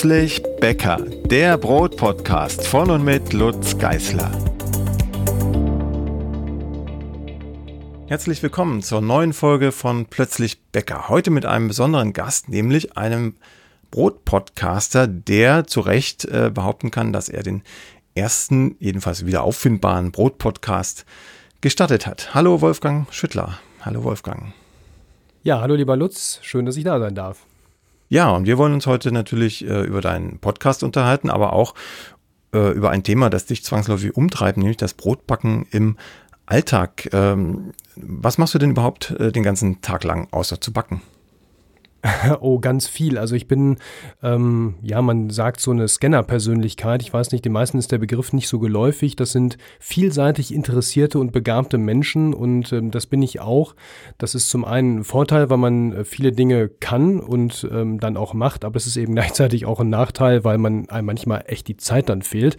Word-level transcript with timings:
Plötzlich 0.00 0.40
Bäcker, 0.60 0.98
der 1.24 1.58
Brotpodcast 1.58 2.64
von 2.68 2.88
und 2.88 3.04
mit 3.04 3.32
Lutz 3.32 3.76
Geißler. 3.78 4.30
Herzlich 8.06 8.40
willkommen 8.40 8.80
zur 8.82 9.00
neuen 9.00 9.32
Folge 9.32 9.72
von 9.72 10.06
Plötzlich 10.06 10.62
Bäcker. 10.70 11.08
Heute 11.08 11.32
mit 11.32 11.46
einem 11.46 11.66
besonderen 11.66 12.12
Gast, 12.12 12.48
nämlich 12.48 12.96
einem 12.96 13.34
Brotpodcaster, 13.90 15.08
der 15.08 15.66
zu 15.66 15.80
Recht 15.80 16.24
äh, 16.26 16.52
behaupten 16.54 16.92
kann, 16.92 17.12
dass 17.12 17.28
er 17.28 17.42
den 17.42 17.64
ersten, 18.14 18.76
jedenfalls 18.78 19.26
wieder 19.26 19.42
auffindbaren 19.42 20.12
Brotpodcast 20.12 21.06
gestartet 21.60 22.06
hat. 22.06 22.34
Hallo 22.34 22.60
Wolfgang 22.60 23.12
Schüttler. 23.12 23.58
Hallo 23.80 24.04
Wolfgang. 24.04 24.52
Ja, 25.42 25.60
hallo 25.60 25.74
lieber 25.74 25.96
Lutz, 25.96 26.38
schön, 26.42 26.66
dass 26.66 26.76
ich 26.76 26.84
da 26.84 27.00
sein 27.00 27.16
darf. 27.16 27.47
Ja, 28.08 28.30
und 28.30 28.46
wir 28.46 28.56
wollen 28.56 28.72
uns 28.72 28.86
heute 28.86 29.12
natürlich 29.12 29.66
äh, 29.66 29.82
über 29.82 30.00
deinen 30.00 30.38
Podcast 30.38 30.82
unterhalten, 30.82 31.28
aber 31.28 31.52
auch 31.52 31.74
äh, 32.54 32.72
über 32.72 32.90
ein 32.90 33.02
Thema, 33.02 33.28
das 33.28 33.46
dich 33.46 33.64
zwangsläufig 33.64 34.16
umtreibt, 34.16 34.56
nämlich 34.56 34.78
das 34.78 34.94
Brotbacken 34.94 35.66
im 35.70 35.96
Alltag. 36.46 37.10
Ähm, 37.12 37.72
was 37.96 38.38
machst 38.38 38.54
du 38.54 38.58
denn 38.58 38.70
überhaupt 38.70 39.10
äh, 39.10 39.30
den 39.30 39.42
ganzen 39.42 39.82
Tag 39.82 40.04
lang, 40.04 40.28
außer 40.30 40.60
zu 40.60 40.72
backen? 40.72 41.02
Oh, 42.40 42.58
ganz 42.58 42.86
viel. 42.86 43.18
Also 43.18 43.34
ich 43.34 43.48
bin, 43.48 43.76
ähm, 44.22 44.76
ja, 44.82 45.02
man 45.02 45.30
sagt 45.30 45.60
so 45.60 45.70
eine 45.70 45.88
Scanner-Persönlichkeit. 45.88 47.02
Ich 47.02 47.12
weiß 47.12 47.32
nicht, 47.32 47.44
den 47.44 47.52
meisten 47.52 47.78
ist 47.78 47.90
der 47.92 47.98
Begriff 47.98 48.32
nicht 48.32 48.48
so 48.48 48.58
geläufig. 48.58 49.16
Das 49.16 49.32
sind 49.32 49.58
vielseitig 49.80 50.54
interessierte 50.54 51.18
und 51.18 51.32
begabte 51.32 51.78
Menschen 51.78 52.34
und 52.34 52.72
ähm, 52.72 52.90
das 52.90 53.06
bin 53.06 53.22
ich 53.22 53.40
auch. 53.40 53.74
Das 54.18 54.34
ist 54.34 54.50
zum 54.50 54.64
einen 54.64 54.98
ein 54.98 55.04
Vorteil, 55.04 55.50
weil 55.50 55.58
man 55.58 55.92
äh, 55.92 56.04
viele 56.04 56.32
Dinge 56.32 56.68
kann 56.68 57.20
und 57.20 57.66
ähm, 57.70 57.98
dann 58.00 58.16
auch 58.16 58.34
macht, 58.34 58.64
aber 58.64 58.76
es 58.76 58.86
ist 58.86 58.96
eben 58.96 59.14
gleichzeitig 59.18 59.66
auch 59.66 59.80
ein 59.80 59.90
Nachteil, 59.90 60.44
weil 60.44 60.58
man 60.58 60.88
einem 60.90 61.06
manchmal 61.06 61.44
echt 61.46 61.68
die 61.68 61.76
Zeit 61.76 62.08
dann 62.08 62.22
fehlt, 62.22 62.56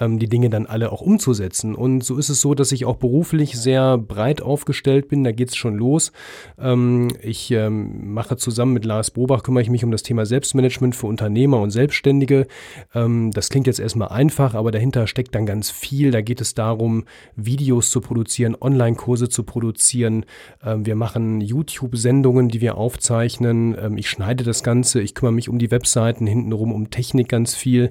ähm, 0.00 0.18
die 0.18 0.28
Dinge 0.28 0.50
dann 0.50 0.66
alle 0.66 0.92
auch 0.92 1.00
umzusetzen. 1.00 1.74
Und 1.74 2.02
so 2.02 2.18
ist 2.18 2.28
es 2.28 2.40
so, 2.40 2.54
dass 2.54 2.72
ich 2.72 2.84
auch 2.84 2.96
beruflich 2.96 3.58
sehr 3.58 3.98
breit 3.98 4.42
aufgestellt 4.42 5.08
bin. 5.08 5.24
Da 5.24 5.32
geht 5.32 5.50
es 5.50 5.56
schon 5.56 5.76
los. 5.76 6.12
Ähm, 6.58 7.08
ich 7.20 7.50
ähm, 7.50 8.12
mache 8.12 8.36
zusammen 8.36 8.71
Zusammen 8.72 8.74
mit 8.74 8.84
Lars 8.86 9.10
Bobach 9.10 9.42
kümmere 9.42 9.62
ich 9.62 9.70
mich 9.70 9.84
um 9.84 9.90
das 9.90 10.02
Thema 10.02 10.24
Selbstmanagement 10.24 10.96
für 10.96 11.06
Unternehmer 11.06 11.60
und 11.60 11.70
Selbstständige. 11.70 12.46
Ähm, 12.94 13.30
das 13.32 13.50
klingt 13.50 13.66
jetzt 13.66 13.80
erstmal 13.80 14.08
einfach, 14.08 14.54
aber 14.54 14.70
dahinter 14.70 15.06
steckt 15.06 15.34
dann 15.34 15.44
ganz 15.44 15.70
viel. 15.70 16.10
Da 16.10 16.22
geht 16.22 16.40
es 16.40 16.54
darum, 16.54 17.04
Videos 17.36 17.90
zu 17.90 18.00
produzieren, 18.00 18.56
Online-Kurse 18.58 19.28
zu 19.28 19.42
produzieren. 19.42 20.24
Ähm, 20.64 20.86
wir 20.86 20.94
machen 20.94 21.42
YouTube-Sendungen, 21.42 22.48
die 22.48 22.62
wir 22.62 22.78
aufzeichnen. 22.78 23.76
Ähm, 23.78 23.98
ich 23.98 24.08
schneide 24.08 24.42
das 24.42 24.62
Ganze. 24.62 25.02
Ich 25.02 25.14
kümmere 25.14 25.34
mich 25.34 25.50
um 25.50 25.58
die 25.58 25.70
Webseiten, 25.70 26.26
hintenrum 26.26 26.72
um 26.72 26.88
Technik 26.88 27.28
ganz 27.28 27.54
viel. 27.54 27.90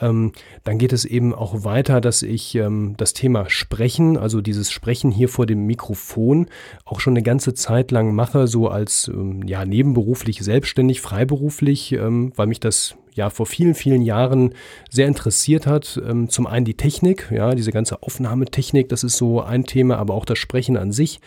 Ähm, 0.00 0.32
dann 0.64 0.78
geht 0.78 0.92
es 0.92 1.04
eben 1.04 1.34
auch 1.34 1.64
weiter, 1.64 2.00
dass 2.00 2.22
ich 2.22 2.54
ähm, 2.54 2.94
das 2.96 3.12
Thema 3.12 3.48
Sprechen, 3.48 4.16
also 4.16 4.40
dieses 4.40 4.70
Sprechen 4.70 5.10
hier 5.10 5.28
vor 5.28 5.46
dem 5.46 5.66
Mikrofon, 5.66 6.46
auch 6.84 7.00
schon 7.00 7.12
eine 7.12 7.22
ganze 7.22 7.54
Zeit 7.54 7.90
lang 7.90 8.14
mache, 8.14 8.46
so 8.46 8.68
als 8.68 9.08
ähm, 9.08 9.46
ja, 9.46 9.64
Nebenberuf 9.64 10.08
beruflich 10.08 10.40
selbstständig, 10.40 11.02
freiberuflich, 11.02 11.92
ähm, 11.92 12.32
weil 12.34 12.46
mich 12.46 12.60
das 12.60 12.96
ja 13.14 13.28
vor 13.28 13.44
vielen, 13.44 13.74
vielen 13.74 14.00
Jahren 14.00 14.54
sehr 14.90 15.06
interessiert 15.06 15.66
hat. 15.66 16.00
Ähm, 16.02 16.30
zum 16.30 16.46
einen 16.46 16.64
die 16.64 16.78
Technik, 16.78 17.30
ja, 17.30 17.54
diese 17.54 17.72
ganze 17.72 18.02
Aufnahmetechnik, 18.02 18.88
das 18.88 19.04
ist 19.04 19.18
so 19.18 19.42
ein 19.42 19.64
Thema, 19.64 19.98
aber 19.98 20.14
auch 20.14 20.24
das 20.24 20.38
Sprechen 20.38 20.78
an 20.78 20.92
sich. 20.92 21.20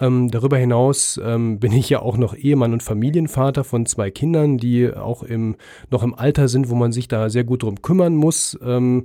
Ähm, 0.00 0.30
darüber 0.30 0.56
hinaus 0.56 1.20
ähm, 1.22 1.58
bin 1.58 1.72
ich 1.72 1.88
ja 1.88 2.00
auch 2.00 2.16
noch 2.16 2.34
Ehemann 2.34 2.72
und 2.72 2.82
Familienvater 2.82 3.64
von 3.64 3.86
zwei 3.86 4.10
Kindern, 4.10 4.58
die 4.58 4.92
auch 4.92 5.22
im, 5.22 5.56
noch 5.90 6.02
im 6.02 6.14
Alter 6.14 6.48
sind, 6.48 6.68
wo 6.68 6.74
man 6.74 6.92
sich 6.92 7.08
da 7.08 7.30
sehr 7.30 7.44
gut 7.44 7.62
drum 7.62 7.82
kümmern 7.82 8.14
muss. 8.14 8.58
Ähm, 8.64 9.04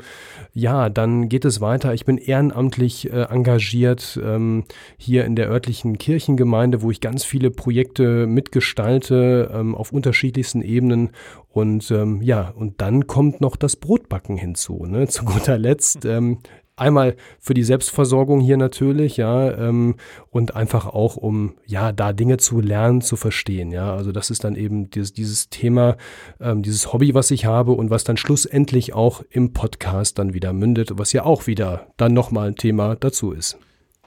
ja, 0.53 0.89
dann 0.89 1.29
geht 1.29 1.45
es 1.45 1.61
weiter. 1.61 1.93
Ich 1.93 2.05
bin 2.05 2.17
ehrenamtlich 2.17 3.11
äh, 3.11 3.23
engagiert 3.23 4.19
ähm, 4.23 4.65
hier 4.97 5.25
in 5.25 5.35
der 5.35 5.49
örtlichen 5.49 5.97
Kirchengemeinde, 5.97 6.81
wo 6.81 6.91
ich 6.91 7.01
ganz 7.01 7.23
viele 7.23 7.51
Projekte 7.51 8.27
mitgestalte 8.27 9.51
ähm, 9.53 9.75
auf 9.75 9.91
unterschiedlichsten 9.91 10.61
Ebenen 10.61 11.11
und 11.53 11.91
ähm, 11.91 12.21
ja, 12.21 12.53
und 12.55 12.79
dann 12.79 13.07
kommt 13.07 13.41
noch 13.41 13.57
das 13.57 13.75
Brotbacken 13.75 14.37
hinzu. 14.37 14.85
Ne? 14.85 15.07
Zu 15.07 15.25
guter 15.25 15.57
Letzt 15.57 16.05
einmal 16.81 17.15
für 17.39 17.53
die 17.53 17.63
Selbstversorgung 17.63 18.41
hier 18.41 18.57
natürlich, 18.57 19.17
ja, 19.17 19.51
ähm, 19.51 19.95
und 20.29 20.55
einfach 20.55 20.87
auch, 20.87 21.15
um 21.15 21.55
ja, 21.65 21.91
da 21.91 22.11
Dinge 22.11 22.37
zu 22.37 22.59
lernen, 22.59 23.01
zu 23.01 23.15
verstehen, 23.15 23.71
ja. 23.71 23.93
Also 23.93 24.11
das 24.11 24.29
ist 24.29 24.43
dann 24.43 24.55
eben 24.55 24.89
dieses, 24.89 25.13
dieses 25.13 25.49
Thema, 25.49 25.95
ähm, 26.39 26.63
dieses 26.63 26.91
Hobby, 26.91 27.13
was 27.13 27.31
ich 27.31 27.45
habe 27.45 27.71
und 27.71 27.89
was 27.89 28.03
dann 28.03 28.17
schlussendlich 28.17 28.93
auch 28.93 29.23
im 29.29 29.53
Podcast 29.53 30.19
dann 30.19 30.33
wieder 30.33 30.51
mündet, 30.51 30.91
was 30.97 31.13
ja 31.13 31.23
auch 31.23 31.47
wieder 31.47 31.87
dann 31.97 32.13
nochmal 32.13 32.49
ein 32.49 32.55
Thema 32.55 32.95
dazu 32.95 33.31
ist. 33.31 33.57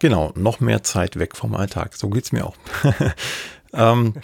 Genau, 0.01 0.33
noch 0.35 0.61
mehr 0.61 0.83
Zeit 0.83 1.19
weg 1.19 1.37
vom 1.37 1.55
Alltag. 1.55 1.95
So 1.95 2.11
geht's 2.11 2.33
mir 2.33 2.45
auch. 2.45 2.57
ähm, 3.73 4.15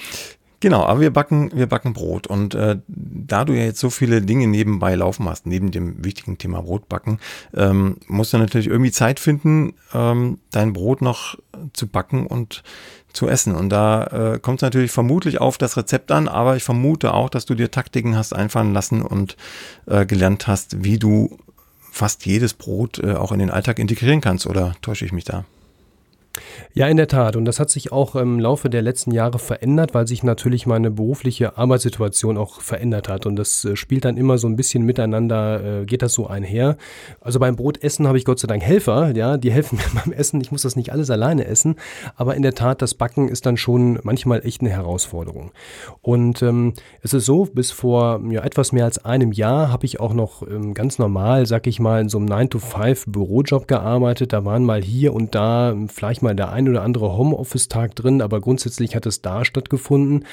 Genau, 0.61 0.85
aber 0.85 1.01
wir 1.01 1.11
backen, 1.11 1.51
wir 1.55 1.67
backen 1.67 1.95
Brot. 1.95 2.27
Und 2.27 2.55
äh, 2.55 2.77
da 2.87 3.47
du 3.47 3.55
ja 3.55 3.65
jetzt 3.65 3.81
so 3.81 3.89
viele 3.89 4.21
Dinge 4.21 4.47
nebenbei 4.47 4.95
laufen 4.95 5.27
hast, 5.27 5.47
neben 5.47 5.71
dem 5.71 6.05
wichtigen 6.05 6.37
Thema 6.37 6.61
Brotbacken, 6.61 7.19
ähm, 7.55 7.97
musst 8.07 8.35
du 8.35 8.39
natürlich 8.39 8.67
irgendwie 8.67 8.93
Zeit 8.93 9.21
finden, 9.21 9.73
ähm, 9.95 10.39
dein 10.51 10.75
Brot 10.75 11.01
noch 11.01 11.39
zu 11.73 11.87
backen 11.87 12.27
und 12.27 12.63
zu 13.15 13.27
essen. 13.27 13.55
Und 13.55 13.71
da 13.71 14.35
äh, 14.35 14.39
kommt 14.39 14.59
es 14.59 14.63
natürlich 14.63 14.93
vermutlich 14.93 15.41
auf 15.41 15.57
das 15.57 15.79
Rezept 15.79 16.13
an, 16.13 16.29
aber 16.29 16.57
ich 16.57 16.63
vermute 16.63 17.15
auch, 17.15 17.31
dass 17.31 17.47
du 17.47 17.55
dir 17.55 17.71
Taktiken 17.71 18.15
hast 18.15 18.35
einfallen 18.35 18.75
lassen 18.75 19.01
und 19.01 19.39
äh, 19.87 20.05
gelernt 20.05 20.47
hast, 20.47 20.85
wie 20.85 20.99
du 20.99 21.39
fast 21.91 22.27
jedes 22.27 22.53
Brot 22.53 22.99
äh, 22.99 23.15
auch 23.15 23.33
in 23.33 23.39
den 23.39 23.51
Alltag 23.51 23.79
integrieren 23.79 24.21
kannst. 24.21 24.47
Oder 24.47 24.77
täusche 24.83 25.07
ich 25.07 25.13
mich 25.13 25.25
da? 25.25 25.47
Ja, 26.73 26.87
in 26.87 26.97
der 26.97 27.09
Tat. 27.09 27.35
Und 27.35 27.45
das 27.45 27.59
hat 27.59 27.71
sich 27.71 27.91
auch 27.91 28.15
im 28.15 28.39
Laufe 28.39 28.71
der 28.71 28.83
letzten 28.83 29.11
Jahre 29.11 29.39
verändert, 29.39 29.93
weil 29.95 30.07
sich 30.07 30.23
natürlich 30.23 30.67
meine 30.67 30.91
berufliche 30.91 31.59
Arbeitssituation 31.59 32.39
auch 32.39 32.61
verändert 32.61 33.09
hat. 33.09 33.27
Und 33.27 33.37
das 33.37 33.65
äh, 33.65 33.75
spielt 33.75 34.05
dann 34.05 34.17
immer 34.17 34.39
so 34.39 34.47
ein 34.47 34.55
bisschen 34.55 34.85
miteinander, 34.85 35.81
äh, 35.83 35.85
geht 35.85 36.03
das 36.03 36.15
so 36.15 36.29
einher. 36.29 36.77
Also 37.21 37.41
beim 37.41 37.57
Brotessen 37.57 38.07
habe 38.07 38.19
ich 38.19 38.25
Gott 38.25 38.39
sei 38.39 38.47
Dank 38.47 38.63
Helfer, 38.63 39.15
ja, 39.17 39.37
die 39.37 39.51
helfen 39.51 39.77
mir 39.95 40.01
beim 40.01 40.13
Essen. 40.13 40.41
Ich 40.41 40.53
muss 40.53 40.63
das 40.63 40.77
nicht 40.77 40.93
alles 40.93 41.11
alleine 41.11 41.47
essen. 41.47 41.75
Aber 42.15 42.37
in 42.37 42.43
der 42.43 42.55
Tat, 42.55 42.83
das 42.83 42.95
Backen 42.95 43.29
ist 43.29 43.47
dann 43.47 43.57
schon 43.57 43.99
manchmal 44.05 44.47
echt 44.47 44.61
eine 44.61 44.71
Herausforderung. 44.71 45.51
Und 46.03 46.43
ähm, 46.43 46.75
es 47.03 47.13
ist 47.15 47.27
so, 47.27 47.47
bis 47.47 47.73
vor 47.73 48.21
ja, 48.31 48.43
etwas 48.43 48.71
mehr 48.71 48.85
als 48.85 49.05
einem 49.05 49.33
Jahr 49.33 49.73
habe 49.73 49.87
ich 49.87 49.99
auch 49.99 50.15
noch 50.15 50.47
ähm, 50.47 50.75
ganz 50.75 50.99
normal, 51.01 51.47
sag 51.47 51.67
ich 51.67 51.81
mal, 51.81 52.01
in 52.01 52.09
so 52.09 52.19
einem 52.19 52.29
9-to-5 52.29 53.11
Bürojob 53.11 53.67
gearbeitet. 53.67 54.33
Da 54.33 54.45
waren 54.45 54.65
mal 54.65 54.83
hier 54.83 55.13
und 55.15 55.35
da 55.35 55.75
vielleicht 55.89 56.20
mal 56.23 56.35
der 56.35 56.51
ein 56.51 56.69
oder 56.69 56.83
andere 56.83 57.17
Homeoffice-Tag 57.17 57.95
drin, 57.97 58.23
aber 58.23 58.41
grundsätzlich 58.41 58.97
hat 58.97 59.07
es 59.07 59.23
da 59.23 59.45
stattgefunden. 59.45 60.25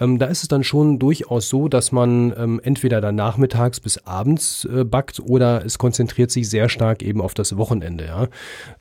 Ähm, 0.00 0.18
da 0.18 0.26
ist 0.26 0.42
es 0.42 0.48
dann 0.48 0.64
schon 0.64 0.98
durchaus 0.98 1.48
so, 1.48 1.68
dass 1.68 1.92
man 1.92 2.34
ähm, 2.36 2.60
entweder 2.62 3.00
dann 3.00 3.14
nachmittags 3.14 3.80
bis 3.80 3.98
abends 4.06 4.64
äh, 4.64 4.84
backt 4.84 5.20
oder 5.20 5.64
es 5.64 5.78
konzentriert 5.78 6.30
sich 6.30 6.48
sehr 6.48 6.68
stark 6.68 7.02
eben 7.02 7.20
auf 7.20 7.34
das 7.34 7.56
Wochenende. 7.56 8.04
Ja? 8.04 8.28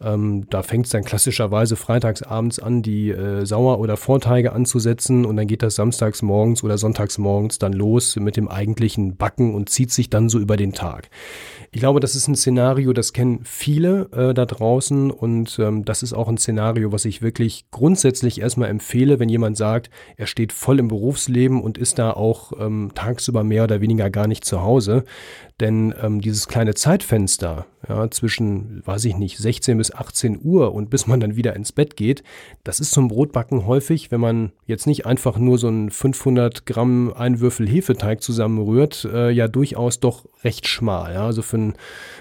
Ähm, 0.01 0.47
da 0.49 0.63
fängt 0.63 0.85
es 0.85 0.91
dann 0.91 1.03
klassischerweise 1.03 1.75
freitags 1.75 2.21
abends 2.21 2.59
an, 2.59 2.81
die 2.81 3.09
äh, 3.09 3.45
Sauer- 3.45 3.79
oder 3.79 3.97
Vorteige 3.97 4.53
anzusetzen 4.53 5.25
und 5.25 5.37
dann 5.37 5.47
geht 5.47 5.63
das 5.63 5.75
samstags 5.75 6.21
morgens 6.21 6.63
oder 6.63 6.77
sonntags 6.77 7.17
morgens 7.17 7.59
dann 7.59 7.73
los 7.73 8.15
mit 8.17 8.37
dem 8.37 8.47
eigentlichen 8.47 9.15
Backen 9.15 9.55
und 9.55 9.69
zieht 9.69 9.91
sich 9.91 10.09
dann 10.09 10.29
so 10.29 10.39
über 10.39 10.57
den 10.57 10.73
Tag. 10.73 11.09
Ich 11.71 11.79
glaube, 11.79 11.99
das 11.99 12.15
ist 12.15 12.27
ein 12.27 12.35
Szenario, 12.35 12.93
das 12.93 13.13
kennen 13.13 13.41
viele 13.43 14.09
äh, 14.11 14.33
da 14.33 14.45
draußen 14.45 15.11
und 15.11 15.59
ähm, 15.59 15.85
das 15.85 16.03
ist 16.03 16.13
auch 16.13 16.27
ein 16.27 16.37
Szenario, 16.45 16.91
was 16.91 17.05
ich 17.05 17.23
wirklich 17.23 17.65
grundsätzlich 17.71 18.39
erstmal 18.39 18.69
empfehle, 18.69 19.19
wenn 19.19 19.29
jemand 19.29 19.57
sagt, 19.57 19.89
er 20.15 20.27
steht 20.27 20.53
voll 20.53 20.77
im 20.77 20.87
Berufsleben 20.87 21.59
und 21.59 21.79
ist 21.79 21.97
da 21.97 22.11
auch 22.11 22.53
ähm, 22.59 22.91
tagsüber 22.93 23.43
mehr 23.43 23.63
oder 23.63 23.81
weniger 23.81 24.11
gar 24.11 24.27
nicht 24.27 24.45
zu 24.45 24.61
Hause. 24.61 25.05
Denn 25.59 25.95
ähm, 26.01 26.21
dieses 26.21 26.47
kleine 26.47 26.75
Zeitfenster 26.75 27.65
ja, 27.89 28.11
zwischen, 28.11 28.83
weiß 28.85 29.05
ich 29.05 29.15
nicht, 29.15 29.37
16 29.39 29.77
bis 29.77 29.91
18 29.91 30.39
Uhr 30.43 30.73
und 30.73 30.91
bis 30.91 31.07
man 31.07 31.19
dann 31.19 31.35
wieder 31.35 31.55
ins 31.55 31.71
Bett 31.71 31.95
geht, 31.95 32.23
das 32.63 32.79
ist 32.79 32.91
zum 32.91 33.07
Brotbacken 33.07 33.65
häufig, 33.65 34.11
wenn 34.11 34.21
man 34.21 34.51
jetzt 34.67 34.85
nicht 34.85 35.07
einfach 35.07 35.37
nur 35.37 35.57
so 35.57 35.67
einen 35.67 35.89
500 35.89 36.67
Gramm 36.67 37.11
Einwürfel 37.11 37.67
Hefeteig 37.67 38.21
zusammenrührt, 38.21 39.07
äh, 39.11 39.31
ja 39.31 39.47
durchaus 39.47 39.99
doch 39.99 40.25
recht 40.43 40.67
schmal. 40.67 41.13
Ja. 41.13 41.25
Also 41.25 41.41
für 41.41 41.57
ein, 41.57 41.73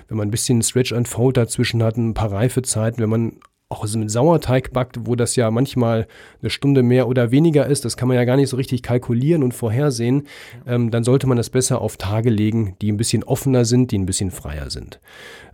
wenn 0.08 0.16
man 0.16 0.28
ein 0.28 0.30
bisschen 0.32 0.62
Stretch 0.62 0.94
and 0.94 1.08
Fold 1.08 1.36
dazwischen 1.36 1.82
hat, 1.82 1.98
ein 1.98 2.14
paar 2.14 2.32
Reifezeiten, 2.32 3.02
wenn 3.02 3.10
man 3.10 3.32
auch 3.68 3.86
so 3.86 3.98
mit 3.98 4.10
Sauerteig 4.10 4.72
backt, 4.72 5.06
wo 5.06 5.16
das 5.16 5.36
ja 5.36 5.50
manchmal 5.50 6.06
eine 6.40 6.50
Stunde 6.50 6.82
mehr 6.82 7.08
oder 7.08 7.30
weniger 7.30 7.66
ist, 7.66 7.84
das 7.84 7.96
kann 7.96 8.08
man 8.08 8.16
ja 8.16 8.24
gar 8.24 8.36
nicht 8.36 8.50
so 8.50 8.56
richtig 8.56 8.82
kalkulieren 8.82 9.42
und 9.42 9.52
vorhersehen, 9.52 10.24
ähm, 10.66 10.90
dann 10.90 11.04
sollte 11.04 11.26
man 11.26 11.36
das 11.36 11.50
besser 11.50 11.80
auf 11.80 11.96
Tage 11.96 12.30
legen, 12.30 12.76
die 12.80 12.92
ein 12.92 12.96
bisschen 12.96 13.24
offener 13.24 13.64
sind, 13.64 13.90
die 13.90 13.98
ein 13.98 14.06
bisschen 14.06 14.30
freier 14.30 14.70
sind. 14.70 15.00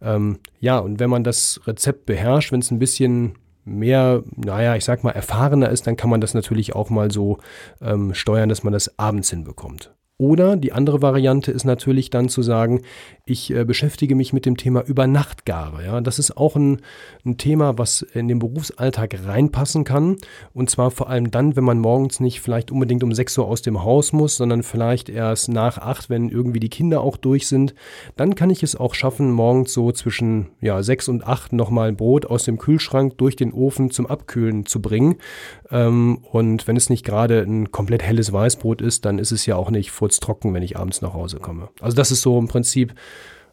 Ähm, 0.03 0.39
ja, 0.61 0.79
und 0.79 1.01
wenn 1.01 1.11
man 1.11 1.25
das 1.25 1.61
Rezept 1.67 2.07
beherrscht, 2.07 2.53
wenn 2.53 2.61
es 2.61 2.71
ein 2.71 2.79
bisschen 2.79 3.37
mehr, 3.65 4.23
naja, 4.37 4.75
ich 4.77 4.85
sag 4.85 5.05
mal, 5.05 5.11
erfahrener 5.13 5.71
ist, 5.71 5.87
dann 5.87 5.97
kann 5.97 6.11
man 6.11 6.21
das 6.21 6.35
natürlich 6.35 6.75
auch 6.75 6.91
mal 6.91 7.11
so 7.11 7.39
ähm, 7.81 8.15
steuern, 8.15 8.49
dass 8.49 8.65
man 8.65 8.73
das 8.73 8.99
abends 8.99 9.31
hinbekommt. 9.31 9.95
Oder 10.21 10.59
die 10.59 10.73
andere 10.73 11.01
Variante 11.01 11.51
ist 11.51 11.65
natürlich 11.65 12.11
dann 12.11 12.29
zu 12.29 12.43
sagen, 12.43 12.83
ich 13.25 13.55
äh, 13.55 13.65
beschäftige 13.65 14.15
mich 14.15 14.35
mit 14.35 14.45
dem 14.45 14.59
Thema 14.59 14.85
Übernachtgare. 14.85 15.83
Ja, 15.83 16.01
das 16.03 16.19
ist 16.19 16.37
auch 16.37 16.57
ein, 16.57 16.83
ein, 17.25 17.39
Thema, 17.39 17.79
was 17.79 18.03
in 18.03 18.29
den 18.29 18.39
Berufsalltag 18.39 19.17
reinpassen 19.25 19.85
kann. 19.85 20.19
Und 20.53 20.69
zwar 20.69 20.91
vor 20.91 21.09
allem 21.09 21.31
dann, 21.31 21.57
wenn 21.57 21.65
man 21.65 21.79
morgens 21.79 22.21
nicht 22.21 22.43
vielleicht 22.43 22.71
unbedingt 22.71 23.03
um 23.03 23.15
6 23.15 23.39
Uhr 23.39 23.47
aus 23.47 23.63
dem 23.63 23.83
Haus 23.83 24.13
muss, 24.13 24.37
sondern 24.37 24.63
vielleicht 24.63 25.09
erst 25.09 25.49
nach 25.49 25.79
8, 25.79 26.11
wenn 26.11 26.29
irgendwie 26.29 26.61
die 26.61 26.69
Kinder 26.69 27.01
auch 27.01 27.17
durch 27.17 27.49
sind. 27.49 27.75
Dann 28.19 28.35
kann 28.35 28.51
ich 28.51 28.63
es 28.63 28.77
auch 28.77 28.93
schaffen, 28.93 29.31
morgens 29.31 29.73
so 29.73 29.91
zwischen 29.91 30.49
ja, 30.61 30.83
6 30.83 31.09
und 31.09 31.27
8 31.27 31.55
nochmal 31.55 31.95
Brot 31.95 32.27
aus 32.27 32.45
dem 32.45 32.59
Kühlschrank 32.59 33.17
durch 33.17 33.37
den 33.37 33.55
Ofen 33.55 33.91
zum 33.91 34.05
Abkühlen 34.05 34.67
zu 34.67 34.83
bringen. 34.83 35.17
Ähm, 35.71 36.19
und 36.31 36.67
wenn 36.67 36.77
es 36.77 36.91
nicht 36.91 37.05
gerade 37.05 37.41
ein 37.43 37.71
komplett 37.71 38.03
helles 38.03 38.33
Weißbrot 38.33 38.81
ist, 38.81 39.05
dann 39.05 39.19
ist 39.19 39.33
es 39.33 39.47
ja 39.47 39.57
auch 39.57 39.71
nicht 39.71 39.91
furztrocken, 39.91 40.53
wenn 40.55 40.63
ich 40.63 40.77
abends 40.77 41.03
nach 41.03 41.15
Hause 41.15 41.39
komme. 41.39 41.69
Also 41.81 41.97
das 41.97 42.11
ist 42.11 42.23
so 42.23 42.39
im 42.39 42.49
Prinzip 42.49 42.95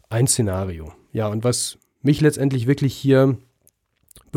ein 0.10 0.28
Szenario. 0.28 0.92
Ja, 1.12 1.28
und 1.28 1.44
was 1.44 1.78
mich 2.02 2.22
letztendlich 2.22 2.68
wirklich 2.68 2.96
hier 2.96 3.38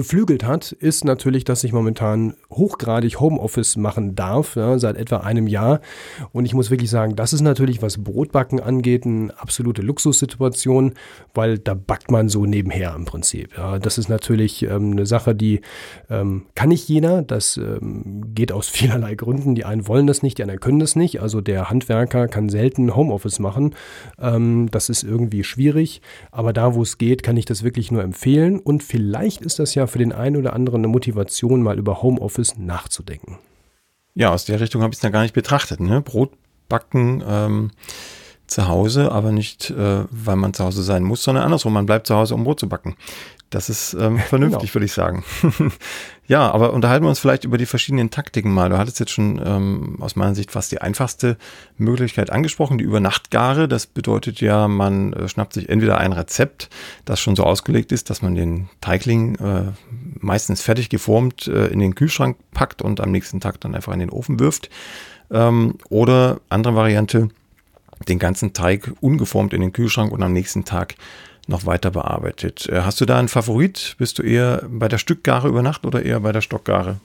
beflügelt 0.01 0.45
hat, 0.45 0.73
ist 0.73 1.05
natürlich, 1.05 1.45
dass 1.45 1.63
ich 1.63 1.75
momentan 1.75 2.33
hochgradig 2.51 3.21
Homeoffice 3.21 3.77
machen 3.77 4.15
darf, 4.15 4.57
ja, 4.57 4.79
seit 4.79 4.97
etwa 4.97 5.19
einem 5.19 5.47
Jahr. 5.47 5.83
Und 6.33 6.47
ich 6.47 6.55
muss 6.55 6.71
wirklich 6.71 6.89
sagen, 6.89 7.17
das 7.17 7.35
ist 7.35 7.43
natürlich, 7.43 7.83
was 7.83 8.03
Brotbacken 8.03 8.61
angeht, 8.61 9.05
eine 9.05 9.39
absolute 9.39 9.83
Luxussituation, 9.83 10.95
weil 11.35 11.59
da 11.59 11.75
backt 11.75 12.11
man 12.11 12.31
so 12.31 12.47
nebenher 12.47 12.95
im 12.95 13.05
Prinzip. 13.05 13.59
Ja. 13.59 13.79
Das 13.79 13.99
ist 13.99 14.09
natürlich 14.09 14.63
ähm, 14.63 14.93
eine 14.93 15.05
Sache, 15.05 15.35
die 15.35 15.61
ähm, 16.09 16.47
kann 16.55 16.71
nicht 16.71 16.89
jeder. 16.89 17.21
Das 17.21 17.59
ähm, 17.59 18.35
geht 18.35 18.53
aus 18.53 18.69
vielerlei 18.71 19.17
Gründen. 19.17 19.55
Die 19.55 19.67
einen 19.67 19.87
wollen 19.87 20.07
das 20.07 20.23
nicht, 20.23 20.39
die 20.39 20.45
anderen 20.45 20.61
können 20.61 20.81
das 20.81 20.97
nicht. 20.97 21.21
Also 21.21 21.43
der 21.43 21.69
Handwerker 21.69 22.27
kann 22.27 22.49
selten 22.49 22.97
Homeoffice 22.97 23.39
machen. 23.39 23.75
Ähm, 24.19 24.71
das 24.71 24.89
ist 24.89 25.03
irgendwie 25.03 25.45
schwierig. 25.45 26.01
Aber 26.31 26.55
da, 26.55 26.75
wo 26.75 26.81
es 26.81 26.97
geht, 26.97 27.23
kann 27.23 27.37
ich 27.37 27.45
das 27.45 27.63
wirklich 27.65 27.93
nur 27.93 28.03
empfehlen. 28.03 28.61
Und 28.61 28.83
vielleicht 28.83 29.43
ist 29.43 29.59
das 29.59 29.75
ja 29.75 29.87
für 29.91 29.99
den 29.99 30.13
einen 30.13 30.37
oder 30.37 30.55
anderen 30.55 30.81
eine 30.81 30.89
Motivation, 30.89 31.63
mal 31.63 31.79
über 31.79 32.03
Homeoffice 32.03 32.57
nachzudenken. 32.57 33.39
Ja, 34.15 34.33
aus 34.33 34.45
der 34.45 34.61
Richtung 34.61 34.83
habe 34.83 34.93
ich 34.93 34.99
es 34.99 35.03
ja 35.03 35.11
gar 35.11 35.23
nicht 35.23 35.35
betrachtet. 35.35 35.81
Ne? 35.81 36.01
Brot 36.01 36.33
backen 36.69 37.23
ähm, 37.27 37.71
zu 38.51 38.69
Hause, 38.69 39.13
aber 39.13 39.33
nicht, 39.33 39.71
äh, 39.71 40.05
weil 40.11 40.37
man 40.37 40.53
zu 40.55 40.65
Hause 40.65 40.83
sein 40.83 41.03
muss, 41.03 41.23
sondern 41.23 41.45
andersrum, 41.45 41.73
man 41.73 41.87
bleibt 41.87 42.07
zu 42.07 42.17
Hause, 42.17 42.35
um 42.35 42.45
Brot 42.45 42.61
zu 42.61 42.69
backen. 42.69 42.97
Das 43.51 43.69
ist 43.69 43.95
ähm, 43.95 44.19
vernünftig, 44.29 44.61
genau. 44.61 44.75
würde 44.75 44.85
ich 44.87 44.93
sagen. 44.93 45.25
ja, 46.27 46.51
aber 46.51 46.73
unterhalten 46.73 47.05
wir 47.05 47.09
uns 47.09 47.19
vielleicht 47.19 47.45
über 47.45 47.59
die 47.59 47.67
verschiedenen 47.67 48.11
Taktiken 48.11 48.53
mal. 48.53 48.71
Du 48.71 48.79
hattest 48.79 49.01
jetzt 49.01 49.11
schon 49.11 49.41
ähm, 49.45 49.97
aus 50.01 50.17
meiner 50.17 50.35
Sicht 50.35 50.53
fast 50.53 50.71
die 50.73 50.81
einfachste 50.81 51.37
Möglichkeit 51.77 52.31
angesprochen, 52.31 52.79
die 52.79 52.85
Übernachtgare. 52.85 53.67
Das 53.67 53.87
bedeutet 53.87 54.41
ja, 54.41 54.69
man 54.69 55.13
äh, 55.13 55.29
schnappt 55.29 55.53
sich 55.53 55.69
entweder 55.69 55.99
ein 55.99 56.13
Rezept, 56.13 56.71
das 57.05 57.21
schon 57.21 57.37
so 57.37 57.45
ausgelegt 57.45 57.93
ist, 57.93 58.09
dass 58.09 58.23
man 58.23 58.35
den 58.35 58.69
Teigling 58.81 59.35
äh, 59.37 59.73
meistens 60.21 60.63
fertig 60.63 60.89
geformt 60.89 61.49
äh, 61.49 61.67
in 61.67 61.81
den 61.81 61.95
Kühlschrank 61.95 62.37
packt 62.53 62.83
und 62.83 63.01
am 63.01 63.11
nächsten 63.11 63.41
Tag 63.41 63.61
dann 63.61 63.75
einfach 63.75 63.93
in 63.93 64.01
den 64.01 64.11
Ofen 64.11 64.39
wirft. 64.39 64.71
Ähm, 65.33 65.75
oder 65.89 66.41
andere 66.49 66.75
Variante, 66.75 67.29
den 68.09 68.19
ganzen 68.19 68.53
Teig 68.53 68.93
ungeformt 69.01 69.53
in 69.53 69.61
den 69.61 69.73
Kühlschrank 69.73 70.13
und 70.13 70.23
am 70.23 70.33
nächsten 70.33 70.65
Tag 70.65 70.95
noch 71.47 71.67
weiter 71.67 71.91
bearbeitet. 71.91 72.69
Äh, 72.69 72.83
hast 72.83 73.01
du 73.01 73.07
da 73.07 73.19
einen 73.19 73.29
Favorit? 73.29 73.97
Bist 73.99 74.19
du 74.19 74.23
eher 74.23 74.65
bei 74.69 74.89
der 74.89 74.99
Stückgare 74.99 75.49
über 75.49 75.63
Nacht 75.63 75.85
oder 75.85 76.03
eher 76.03 76.21
bei 76.21 76.33
der 76.33 76.41
Stockgare? 76.41 76.97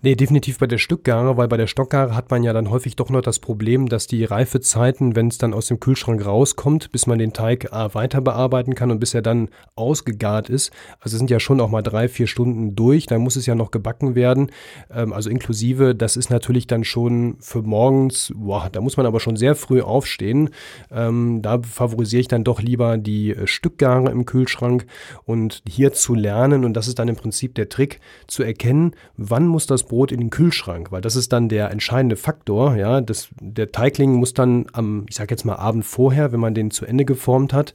Nee, 0.00 0.14
definitiv 0.14 0.58
bei 0.58 0.68
der 0.68 0.78
Stückgare, 0.78 1.36
weil 1.36 1.48
bei 1.48 1.56
der 1.56 1.66
Stockgare 1.66 2.14
hat 2.14 2.30
man 2.30 2.44
ja 2.44 2.52
dann 2.52 2.70
häufig 2.70 2.94
doch 2.94 3.10
noch 3.10 3.20
das 3.20 3.40
Problem, 3.40 3.88
dass 3.88 4.06
die 4.06 4.24
Reifezeiten, 4.24 5.16
wenn 5.16 5.26
es 5.26 5.38
dann 5.38 5.52
aus 5.52 5.66
dem 5.66 5.80
Kühlschrank 5.80 6.24
rauskommt, 6.24 6.92
bis 6.92 7.08
man 7.08 7.18
den 7.18 7.32
Teig 7.32 7.72
A 7.72 7.94
weiter 7.94 8.20
bearbeiten 8.20 8.76
kann 8.76 8.92
und 8.92 9.00
bis 9.00 9.12
er 9.14 9.22
dann 9.22 9.48
ausgegart 9.74 10.50
ist, 10.50 10.70
also 11.00 11.16
sind 11.16 11.30
ja 11.30 11.40
schon 11.40 11.60
auch 11.60 11.68
mal 11.68 11.82
drei, 11.82 12.06
vier 12.06 12.28
Stunden 12.28 12.76
durch, 12.76 13.06
dann 13.06 13.22
muss 13.22 13.34
es 13.34 13.46
ja 13.46 13.56
noch 13.56 13.72
gebacken 13.72 14.14
werden, 14.14 14.52
ähm, 14.94 15.12
also 15.12 15.30
inklusive, 15.30 15.96
das 15.96 16.16
ist 16.16 16.30
natürlich 16.30 16.68
dann 16.68 16.84
schon 16.84 17.36
für 17.40 17.62
morgens, 17.62 18.32
boah, 18.36 18.68
da 18.70 18.80
muss 18.80 18.96
man 18.98 19.06
aber 19.06 19.18
schon 19.18 19.34
sehr 19.34 19.56
früh 19.56 19.82
aufstehen, 19.82 20.50
ähm, 20.92 21.42
da 21.42 21.60
favorisiere 21.60 22.20
ich 22.20 22.28
dann 22.28 22.44
doch 22.44 22.62
lieber 22.62 22.98
die 22.98 23.30
äh, 23.30 23.48
Stückgare 23.48 24.12
im 24.12 24.26
Kühlschrank 24.26 24.86
und 25.24 25.60
hier 25.68 25.92
zu 25.92 26.14
lernen, 26.14 26.64
und 26.64 26.74
das 26.74 26.86
ist 26.86 27.00
dann 27.00 27.08
im 27.08 27.16
Prinzip 27.16 27.56
der 27.56 27.68
Trick, 27.68 27.98
zu 28.28 28.44
erkennen, 28.44 28.94
wann 29.16 29.48
muss 29.48 29.66
das 29.66 29.87
Brot 29.88 30.12
in 30.12 30.20
den 30.20 30.30
Kühlschrank, 30.30 30.92
weil 30.92 31.00
das 31.00 31.16
ist 31.16 31.32
dann 31.32 31.48
der 31.48 31.70
entscheidende 31.70 32.16
Faktor. 32.16 32.76
Ja, 32.76 33.00
das, 33.00 33.28
der 33.40 33.72
Teigling 33.72 34.14
muss 34.14 34.34
dann 34.34 34.66
am, 34.72 35.06
ich 35.08 35.16
sage 35.16 35.30
jetzt 35.30 35.44
mal 35.44 35.56
Abend 35.56 35.84
vorher, 35.84 36.32
wenn 36.32 36.40
man 36.40 36.54
den 36.54 36.70
zu 36.70 36.86
Ende 36.86 37.04
geformt 37.04 37.52
hat. 37.52 37.74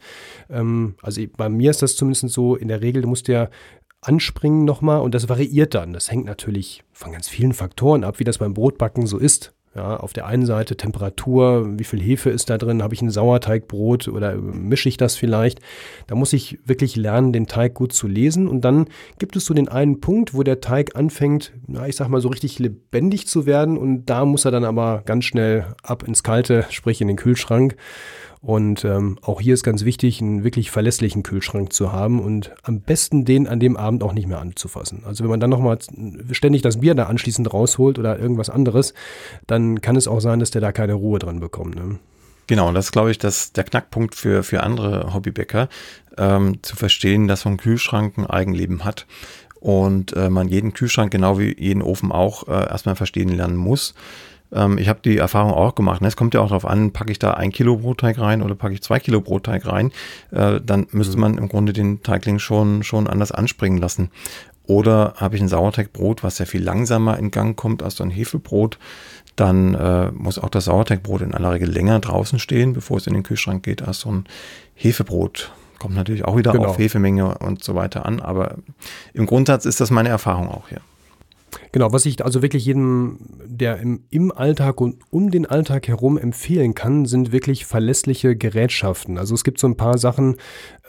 Ähm, 0.49 0.95
also 1.01 1.21
bei 1.35 1.49
mir 1.49 1.71
ist 1.71 1.81
das 1.81 1.95
zumindest 1.95 2.29
so, 2.29 2.55
in 2.55 2.67
der 2.67 2.81
Regel 2.81 3.05
muss 3.05 3.23
der 3.23 3.49
anspringen 4.01 4.65
nochmal 4.65 5.01
und 5.01 5.13
das 5.13 5.29
variiert 5.29 5.73
dann. 5.73 5.93
Das 5.93 6.11
hängt 6.11 6.25
natürlich 6.25 6.83
von 6.91 7.11
ganz 7.11 7.27
vielen 7.29 7.53
Faktoren 7.53 8.03
ab, 8.03 8.19
wie 8.19 8.23
das 8.25 8.37
beim 8.37 8.53
Brotbacken 8.53 9.07
so 9.07 9.17
ist. 9.17 9.53
Ja, 9.75 9.97
auf 9.97 10.13
der 10.13 10.27
einen 10.27 10.45
Seite 10.45 10.77
Temperatur, 10.77 11.79
wie 11.79 11.83
viel 11.83 11.99
Hefe 11.99 12.29
ist 12.29 12.51
da 12.51 12.59
drin, 12.59 12.83
habe 12.83 12.93
ich 12.93 13.01
ein 13.01 13.09
Sauerteigbrot 13.09 14.07
oder 14.07 14.35
mische 14.35 14.87
ich 14.87 14.97
das 14.97 15.15
vielleicht? 15.15 15.61
Da 16.05 16.13
muss 16.13 16.31
ich 16.31 16.59
wirklich 16.63 16.95
lernen, 16.95 17.33
den 17.33 17.47
Teig 17.47 17.73
gut 17.73 17.91
zu 17.91 18.07
lesen. 18.07 18.47
Und 18.47 18.61
dann 18.61 18.85
gibt 19.17 19.35
es 19.35 19.45
so 19.45 19.55
den 19.55 19.69
einen 19.69 19.99
Punkt, 19.99 20.35
wo 20.35 20.43
der 20.43 20.61
Teig 20.61 20.95
anfängt, 20.95 21.53
na, 21.65 21.87
ich 21.87 21.95
sag 21.95 22.07
mal 22.07 22.21
so 22.21 22.29
richtig 22.29 22.59
lebendig 22.59 23.27
zu 23.27 23.47
werden. 23.47 23.75
Und 23.75 24.05
da 24.05 24.25
muss 24.25 24.45
er 24.45 24.51
dann 24.51 24.63
aber 24.63 25.01
ganz 25.05 25.25
schnell 25.25 25.65
ab 25.81 26.03
ins 26.03 26.21
Kalte, 26.21 26.65
sprich 26.69 27.01
in 27.01 27.07
den 27.07 27.17
Kühlschrank. 27.17 27.75
Und 28.43 28.83
ähm, 28.83 29.17
auch 29.21 29.39
hier 29.39 29.53
ist 29.53 29.63
ganz 29.63 29.85
wichtig, 29.85 30.21
einen 30.21 30.43
wirklich 30.43 30.69
verlässlichen 30.69 31.23
Kühlschrank 31.23 31.71
zu 31.71 31.93
haben 31.93 32.19
und 32.19 32.51
am 32.63 32.81
besten 32.81 33.23
den 33.23 33.47
an 33.47 33.61
dem 33.61 33.77
Abend 33.77 34.03
auch 34.03 34.11
nicht 34.11 34.27
mehr 34.27 34.41
anzufassen. 34.41 35.03
Also 35.05 35.23
wenn 35.23 35.31
man 35.31 35.39
dann 35.39 35.49
nochmal 35.49 35.77
ständig 36.31 36.61
das 36.61 36.81
Bier 36.81 36.93
da 36.93 37.05
anschließend 37.05 37.53
rausholt 37.53 37.97
oder 37.97 38.19
irgendwas 38.19 38.49
anderes, 38.49 38.93
dann 39.47 39.79
kann 39.79 39.95
es 39.95 40.09
auch 40.09 40.19
sein, 40.19 40.41
dass 40.41 40.51
der 40.51 40.59
da 40.59 40.73
keine 40.73 40.95
Ruhe 40.95 41.19
dran 41.19 41.39
bekommt. 41.39 41.75
Ne? 41.75 41.99
Genau, 42.47 42.73
das 42.73 42.91
glaube 42.91 43.11
ich, 43.11 43.17
dass 43.17 43.53
der 43.53 43.63
Knackpunkt 43.63 44.13
für, 44.13 44.43
für 44.43 44.61
andere 44.61 45.13
Hobbybäcker, 45.13 45.69
ähm, 46.17 46.61
zu 46.63 46.75
verstehen, 46.75 47.29
dass 47.29 47.41
so 47.41 47.49
ein 47.49 47.55
Kühlschrank 47.55 48.17
ein 48.17 48.27
Eigenleben 48.27 48.83
hat 48.83 49.07
und 49.61 50.11
äh, 50.17 50.29
man 50.29 50.49
jeden 50.49 50.73
Kühlschrank, 50.73 51.11
genau 51.11 51.39
wie 51.39 51.55
jeden 51.57 51.81
Ofen 51.81 52.11
auch, 52.11 52.49
äh, 52.49 52.69
erstmal 52.69 52.97
verstehen 52.97 53.29
lernen 53.29 53.55
muss. 53.55 53.93
Ähm, 54.53 54.77
ich 54.77 54.89
habe 54.89 54.99
die 55.03 55.17
Erfahrung 55.17 55.51
auch 55.51 55.75
gemacht. 55.75 56.01
Ne? 56.01 56.07
Es 56.07 56.15
kommt 56.15 56.33
ja 56.33 56.41
auch 56.41 56.47
darauf 56.47 56.65
an, 56.65 56.91
packe 56.91 57.11
ich 57.11 57.19
da 57.19 57.31
ein 57.31 57.51
Kilo 57.51 57.77
Brotteig 57.77 58.19
rein 58.19 58.41
oder 58.41 58.55
packe 58.55 58.73
ich 58.73 58.81
zwei 58.81 58.99
Kilo 58.99 59.21
Brotteig 59.21 59.65
rein. 59.65 59.91
Äh, 60.31 60.61
dann 60.63 60.87
müsste 60.91 61.17
man 61.17 61.37
im 61.37 61.49
Grunde 61.49 61.73
den 61.73 62.03
Teigling 62.03 62.39
schon, 62.39 62.83
schon 62.83 63.07
anders 63.07 63.31
anspringen 63.31 63.79
lassen. 63.79 64.11
Oder 64.65 65.15
habe 65.17 65.35
ich 65.35 65.41
ein 65.41 65.49
Sauerteigbrot, 65.49 66.23
was 66.23 66.37
sehr 66.37 66.47
viel 66.47 66.63
langsamer 66.63 67.17
in 67.19 67.31
Gang 67.31 67.57
kommt 67.57 67.83
als 67.83 67.97
so 67.97 68.03
ein 68.03 68.09
Hefebrot, 68.09 68.79
dann 69.35 69.73
äh, 69.73 70.11
muss 70.11 70.39
auch 70.39 70.49
das 70.49 70.65
Sauerteigbrot 70.65 71.21
in 71.21 71.33
aller 71.33 71.53
Regel 71.53 71.69
länger 71.69 71.99
draußen 71.99 72.39
stehen, 72.39 72.73
bevor 72.73 72.97
es 72.97 73.07
in 73.07 73.13
den 73.13 73.23
Kühlschrank 73.23 73.63
geht, 73.63 73.81
als 73.81 74.01
so 74.01 74.11
ein 74.11 74.25
Hefebrot. 74.75 75.51
Kommt 75.79 75.95
natürlich 75.95 76.23
auch 76.23 76.37
wieder 76.37 76.53
genau. 76.53 76.69
auf 76.69 76.77
Hefemenge 76.77 77.37
und 77.39 77.63
so 77.63 77.75
weiter 77.75 78.05
an, 78.05 78.21
aber 78.21 78.55
im 79.13 79.25
Grundsatz 79.25 79.65
ist 79.65 79.81
das 79.81 79.91
meine 79.91 80.09
Erfahrung 80.09 80.49
auch 80.49 80.69
hier. 80.69 80.81
Genau, 81.73 81.91
was 81.91 82.05
ich 82.05 82.23
also 82.23 82.43
wirklich 82.43 82.65
jedem, 82.65 83.17
der 83.45 83.79
im, 83.79 84.03
im 84.11 84.31
Alltag 84.31 84.79
und 84.79 84.97
um 85.09 85.31
den 85.31 85.47
Alltag 85.47 85.87
herum 85.87 86.19
empfehlen 86.19 86.75
kann, 86.75 87.05
sind 87.05 87.31
wirklich 87.31 87.65
verlässliche 87.65 88.35
Gerätschaften. 88.35 89.17
Also 89.17 89.33
es 89.33 89.43
gibt 89.43 89.59
so 89.59 89.65
ein 89.65 89.75
paar 89.75 89.97
Sachen, 89.97 90.35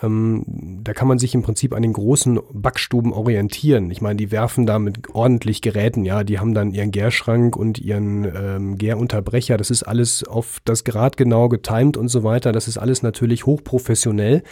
ähm, 0.02 0.44
da 0.84 0.92
kann 0.92 1.08
man 1.08 1.18
sich 1.18 1.34
im 1.34 1.42
Prinzip 1.42 1.72
an 1.72 1.80
den 1.80 1.94
großen 1.94 2.38
Backstuben 2.52 3.14
orientieren. 3.14 3.90
Ich 3.90 4.02
meine, 4.02 4.16
die 4.16 4.30
werfen 4.30 4.66
da 4.66 4.78
mit 4.78 5.14
ordentlich 5.14 5.62
Geräten, 5.62 6.04
ja, 6.04 6.22
die 6.22 6.38
haben 6.38 6.52
dann 6.52 6.70
ihren 6.70 6.90
Gärschrank 6.90 7.56
und 7.56 7.78
ihren 7.78 8.24
ähm, 8.24 8.76
Gärunterbrecher. 8.76 9.56
Das 9.56 9.70
ist 9.70 9.84
alles 9.84 10.22
auf 10.24 10.60
das 10.66 10.84
Grad 10.84 11.16
genau 11.16 11.48
getimt 11.48 11.96
und 11.96 12.08
so 12.08 12.24
weiter. 12.24 12.52
Das 12.52 12.68
ist 12.68 12.76
alles 12.76 13.02
natürlich 13.02 13.46
hochprofessionell. 13.46 14.42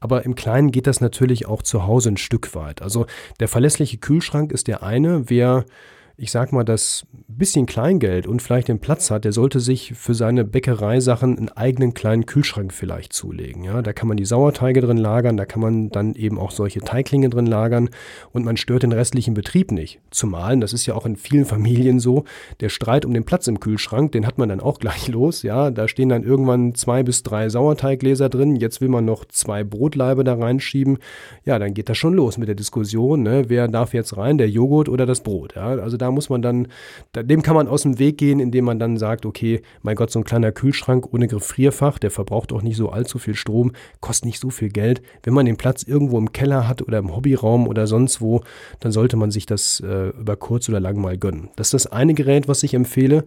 Aber 0.00 0.24
im 0.24 0.34
Kleinen 0.34 0.70
geht 0.70 0.86
das 0.86 1.02
natürlich 1.02 1.44
auch 1.46 1.62
zu 1.62 1.86
Hause 1.86 2.08
ein 2.08 2.16
Stück 2.16 2.54
weit. 2.54 2.80
Also 2.80 3.04
der 3.38 3.48
verlässliche 3.48 3.98
Kühlschrank 3.98 4.50
ist 4.50 4.66
der 4.66 4.82
eine. 4.82 5.28
Wer 5.28 5.66
ich 6.16 6.30
sag 6.30 6.52
mal, 6.52 6.64
das 6.64 7.06
bisschen 7.26 7.66
Kleingeld 7.66 8.26
und 8.26 8.40
vielleicht 8.40 8.68
den 8.68 8.78
Platz 8.78 9.10
hat, 9.10 9.24
der 9.24 9.32
sollte 9.32 9.58
sich 9.58 9.94
für 9.94 10.14
seine 10.14 10.44
Bäckereisachen 10.44 11.36
einen 11.36 11.48
eigenen 11.48 11.94
kleinen 11.94 12.26
Kühlschrank 12.26 12.72
vielleicht 12.72 13.12
zulegen. 13.12 13.64
Ja, 13.64 13.82
da 13.82 13.92
kann 13.92 14.06
man 14.06 14.16
die 14.16 14.24
Sauerteige 14.24 14.80
drin 14.80 14.96
lagern, 14.96 15.36
da 15.36 15.44
kann 15.44 15.60
man 15.60 15.90
dann 15.90 16.14
eben 16.14 16.38
auch 16.38 16.52
solche 16.52 16.80
Teiglinge 16.80 17.30
drin 17.30 17.46
lagern 17.46 17.90
und 18.32 18.44
man 18.44 18.56
stört 18.56 18.84
den 18.84 18.92
restlichen 18.92 19.34
Betrieb 19.34 19.72
nicht. 19.72 20.00
Zumal, 20.10 20.58
das 20.60 20.72
ist 20.72 20.86
ja 20.86 20.94
auch 20.94 21.06
in 21.06 21.16
vielen 21.16 21.44
Familien 21.54 21.98
so, 21.98 22.24
der 22.60 22.68
Streit 22.68 23.04
um 23.04 23.12
den 23.12 23.24
Platz 23.24 23.48
im 23.48 23.58
Kühlschrank, 23.58 24.12
den 24.12 24.26
hat 24.26 24.38
man 24.38 24.48
dann 24.48 24.60
auch 24.60 24.78
gleich 24.84 25.08
los. 25.08 25.42
Ja, 25.42 25.70
da 25.70 25.88
stehen 25.88 26.08
dann 26.08 26.22
irgendwann 26.22 26.74
zwei 26.74 27.02
bis 27.02 27.22
drei 27.22 27.48
Sauerteiggläser 27.48 28.28
drin. 28.28 28.56
Jetzt 28.56 28.80
will 28.80 28.88
man 28.88 29.04
noch 29.04 29.24
zwei 29.24 29.64
Brotlaibe 29.64 30.22
da 30.22 30.34
reinschieben. 30.34 30.98
Ja, 31.44 31.58
dann 31.58 31.74
geht 31.74 31.88
das 31.88 31.98
schon 31.98 32.14
los 32.14 32.38
mit 32.38 32.48
der 32.48 32.54
Diskussion. 32.54 33.22
Ne? 33.22 33.44
Wer 33.48 33.66
darf 33.68 33.94
jetzt 33.94 34.16
rein, 34.16 34.38
der 34.38 34.48
Joghurt 34.48 34.88
oder 34.88 35.06
das 35.06 35.20
Brot? 35.20 35.54
Ja, 35.56 35.66
also 35.66 35.96
da 36.04 36.10
muss 36.10 36.28
man 36.28 36.42
dann, 36.42 36.68
dem 37.16 37.42
kann 37.42 37.54
man 37.54 37.66
aus 37.66 37.82
dem 37.82 37.98
Weg 37.98 38.18
gehen, 38.18 38.38
indem 38.38 38.66
man 38.66 38.78
dann 38.78 38.98
sagt, 38.98 39.24
okay, 39.24 39.62
mein 39.82 39.96
Gott, 39.96 40.10
so 40.10 40.20
ein 40.20 40.24
kleiner 40.24 40.52
Kühlschrank 40.52 41.12
ohne 41.12 41.28
Gefrierfach, 41.28 41.98
der 41.98 42.10
verbraucht 42.10 42.52
auch 42.52 42.60
nicht 42.60 42.76
so 42.76 42.90
allzu 42.90 43.18
viel 43.18 43.34
Strom, 43.34 43.72
kostet 44.00 44.26
nicht 44.26 44.38
so 44.38 44.50
viel 44.50 44.68
Geld. 44.68 45.00
Wenn 45.22 45.32
man 45.32 45.46
den 45.46 45.56
Platz 45.56 45.82
irgendwo 45.82 46.18
im 46.18 46.32
Keller 46.32 46.68
hat 46.68 46.82
oder 46.82 46.98
im 46.98 47.16
Hobbyraum 47.16 47.66
oder 47.66 47.86
sonst 47.86 48.20
wo, 48.20 48.42
dann 48.80 48.92
sollte 48.92 49.16
man 49.16 49.30
sich 49.30 49.46
das 49.46 49.80
äh, 49.80 50.10
über 50.10 50.36
kurz 50.36 50.68
oder 50.68 50.78
lang 50.78 51.00
mal 51.00 51.16
gönnen. 51.16 51.48
Das 51.56 51.68
ist 51.68 51.74
das 51.74 51.86
eine 51.86 52.12
Gerät, 52.12 52.46
was 52.48 52.62
ich 52.62 52.74
empfehle. 52.74 53.24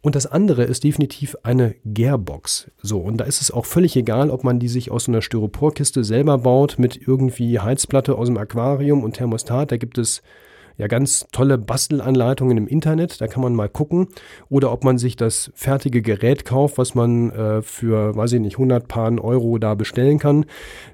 Und 0.00 0.14
das 0.14 0.26
andere 0.26 0.64
ist 0.64 0.84
definitiv 0.84 1.36
eine 1.42 1.74
Gärbox. 1.84 2.70
So, 2.82 3.00
und 3.00 3.18
da 3.18 3.24
ist 3.24 3.42
es 3.42 3.50
auch 3.50 3.66
völlig 3.66 3.96
egal, 3.96 4.30
ob 4.30 4.44
man 4.44 4.58
die 4.58 4.68
sich 4.68 4.90
aus 4.90 5.04
so 5.04 5.12
einer 5.12 5.22
Styroporkiste 5.22 6.04
selber 6.04 6.38
baut 6.38 6.78
mit 6.78 7.06
irgendwie 7.06 7.58
Heizplatte 7.58 8.16
aus 8.16 8.28
dem 8.28 8.38
Aquarium 8.38 9.02
und 9.02 9.16
Thermostat. 9.16 9.72
Da 9.72 9.76
gibt 9.76 9.98
es 9.98 10.22
ja 10.76 10.86
ganz 10.86 11.26
tolle 11.32 11.58
Bastelanleitungen 11.58 12.56
im 12.58 12.66
Internet, 12.66 13.20
da 13.20 13.26
kann 13.26 13.42
man 13.42 13.54
mal 13.54 13.68
gucken. 13.68 14.08
Oder 14.48 14.72
ob 14.72 14.84
man 14.84 14.98
sich 14.98 15.16
das 15.16 15.52
fertige 15.54 16.02
Gerät 16.02 16.44
kauft, 16.44 16.78
was 16.78 16.94
man 16.94 17.30
äh, 17.30 17.62
für, 17.62 18.16
weiß 18.16 18.32
ich 18.32 18.40
nicht, 18.40 18.54
100 18.54 18.88
Paar 18.88 19.04
Euro 19.22 19.58
da 19.58 19.74
bestellen 19.74 20.18
kann. 20.18 20.46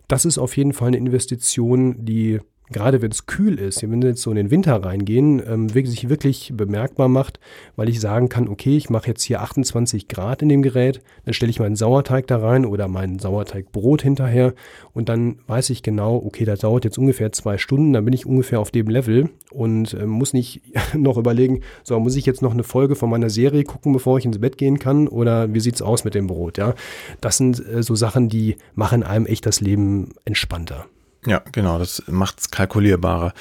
Das 0.08 0.24
ist 0.24 0.38
auf 0.38 0.56
jeden 0.56 0.72
Fall 0.72 0.88
eine 0.88 0.96
Investition, 0.96 2.04
die 2.04 2.40
gerade 2.72 3.02
wenn 3.02 3.10
es 3.10 3.26
kühl 3.26 3.58
ist, 3.58 3.82
wenn 3.82 4.02
wir 4.02 4.10
jetzt 4.10 4.22
so 4.22 4.30
in 4.30 4.36
den 4.36 4.50
Winter 4.50 4.82
reingehen, 4.82 5.42
ähm, 5.46 5.68
sich 5.68 6.08
wirklich 6.08 6.52
bemerkbar 6.54 7.08
macht, 7.08 7.40
weil 7.76 7.88
ich 7.88 8.00
sagen 8.00 8.28
kann, 8.28 8.48
okay, 8.48 8.76
ich 8.76 8.90
mache 8.90 9.08
jetzt 9.08 9.22
hier 9.22 9.40
28 9.40 10.08
Grad 10.08 10.42
in 10.42 10.48
dem 10.48 10.62
Gerät, 10.62 11.00
dann 11.24 11.34
stelle 11.34 11.50
ich 11.50 11.60
meinen 11.60 11.76
Sauerteig 11.76 12.26
da 12.26 12.38
rein 12.38 12.64
oder 12.64 12.88
mein 12.88 13.18
Sauerteigbrot 13.18 14.02
hinterher 14.02 14.54
und 14.92 15.08
dann 15.08 15.38
weiß 15.46 15.70
ich 15.70 15.82
genau, 15.82 16.16
okay, 16.16 16.44
das 16.44 16.60
dauert 16.60 16.84
jetzt 16.84 16.98
ungefähr 16.98 17.32
zwei 17.32 17.58
Stunden, 17.58 17.92
dann 17.92 18.04
bin 18.04 18.14
ich 18.14 18.26
ungefähr 18.26 18.60
auf 18.60 18.70
dem 18.70 18.88
Level 18.88 19.30
und 19.50 19.94
äh, 19.94 20.06
muss 20.06 20.32
nicht 20.32 20.62
noch 20.94 21.16
überlegen, 21.16 21.60
so 21.82 21.98
muss 21.98 22.16
ich 22.16 22.26
jetzt 22.26 22.42
noch 22.42 22.52
eine 22.52 22.64
Folge 22.64 22.94
von 22.94 23.10
meiner 23.10 23.30
Serie 23.30 23.64
gucken, 23.64 23.92
bevor 23.92 24.18
ich 24.18 24.24
ins 24.24 24.38
Bett 24.38 24.58
gehen 24.58 24.78
kann 24.78 25.08
oder 25.08 25.52
wie 25.52 25.60
sieht 25.60 25.74
es 25.74 25.82
aus 25.82 26.04
mit 26.04 26.14
dem 26.14 26.26
Brot, 26.26 26.58
ja? 26.58 26.74
Das 27.20 27.36
sind 27.36 27.64
äh, 27.66 27.82
so 27.82 27.94
Sachen, 27.94 28.28
die 28.28 28.56
machen 28.74 29.02
einem 29.02 29.26
echt 29.26 29.46
das 29.46 29.60
Leben 29.60 30.12
entspannter. 30.24 30.86
Ja, 31.26 31.42
genau, 31.52 31.78
das 31.78 32.02
macht 32.06 32.40
es 32.40 32.50
kalkulierbarer. 32.50 33.34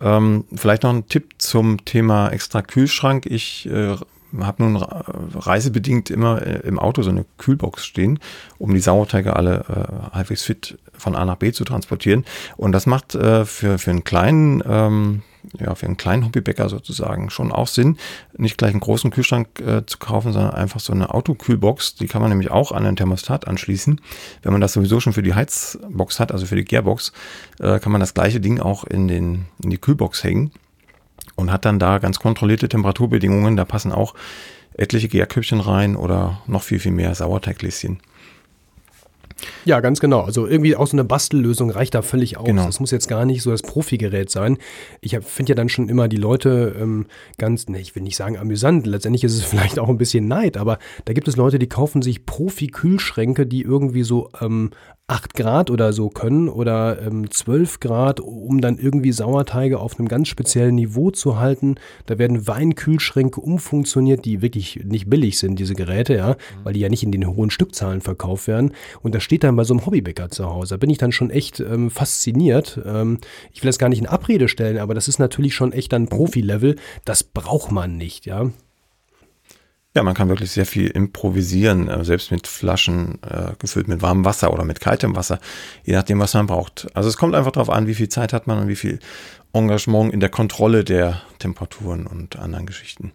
Ähm, 0.00 0.44
vielleicht 0.54 0.84
noch 0.84 0.94
ein 0.94 1.06
Tipp 1.06 1.34
zum 1.38 1.84
Thema 1.84 2.30
extra 2.30 2.62
Kühlschrank. 2.62 3.26
Ich 3.26 3.66
äh, 3.66 3.96
habe 4.40 4.62
nun 4.62 4.76
reisebedingt 4.76 6.10
immer 6.10 6.42
äh, 6.42 6.60
im 6.66 6.78
Auto 6.78 7.02
so 7.02 7.10
eine 7.10 7.24
Kühlbox 7.38 7.84
stehen, 7.84 8.18
um 8.58 8.74
die 8.74 8.80
Sauerteige 8.80 9.36
alle 9.36 9.64
äh, 9.68 10.14
halbwegs 10.14 10.42
fit 10.42 10.78
von 10.92 11.14
A 11.14 11.24
nach 11.24 11.36
B 11.36 11.52
zu 11.52 11.64
transportieren. 11.64 12.24
Und 12.56 12.72
das 12.72 12.86
macht 12.86 13.14
äh, 13.14 13.44
für, 13.44 13.78
für 13.78 13.90
einen 13.90 14.04
kleinen 14.04 14.62
ähm, 14.66 15.22
ja, 15.58 15.74
für 15.74 15.86
einen 15.86 15.96
kleinen 15.96 16.24
Hobbybäcker 16.24 16.68
sozusagen 16.68 17.30
schon 17.30 17.52
auch 17.52 17.68
Sinn, 17.68 17.98
nicht 18.36 18.58
gleich 18.58 18.72
einen 18.72 18.80
großen 18.80 19.10
Kühlschrank 19.10 19.60
äh, 19.60 19.86
zu 19.86 19.98
kaufen, 19.98 20.32
sondern 20.32 20.54
einfach 20.54 20.80
so 20.80 20.92
eine 20.92 21.14
Autokühlbox. 21.14 21.94
Die 21.94 22.06
kann 22.06 22.20
man 22.20 22.30
nämlich 22.30 22.50
auch 22.50 22.72
an 22.72 22.86
ein 22.86 22.96
Thermostat 22.96 23.46
anschließen. 23.46 24.00
Wenn 24.42 24.52
man 24.52 24.60
das 24.60 24.72
sowieso 24.72 25.00
schon 25.00 25.12
für 25.12 25.22
die 25.22 25.34
Heizbox 25.34 26.20
hat, 26.20 26.32
also 26.32 26.46
für 26.46 26.56
die 26.56 26.64
Gearbox, 26.64 27.12
äh, 27.60 27.78
kann 27.78 27.92
man 27.92 28.00
das 28.00 28.14
gleiche 28.14 28.40
Ding 28.40 28.60
auch 28.60 28.84
in, 28.84 29.08
den, 29.08 29.46
in 29.62 29.70
die 29.70 29.78
Kühlbox 29.78 30.24
hängen 30.24 30.52
und 31.34 31.52
hat 31.52 31.64
dann 31.64 31.78
da 31.78 31.98
ganz 31.98 32.18
kontrollierte 32.18 32.68
Temperaturbedingungen. 32.68 33.56
Da 33.56 33.64
passen 33.64 33.92
auch 33.92 34.14
etliche 34.74 35.08
Gärköpfchen 35.08 35.60
rein 35.60 35.96
oder 35.96 36.42
noch 36.46 36.62
viel, 36.62 36.78
viel 36.78 36.92
mehr 36.92 37.14
Sauerteiggläschen. 37.14 38.00
Ja, 39.64 39.80
ganz 39.80 40.00
genau. 40.00 40.22
Also 40.22 40.46
irgendwie 40.46 40.76
auch 40.76 40.86
so 40.86 40.96
eine 40.96 41.04
Bastellösung 41.04 41.70
reicht 41.70 41.94
da 41.94 42.02
völlig 42.02 42.38
aus. 42.38 42.46
Genau. 42.46 42.64
Das 42.66 42.80
muss 42.80 42.90
jetzt 42.90 43.08
gar 43.08 43.24
nicht 43.24 43.42
so 43.42 43.50
das 43.50 43.62
Profigerät 43.62 44.30
sein. 44.30 44.58
Ich 45.00 45.18
finde 45.22 45.50
ja 45.50 45.54
dann 45.54 45.68
schon 45.68 45.88
immer 45.88 46.08
die 46.08 46.16
Leute 46.16 46.74
ähm, 46.80 47.06
ganz, 47.36 47.68
ne, 47.68 47.80
ich 47.80 47.94
will 47.94 48.02
nicht 48.02 48.16
sagen 48.16 48.38
amüsant, 48.38 48.86
letztendlich 48.86 49.24
ist 49.24 49.34
es 49.34 49.44
vielleicht 49.44 49.78
auch 49.78 49.88
ein 49.88 49.98
bisschen 49.98 50.26
Neid, 50.28 50.56
aber 50.56 50.78
da 51.04 51.12
gibt 51.12 51.28
es 51.28 51.36
Leute, 51.36 51.58
die 51.58 51.68
kaufen 51.68 52.00
sich 52.00 52.24
Profi-Kühlschränke, 52.24 53.46
die 53.46 53.62
irgendwie 53.62 54.04
so 54.04 54.30
ähm, 54.40 54.70
8 55.08 55.34
Grad 55.34 55.70
oder 55.70 55.92
so 55.92 56.08
können 56.08 56.48
oder 56.48 57.00
ähm, 57.00 57.30
12 57.30 57.78
Grad, 57.78 58.18
um 58.18 58.60
dann 58.60 58.76
irgendwie 58.76 59.12
Sauerteige 59.12 59.78
auf 59.78 59.98
einem 59.98 60.08
ganz 60.08 60.26
speziellen 60.26 60.74
Niveau 60.74 61.12
zu 61.12 61.38
halten. 61.38 61.76
Da 62.06 62.18
werden 62.18 62.48
Weinkühlschränke 62.48 63.40
umfunktioniert, 63.40 64.24
die 64.24 64.42
wirklich 64.42 64.80
nicht 64.84 65.08
billig 65.08 65.38
sind, 65.38 65.60
diese 65.60 65.76
Geräte, 65.76 66.16
ja, 66.16 66.30
mhm. 66.30 66.64
weil 66.64 66.72
die 66.72 66.80
ja 66.80 66.88
nicht 66.88 67.04
in 67.04 67.12
den 67.12 67.26
hohen 67.26 67.50
Stückzahlen 67.50 68.00
verkauft 68.00 68.48
werden. 68.48 68.72
Und 69.00 69.14
das 69.14 69.22
steht 69.22 69.44
dann 69.44 69.54
bei 69.54 69.62
so 69.62 69.74
einem 69.74 69.86
Hobbybäcker 69.86 70.28
zu 70.30 70.46
Hause. 70.46 70.74
Da 70.74 70.78
bin 70.78 70.90
ich 70.90 70.98
dann 70.98 71.12
schon 71.12 71.30
echt 71.30 71.60
ähm, 71.60 71.88
fasziniert. 71.90 72.80
Ähm, 72.84 73.18
ich 73.52 73.62
will 73.62 73.68
das 73.68 73.78
gar 73.78 73.88
nicht 73.88 74.00
in 74.00 74.08
Abrede 74.08 74.48
stellen, 74.48 74.78
aber 74.78 74.94
das 74.94 75.06
ist 75.06 75.20
natürlich 75.20 75.54
schon 75.54 75.72
echt 75.72 75.94
ein 75.94 76.08
Profi-Level. 76.08 76.74
Das 77.04 77.22
braucht 77.22 77.70
man 77.70 77.96
nicht, 77.96 78.26
ja. 78.26 78.50
Ja, 79.96 80.02
man 80.02 80.12
kann 80.12 80.28
wirklich 80.28 80.50
sehr 80.50 80.66
viel 80.66 80.88
improvisieren, 80.88 81.88
äh, 81.88 82.04
selbst 82.04 82.30
mit 82.30 82.46
Flaschen 82.46 83.18
äh, 83.22 83.52
gefüllt 83.58 83.88
mit 83.88 84.02
warmem 84.02 84.26
Wasser 84.26 84.52
oder 84.52 84.62
mit 84.62 84.78
kaltem 84.78 85.16
Wasser, 85.16 85.40
je 85.84 85.94
nachdem, 85.94 86.20
was 86.20 86.34
man 86.34 86.46
braucht. 86.46 86.86
Also 86.92 87.08
es 87.08 87.16
kommt 87.16 87.34
einfach 87.34 87.52
darauf 87.52 87.70
an, 87.70 87.86
wie 87.86 87.94
viel 87.94 88.10
Zeit 88.10 88.34
hat 88.34 88.46
man 88.46 88.58
und 88.58 88.68
wie 88.68 88.76
viel 88.76 88.98
Engagement 89.54 90.12
in 90.12 90.20
der 90.20 90.28
Kontrolle 90.28 90.84
der 90.84 91.22
Temperaturen 91.38 92.06
und 92.06 92.36
anderen 92.38 92.66
Geschichten. 92.66 93.12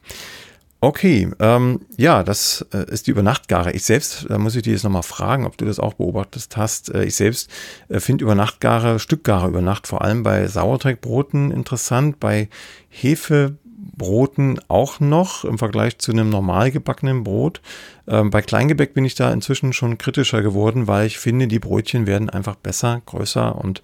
Okay, 0.79 1.29
ähm, 1.39 1.81
ja, 1.97 2.23
das 2.23 2.65
äh, 2.73 2.91
ist 2.91 3.05
die 3.05 3.11
Übernachtgare. 3.11 3.73
Ich 3.73 3.83
selbst, 3.83 4.25
da 4.27 4.39
muss 4.39 4.55
ich 4.55 4.63
dir 4.63 4.73
jetzt 4.73 4.83
nochmal 4.83 5.03
fragen, 5.03 5.45
ob 5.45 5.55
du 5.57 5.65
das 5.65 5.79
auch 5.79 5.93
beobachtet 5.93 6.47
hast. 6.57 6.91
Äh, 6.91 7.03
ich 7.03 7.13
selbst 7.13 7.51
äh, 7.89 7.99
finde 7.99 8.23
Übernachtgare, 8.23 8.97
Stückgare 8.97 9.47
über 9.47 9.61
Nacht, 9.61 9.85
vor 9.85 10.01
allem 10.01 10.23
bei 10.23 10.47
Sauerteigbroten 10.47 11.51
interessant, 11.51 12.19
bei 12.19 12.49
Hefe 12.89 13.57
Broten 13.97 14.59
auch 14.67 14.99
noch 14.99 15.43
im 15.43 15.57
Vergleich 15.57 15.97
zu 15.97 16.11
einem 16.11 16.29
normal 16.29 16.71
gebackenen 16.71 17.23
Brot. 17.23 17.61
Ähm, 18.07 18.29
bei 18.29 18.41
Kleingebäck 18.41 18.93
bin 18.93 19.05
ich 19.05 19.15
da 19.15 19.31
inzwischen 19.33 19.73
schon 19.73 19.97
kritischer 19.97 20.41
geworden, 20.41 20.87
weil 20.87 21.07
ich 21.07 21.17
finde, 21.17 21.47
die 21.47 21.59
Brötchen 21.59 22.05
werden 22.05 22.29
einfach 22.29 22.55
besser, 22.55 23.01
größer 23.05 23.55
und 23.55 23.81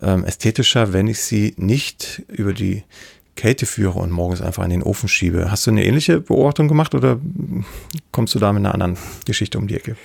ähm, 0.00 0.24
ästhetischer, 0.24 0.92
wenn 0.92 1.06
ich 1.06 1.20
sie 1.20 1.54
nicht 1.58 2.22
über 2.28 2.52
die 2.52 2.84
Kälte 3.36 3.66
führe 3.66 3.98
und 3.98 4.10
morgens 4.10 4.40
einfach 4.40 4.64
in 4.64 4.70
den 4.70 4.82
Ofen 4.82 5.08
schiebe. 5.08 5.50
Hast 5.50 5.66
du 5.66 5.70
eine 5.70 5.84
ähnliche 5.84 6.20
Beobachtung 6.20 6.68
gemacht 6.68 6.94
oder 6.94 7.20
kommst 8.10 8.34
du 8.34 8.38
da 8.38 8.52
mit 8.52 8.60
einer 8.60 8.72
anderen 8.72 8.96
Geschichte 9.26 9.58
um 9.58 9.68
die 9.68 9.74
Ecke? 9.74 9.96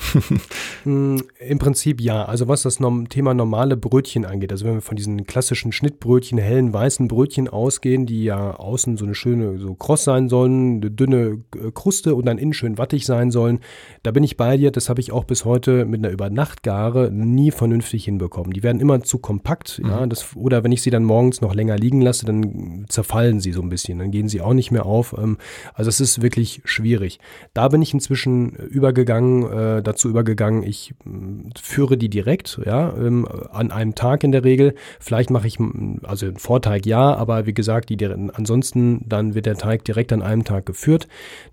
Hm, 0.84 1.24
Im 1.40 1.60
Prinzip 1.60 2.02
ja. 2.02 2.26
Also 2.26 2.48
was 2.48 2.64
das 2.64 2.80
Thema 3.10 3.34
normale 3.34 3.78
Brötchen 3.78 4.26
angeht, 4.26 4.52
also 4.52 4.66
wenn 4.66 4.76
wir 4.76 4.82
von 4.82 4.98
diesen 4.98 5.26
klassischen 5.26 5.72
Schnittbrötchen, 5.72 6.38
hellen 6.38 6.74
weißen 6.74 7.08
Brötchen 7.08 7.48
ausgehen, 7.48 8.06
die 8.06 8.26
ja 8.26 8.56
außen 8.56 8.98
so 8.98 9.06
eine 9.06 9.16
schöne 9.16 9.60
so 9.60 9.74
kross 9.74 10.04
sein 10.04 10.28
sollen, 10.28 10.82
eine 10.82 10.92
dünne 10.92 11.40
äh, 11.56 11.72
Kruste 11.74 12.16
und 12.16 12.26
dann 12.26 12.38
innen 12.38 12.54
schön 12.54 12.78
wattig 12.78 13.06
sein 13.06 13.32
sollen, 13.32 13.60
da 14.04 14.12
bin 14.12 14.24
ich 14.24 14.36
bei 14.38 14.58
dir. 14.58 14.72
Das 14.72 14.90
habe 14.90 15.00
ich 15.00 15.12
auch 15.12 15.24
bis 15.24 15.46
heute 15.46 15.86
mit 15.86 16.04
einer 16.04 16.12
Übernachtgare 16.14 17.10
nie 17.12 17.52
vernünftig 17.52 18.04
hinbekommen. 18.06 18.52
Die 18.52 18.64
werden 18.64 18.82
immer 18.82 19.02
zu 19.02 19.20
kompakt, 19.20 19.80
mhm. 19.82 19.90
ja, 19.90 20.06
das, 20.06 20.36
oder 20.36 20.64
wenn 20.66 20.74
ich 20.74 20.82
sie 20.82 20.90
dann 20.90 21.06
morgens 21.06 21.40
noch 21.40 21.56
länger 21.56 21.78
liegen 21.78 22.02
lasse, 22.02 22.26
dann 22.26 22.86
zerfallen 22.90 23.21
fallen 23.22 23.40
sie 23.40 23.52
so 23.52 23.62
ein 23.62 23.70
bisschen, 23.70 24.00
dann 24.00 24.10
gehen 24.10 24.28
sie 24.28 24.42
auch 24.42 24.54
nicht 24.54 24.72
mehr 24.72 24.88
auf. 24.88 25.16
Ähm, 25.16 25.38
also 25.76 25.90
es 25.90 26.00
ist 26.00 26.24
wirklich 26.24 26.64
schwierig. 26.66 27.20
Da 27.54 27.68
bin 27.68 27.80
ich 27.84 27.94
inzwischen 27.94 28.50
übergegangen, 28.56 29.44
äh, 29.52 29.84
dazu 29.84 30.10
übergegangen, 30.10 30.64
ich 30.64 30.96
mm, 31.04 31.50
führe 31.62 31.98
die 31.98 32.10
direkt, 32.10 32.60
ja, 32.66 32.92
ähm, 32.98 33.28
an 33.52 33.72
einem 33.72 33.94
Tag 33.94 34.24
in 34.24 34.32
der 34.32 34.44
Regel. 34.44 34.74
Vielleicht 35.00 35.30
mache 35.30 35.46
ich, 35.46 35.60
also 36.02 36.26
einen 36.26 36.38
Vorteig 36.38 36.88
ja, 36.88 37.14
aber 37.14 37.46
wie 37.46 37.54
gesagt, 37.54 37.92
die, 37.92 38.04
ansonsten 38.04 39.08
dann 39.08 39.36
wird 39.36 39.46
der 39.46 39.56
Teig 39.56 39.86
direkt 39.86 40.12
an 40.14 40.24
einem 40.24 40.44
Tag 40.44 40.66
geführt. 40.66 41.08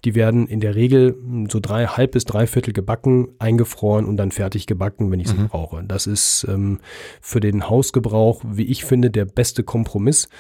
Die 0.07 0.15
werden 0.15 0.47
in 0.47 0.61
der 0.61 0.75
Regel 0.75 1.13
mm, 1.21 1.51
so 1.51 1.61
drei, 1.61 1.85
halb 1.85 2.13
bis 2.13 2.25
drei 2.25 2.47
Viertel 2.47 2.73
gebacken, 2.73 3.29
eingefroren 3.39 4.07
und 4.07 4.17
dann 4.17 4.31
fertig 4.31 4.67
gebacken, 4.67 5.11
wenn 5.11 5.21
ich 5.21 5.29
sie 5.29 5.37
mhm. 5.37 5.49
brauche. 5.49 5.85
Das 5.85 6.07
ist 6.07 6.47
ähm, 6.49 6.81
für 7.21 7.41
den 7.41 7.69
Hausgebrauch, 7.69 8.43
wie 8.47 8.65
ich 8.65 8.87
finde, 8.87 9.11
der 9.11 9.27
beste 9.27 9.65
Kompromiss. 9.65 10.31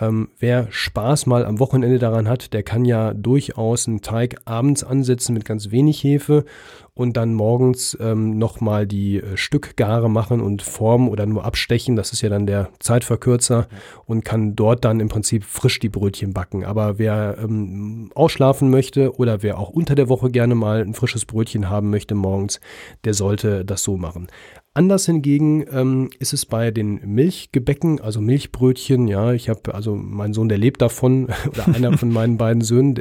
Ähm, 0.00 0.28
wer 0.38 0.66
Spaß 0.70 1.26
mal 1.26 1.46
am 1.46 1.58
Wochenende 1.58 1.98
daran 1.98 2.28
hat, 2.28 2.52
der 2.52 2.62
kann 2.62 2.84
ja 2.84 3.14
durchaus 3.14 3.88
einen 3.88 4.02
Teig 4.02 4.36
abends 4.44 4.84
ansetzen 4.84 5.32
mit 5.32 5.44
ganz 5.44 5.70
wenig 5.70 6.02
Hefe 6.04 6.44
und 6.92 7.16
dann 7.16 7.34
morgens 7.34 7.96
ähm, 8.00 8.38
nochmal 8.38 8.86
die 8.86 9.18
äh, 9.18 9.36
Stückgare 9.36 10.10
machen 10.10 10.40
und 10.40 10.62
formen 10.62 11.08
oder 11.08 11.24
nur 11.24 11.44
abstechen. 11.44 11.96
Das 11.96 12.12
ist 12.12 12.20
ja 12.20 12.28
dann 12.28 12.46
der 12.46 12.70
Zeitverkürzer 12.78 13.68
und 14.04 14.24
kann 14.24 14.54
dort 14.54 14.84
dann 14.84 15.00
im 15.00 15.08
Prinzip 15.08 15.44
frisch 15.44 15.78
die 15.78 15.88
Brötchen 15.88 16.34
backen. 16.34 16.64
Aber 16.64 16.98
wer 16.98 17.38
ähm, 17.38 18.10
ausschlafen 18.14 18.70
möchte 18.70 19.16
oder 19.16 19.42
wer 19.42 19.58
auch 19.58 19.70
unter 19.70 19.94
der 19.94 20.08
Woche 20.08 20.30
gerne 20.30 20.54
mal 20.54 20.82
ein 20.82 20.94
frisches 20.94 21.24
Brötchen 21.24 21.70
haben 21.70 21.90
möchte 21.90 22.14
morgens, 22.14 22.60
der 23.04 23.14
sollte 23.14 23.64
das 23.64 23.82
so 23.82 23.96
machen. 23.96 24.28
Anders 24.76 25.06
hingegen 25.06 25.64
ähm, 25.72 26.10
ist 26.18 26.34
es 26.34 26.44
bei 26.44 26.70
den 26.70 27.00
Milchgebäcken, 27.02 27.98
also 27.98 28.20
Milchbrötchen. 28.20 29.08
Ja, 29.08 29.32
ich 29.32 29.48
habe 29.48 29.74
also 29.74 29.94
mein 29.94 30.34
Sohn, 30.34 30.50
der 30.50 30.58
lebt 30.58 30.82
davon 30.82 31.28
oder 31.48 31.74
einer 31.74 31.96
von 31.96 32.10
meinen 32.12 32.36
beiden 32.36 32.60
Söhnen. 32.60 33.00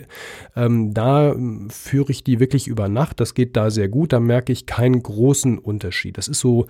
Ähm, 0.56 0.94
da 0.94 1.34
ähm, 1.34 1.70
führe 1.70 2.14
ich 2.14 2.24
die 2.24 2.40
wirklich 2.40 2.68
über 2.68 2.88
Nacht. 2.88 3.20
Das 3.20 3.34
geht 3.34 3.58
da 3.58 3.72
sehr 3.72 3.90
gut. 3.90 4.14
Da 4.14 4.22
merke 4.22 4.54
ich 4.54 4.68
keinen 4.68 5.04
großen 5.04 5.58
Unterschied. 5.58 6.18
Das 6.18 6.30
ist 6.30 6.40
so 6.40 6.68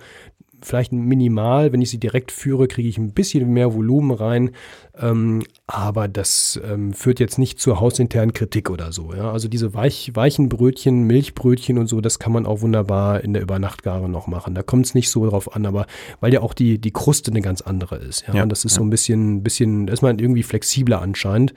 vielleicht 0.62 0.92
minimal. 0.92 1.72
Wenn 1.72 1.82
ich 1.82 1.90
sie 1.90 1.98
direkt 1.98 2.32
führe, 2.32 2.68
kriege 2.68 2.88
ich 2.88 2.98
ein 2.98 3.12
bisschen 3.12 3.52
mehr 3.52 3.74
Volumen 3.74 4.10
rein. 4.10 4.50
Ähm, 4.98 5.42
aber 5.66 6.08
das 6.08 6.60
ähm, 6.64 6.92
führt 6.92 7.20
jetzt 7.20 7.38
nicht 7.38 7.60
zur 7.60 7.80
hausinternen 7.80 8.32
Kritik 8.32 8.70
oder 8.70 8.92
so. 8.92 9.12
Ja? 9.12 9.32
Also 9.32 9.48
diese 9.48 9.74
weich, 9.74 10.12
weichen 10.14 10.48
Brötchen, 10.48 11.02
Milchbrötchen 11.04 11.78
und 11.78 11.86
so, 11.86 12.00
das 12.00 12.18
kann 12.18 12.32
man 12.32 12.46
auch 12.46 12.62
wunderbar 12.62 13.22
in 13.22 13.32
der 13.34 13.42
Übernachtgare 13.42 14.08
noch 14.08 14.26
machen. 14.26 14.54
Da 14.54 14.62
kommt 14.62 14.86
es 14.86 14.94
nicht 14.94 15.10
so 15.10 15.28
drauf 15.28 15.54
an, 15.54 15.66
aber 15.66 15.86
weil 16.20 16.32
ja 16.32 16.40
auch 16.40 16.54
die, 16.54 16.78
die 16.78 16.92
Kruste 16.92 17.30
eine 17.30 17.42
ganz 17.42 17.60
andere 17.60 17.96
ist. 17.96 18.26
Ja? 18.26 18.34
ja 18.34 18.42
und 18.42 18.48
das 18.48 18.64
ist 18.64 18.72
ja. 18.72 18.78
so 18.78 18.84
ein 18.84 18.90
bisschen, 18.90 19.42
bisschen, 19.42 19.86
da 19.86 19.92
ist 19.92 20.02
man 20.02 20.18
irgendwie 20.18 20.42
flexibler 20.42 21.02
anscheinend. 21.02 21.52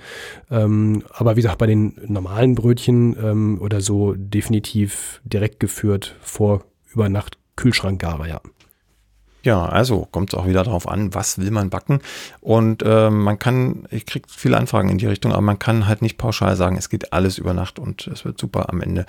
Ähm, 0.51 1.03
aber 1.11 1.35
wie 1.35 1.41
gesagt, 1.41 1.59
bei 1.59 1.67
den 1.67 1.95
normalen 2.07 2.55
Brötchen 2.55 3.15
ähm, 3.21 3.59
oder 3.61 3.79
so 3.81 4.13
definitiv 4.15 5.21
direkt 5.23 5.59
geführt 5.59 6.15
vor 6.21 6.65
Übernacht 6.91 7.37
Kühlschrankgare, 7.55 8.27
ja. 8.27 8.41
Ja, 9.41 9.65
also 9.65 10.05
kommt 10.11 10.33
es 10.33 10.37
auch 10.37 10.47
wieder 10.47 10.63
darauf 10.63 10.87
an, 10.87 11.13
was 11.13 11.37
will 11.37 11.51
man 11.51 11.69
backen. 11.69 12.01
Und 12.41 12.83
äh, 12.83 13.09
man 13.09 13.39
kann, 13.39 13.87
ich 13.89 14.05
kriege 14.05 14.27
viele 14.29 14.57
Anfragen 14.57 14.89
in 14.89 14.97
die 14.97 15.05
Richtung, 15.05 15.31
aber 15.31 15.41
man 15.41 15.59
kann 15.59 15.87
halt 15.87 16.01
nicht 16.01 16.17
pauschal 16.17 16.57
sagen, 16.57 16.75
es 16.75 16.89
geht 16.89 17.13
alles 17.13 17.37
über 17.37 17.53
Nacht 17.53 17.79
und 17.79 18.07
es 18.07 18.25
wird 18.25 18.39
super 18.39 18.69
am 18.69 18.81
Ende. 18.81 19.05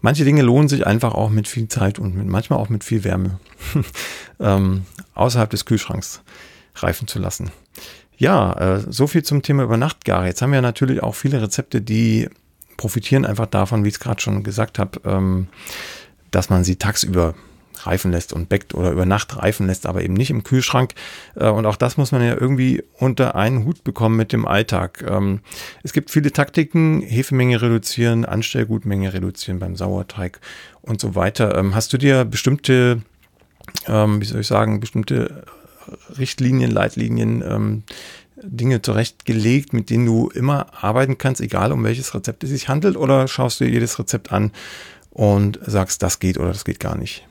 Manche 0.00 0.24
Dinge 0.24 0.42
lohnen 0.42 0.68
sich 0.68 0.86
einfach 0.86 1.14
auch 1.14 1.30
mit 1.30 1.48
viel 1.48 1.66
Zeit 1.66 1.98
und 1.98 2.14
mit, 2.14 2.28
manchmal 2.28 2.60
auch 2.60 2.68
mit 2.68 2.84
viel 2.84 3.02
Wärme 3.02 3.40
ähm, 4.40 4.86
außerhalb 5.14 5.50
des 5.50 5.64
Kühlschranks 5.64 6.22
reifen 6.76 7.08
zu 7.08 7.18
lassen. 7.18 7.50
Ja, 8.16 8.52
äh, 8.76 8.84
so 8.88 9.08
viel 9.08 9.24
zum 9.24 9.42
Thema 9.42 9.64
Übernachtgare. 9.64 10.26
Jetzt 10.26 10.42
haben 10.42 10.52
wir 10.52 10.62
natürlich 10.62 11.02
auch 11.02 11.16
viele 11.16 11.42
Rezepte, 11.42 11.80
die 11.80 12.28
profitieren 12.76 13.26
einfach 13.26 13.46
davon, 13.46 13.82
wie 13.82 13.88
ich 13.88 13.94
es 13.94 14.00
gerade 14.00 14.20
schon 14.20 14.44
gesagt 14.44 14.78
habe, 14.78 15.00
ähm, 15.04 15.48
dass 16.30 16.50
man 16.50 16.62
sie 16.62 16.76
tagsüber 16.76 17.34
reifen 17.86 18.10
lässt 18.10 18.32
und 18.32 18.48
backt 18.48 18.74
oder 18.74 18.90
über 18.90 19.06
Nacht 19.06 19.36
reifen 19.36 19.66
lässt, 19.66 19.86
aber 19.86 20.02
eben 20.02 20.14
nicht 20.14 20.30
im 20.30 20.44
Kühlschrank. 20.44 20.94
Äh, 21.34 21.48
und 21.48 21.66
auch 21.66 21.76
das 21.76 21.96
muss 21.96 22.12
man 22.12 22.22
ja 22.22 22.36
irgendwie 22.38 22.82
unter 22.98 23.34
einen 23.34 23.64
Hut 23.64 23.84
bekommen 23.84 24.16
mit 24.16 24.32
dem 24.32 24.46
Alltag. 24.46 25.04
Ähm, 25.08 25.40
es 25.82 25.92
gibt 25.92 26.10
viele 26.10 26.32
Taktiken, 26.32 27.02
Hefemenge 27.02 27.60
reduzieren, 27.60 28.24
Anstellgutmenge 28.24 29.12
reduzieren 29.12 29.58
beim 29.58 29.76
Sauerteig 29.76 30.40
und 30.82 31.00
so 31.00 31.14
weiter. 31.14 31.56
Ähm, 31.56 31.74
hast 31.74 31.92
du 31.92 31.98
dir 31.98 32.24
bestimmte, 32.24 33.02
ähm, 33.86 34.20
wie 34.20 34.26
soll 34.26 34.40
ich 34.40 34.46
sagen, 34.46 34.80
bestimmte 34.80 35.44
Richtlinien, 36.16 36.70
Leitlinien, 36.70 37.82
Dinge 38.42 38.82
zurechtgelegt, 38.82 39.72
mit 39.72 39.90
denen 39.90 40.06
du 40.06 40.28
immer 40.28 40.66
arbeiten 40.82 41.18
kannst, 41.18 41.40
egal 41.40 41.72
um 41.72 41.84
welches 41.84 42.14
Rezept 42.14 42.44
es 42.44 42.50
sich 42.50 42.68
handelt, 42.68 42.96
oder 42.96 43.28
schaust 43.28 43.60
du 43.60 43.64
jedes 43.64 43.98
Rezept 43.98 44.32
an 44.32 44.52
und 45.10 45.58
sagst, 45.64 46.02
das 46.02 46.18
geht 46.18 46.38
oder 46.38 46.48
das 46.48 46.64
geht 46.64 46.80
gar 46.80 46.96
nicht? 46.96 47.26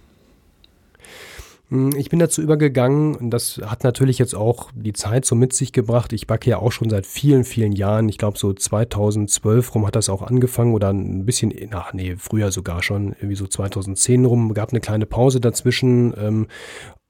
Hm, 1.71 1.95
ich 1.95 2.09
bin 2.09 2.19
dazu 2.19 2.41
übergegangen 2.41 3.29
das 3.29 3.61
hat 3.65 3.85
natürlich 3.85 4.19
jetzt 4.19 4.35
auch 4.35 4.71
die 4.75 4.91
Zeit 4.91 5.25
so 5.25 5.35
mit 5.35 5.53
sich 5.53 5.71
gebracht. 5.71 6.11
Ich 6.11 6.27
backe 6.27 6.49
ja 6.49 6.57
auch 6.59 6.71
schon 6.71 6.89
seit 6.89 7.05
vielen, 7.05 7.45
vielen 7.45 7.71
Jahren. 7.71 8.09
Ich 8.09 8.17
glaube, 8.17 8.37
so 8.37 8.53
2012 8.53 9.73
rum 9.73 9.87
hat 9.87 9.95
das 9.95 10.09
auch 10.09 10.21
angefangen 10.21 10.73
oder 10.73 10.89
ein 10.89 11.25
bisschen, 11.25 11.53
ach 11.71 11.93
nee, 11.93 12.15
früher 12.17 12.51
sogar 12.51 12.83
schon, 12.83 13.13
irgendwie 13.13 13.35
so 13.35 13.47
2010 13.47 14.25
rum. 14.25 14.53
Gab 14.53 14.71
eine 14.71 14.81
kleine 14.81 15.05
Pause 15.05 15.39
dazwischen. 15.39 16.13
Ähm, 16.17 16.47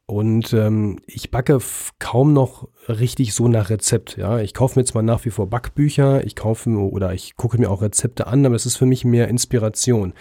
und 0.05 0.53
ähm, 0.53 0.99
ich 1.07 1.31
backe 1.31 1.59
kaum 1.97 2.33
noch 2.33 2.67
richtig 2.99 3.33
so 3.33 3.47
nach 3.47 3.69
Rezept. 3.69 4.17
Ja, 4.17 4.39
ich 4.39 4.53
kaufe 4.53 4.77
mir 4.77 4.83
jetzt 4.83 4.93
mal 4.93 5.01
nach 5.01 5.25
wie 5.25 5.29
vor 5.29 5.47
Backbücher, 5.47 6.25
ich 6.25 6.35
kaufe 6.35 6.69
oder 6.69 7.13
ich 7.13 7.35
gucke 7.35 7.57
mir 7.57 7.69
auch 7.69 7.81
Rezepte 7.81 8.27
an, 8.27 8.45
aber 8.45 8.55
es 8.55 8.65
ist 8.65 8.77
für 8.77 8.85
mich 8.85 9.05
mehr 9.05 9.27
Inspiration. 9.27 10.13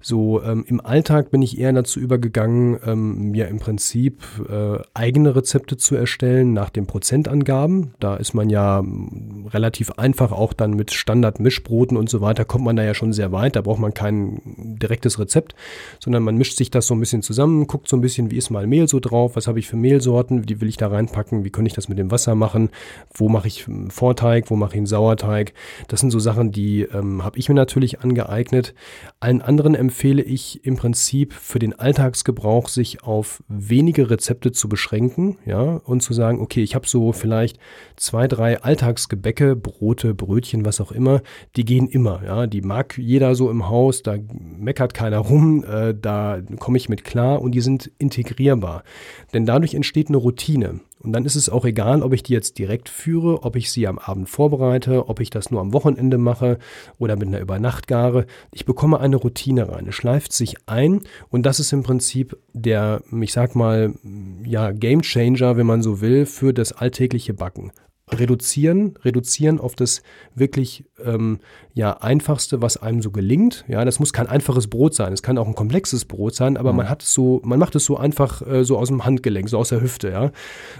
So 0.00 0.42
ähm, 0.42 0.64
im 0.66 0.80
Alltag 0.80 1.30
bin 1.30 1.42
ich 1.42 1.58
eher 1.58 1.72
dazu 1.72 2.00
übergegangen, 2.00 2.78
ähm, 2.86 3.30
mir 3.30 3.48
im 3.48 3.58
Prinzip 3.58 4.22
äh, 4.48 4.78
eigene 4.94 5.36
Rezepte 5.36 5.76
zu 5.76 5.94
erstellen 5.94 6.54
nach 6.54 6.70
den 6.70 6.86
Prozentangaben. 6.86 7.94
Da 8.00 8.16
ist 8.16 8.32
man 8.32 8.48
ja 8.48 8.78
ähm, 8.78 9.46
relativ 9.52 9.92
einfach 9.92 10.32
auch 10.32 10.54
dann 10.54 10.72
mit 10.72 10.92
Standard-Mischbroten 10.92 11.96
und 11.96 12.08
so 12.08 12.20
weiter 12.22 12.44
kommt 12.46 12.64
man 12.64 12.76
da 12.76 12.82
ja 12.82 12.94
schon 12.94 13.12
sehr 13.12 13.30
weit. 13.32 13.56
Da 13.56 13.60
braucht 13.60 13.80
man 13.80 13.92
kein 13.92 14.40
direktes 14.80 15.18
Rezept, 15.18 15.54
sondern 15.98 16.22
man 16.22 16.36
mischt 16.36 16.56
sich 16.56 16.70
das 16.70 16.86
so 16.86 16.94
ein 16.94 17.00
bisschen 17.00 17.22
zusammen, 17.22 17.66
guckt 17.66 17.88
so 17.88 17.96
ein 17.96 18.00
bisschen, 18.00 18.30
wie 18.30 18.36
ist 18.36 18.50
mal 18.50 18.66
Mehl 18.66 18.88
so 18.88 19.00
drauf, 19.00 19.36
was 19.36 19.48
habe 19.48 19.58
ich 19.58 19.68
für 19.68 19.76
Mehlsorten, 19.76 20.48
wie 20.48 20.60
will 20.62 20.68
ich 20.68 20.78
da 20.78 20.88
reinpacken, 20.88 21.44
wie 21.44 21.50
könnte 21.50 21.68
ich 21.68 21.74
das 21.74 21.88
mit 21.88 21.98
dem 21.98 22.09
Wasser 22.10 22.34
machen, 22.34 22.70
wo 23.14 23.28
mache 23.28 23.48
ich 23.48 23.66
Vorteig, 23.88 24.50
wo 24.50 24.56
mache 24.56 24.72
ich 24.72 24.78
einen 24.78 24.86
Sauerteig. 24.86 25.52
Das 25.88 26.00
sind 26.00 26.10
so 26.10 26.18
Sachen, 26.18 26.52
die 26.52 26.82
ähm, 26.82 27.24
habe 27.24 27.38
ich 27.38 27.48
mir 27.48 27.54
natürlich 27.54 28.00
angeeignet. 28.00 28.74
Allen 29.20 29.42
anderen 29.42 29.74
empfehle 29.74 30.22
ich 30.22 30.64
im 30.64 30.76
Prinzip 30.76 31.32
für 31.32 31.58
den 31.58 31.78
Alltagsgebrauch 31.78 32.68
sich 32.68 33.02
auf 33.02 33.42
wenige 33.48 34.10
Rezepte 34.10 34.52
zu 34.52 34.68
beschränken, 34.68 35.38
ja, 35.44 35.60
und 35.60 36.02
zu 36.02 36.12
sagen, 36.12 36.40
okay, 36.40 36.62
ich 36.62 36.74
habe 36.74 36.86
so 36.86 37.12
vielleicht 37.12 37.58
zwei, 37.96 38.28
drei 38.28 38.60
Alltagsgebäcke, 38.62 39.56
Brote, 39.56 40.14
Brötchen, 40.14 40.64
was 40.64 40.80
auch 40.80 40.92
immer, 40.92 41.22
die 41.56 41.64
gehen 41.64 41.88
immer, 41.88 42.22
ja, 42.24 42.46
die 42.46 42.62
mag 42.62 42.98
jeder 42.98 43.34
so 43.34 43.50
im 43.50 43.68
Haus, 43.68 44.02
da 44.02 44.16
meckert 44.58 44.94
keiner 44.94 45.18
rum, 45.18 45.64
äh, 45.64 45.94
da 45.94 46.40
komme 46.58 46.76
ich 46.76 46.88
mit 46.88 47.04
klar 47.04 47.40
und 47.40 47.52
die 47.52 47.60
sind 47.60 47.90
integrierbar. 47.98 48.84
Denn 49.32 49.46
dadurch 49.46 49.74
entsteht 49.74 50.08
eine 50.08 50.16
Routine. 50.16 50.80
Und 51.02 51.12
dann 51.12 51.24
ist 51.24 51.34
es 51.34 51.48
auch 51.48 51.64
egal, 51.64 52.02
ob 52.02 52.12
ich 52.12 52.22
die 52.22 52.34
jetzt 52.34 52.58
direkt 52.58 52.88
führe, 52.88 53.42
ob 53.42 53.56
ich 53.56 53.70
sie 53.70 53.86
am 53.86 53.98
Abend 53.98 54.28
vorbereite, 54.28 55.08
ob 55.08 55.20
ich 55.20 55.30
das 55.30 55.50
nur 55.50 55.60
am 55.60 55.72
Wochenende 55.72 56.18
mache 56.18 56.58
oder 56.98 57.16
mit 57.16 57.28
einer 57.28 57.40
Übernachtgare. 57.40 58.26
Ich 58.52 58.66
bekomme 58.66 59.00
eine 59.00 59.16
Routine 59.16 59.68
rein. 59.70 59.86
Es 59.88 59.94
schleift 59.94 60.32
sich 60.32 60.56
ein 60.66 61.00
und 61.30 61.46
das 61.46 61.58
ist 61.58 61.72
im 61.72 61.82
Prinzip 61.82 62.36
der, 62.52 63.02
ich 63.20 63.32
sag 63.32 63.56
mal, 63.56 63.94
ja, 64.44 64.72
Game 64.72 65.00
Changer, 65.00 65.56
wenn 65.56 65.66
man 65.66 65.82
so 65.82 66.00
will, 66.00 66.26
für 66.26 66.52
das 66.52 66.72
alltägliche 66.72 67.32
Backen 67.32 67.72
reduzieren, 68.12 68.94
reduzieren 69.04 69.60
auf 69.60 69.74
das 69.74 70.02
wirklich 70.34 70.84
ähm, 71.04 71.38
ja, 71.74 71.92
einfachste, 71.98 72.60
was 72.60 72.76
einem 72.76 73.02
so 73.02 73.10
gelingt. 73.10 73.64
Ja, 73.68 73.84
das 73.84 74.00
muss 74.00 74.12
kein 74.12 74.26
einfaches 74.26 74.68
Brot 74.68 74.94
sein, 74.94 75.12
es 75.12 75.22
kann 75.22 75.38
auch 75.38 75.46
ein 75.46 75.54
komplexes 75.54 76.04
Brot 76.04 76.34
sein, 76.34 76.56
aber 76.56 76.72
mhm. 76.72 76.78
man 76.78 76.88
hat 76.88 77.02
es 77.02 77.12
so, 77.12 77.40
man 77.44 77.58
macht 77.58 77.74
es 77.74 77.84
so 77.84 77.96
einfach 77.96 78.46
äh, 78.46 78.64
so 78.64 78.78
aus 78.78 78.88
dem 78.88 79.04
Handgelenk, 79.04 79.48
so 79.48 79.58
aus 79.58 79.70
der 79.70 79.80
Hüfte, 79.80 80.10
ja. 80.10 80.32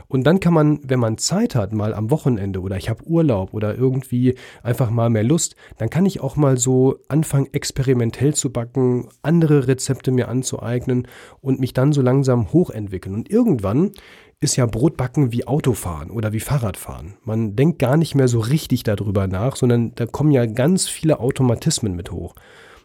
Und 0.09 0.25
dann 0.25 0.41
kann 0.41 0.55
man, 0.55 0.81
wenn 0.83 1.01
man 1.01 1.19
Zeit 1.19 1.55
hat, 1.55 1.73
mal 1.73 1.95
am 1.95 2.11
Wochenende 2.11 2.61
oder 2.61 2.77
ich 2.77 2.89
habe 2.89 3.05
Urlaub 3.05 3.55
oder 3.55 3.77
irgendwie 3.77 4.35
einfach 4.63 4.91
mal 4.91 5.11
mehr 5.11 5.25
Lust, 5.25 5.57
dann 5.79 5.91
kann 5.91 6.07
ich 6.07 6.21
auch 6.21 6.37
mal 6.37 6.59
so 6.59 6.99
anfangen, 7.09 7.49
experimentell 7.53 8.35
zu 8.35 8.51
backen, 8.51 9.09
andere 9.23 9.69
Rezepte 9.69 10.11
mir 10.11 10.29
anzueignen 10.29 11.07
und 11.41 11.61
mich 11.61 11.73
dann 11.73 11.93
so 11.93 12.03
langsam 12.03 12.53
hochentwickeln. 12.53 13.15
Und 13.15 13.31
irgendwann 13.31 13.93
ist 14.41 14.57
ja 14.57 14.65
Brotbacken 14.65 15.33
wie 15.33 15.47
Autofahren 15.47 16.11
oder 16.11 16.33
wie 16.33 16.41
Fahrradfahren. 16.41 17.15
Man 17.25 17.57
denkt 17.57 17.79
gar 17.79 17.99
nicht 17.99 18.15
mehr 18.15 18.29
so 18.29 18.41
richtig 18.41 18.83
darüber 18.83 19.27
nach, 19.27 19.55
sondern 19.55 19.95
da 19.95 20.07
kommen 20.07 20.33
ja 20.33 20.47
ganz 20.47 20.89
viele 20.89 21.21
Automatismen 21.21 21.95
mit 21.95 22.11
hoch. 22.11 22.35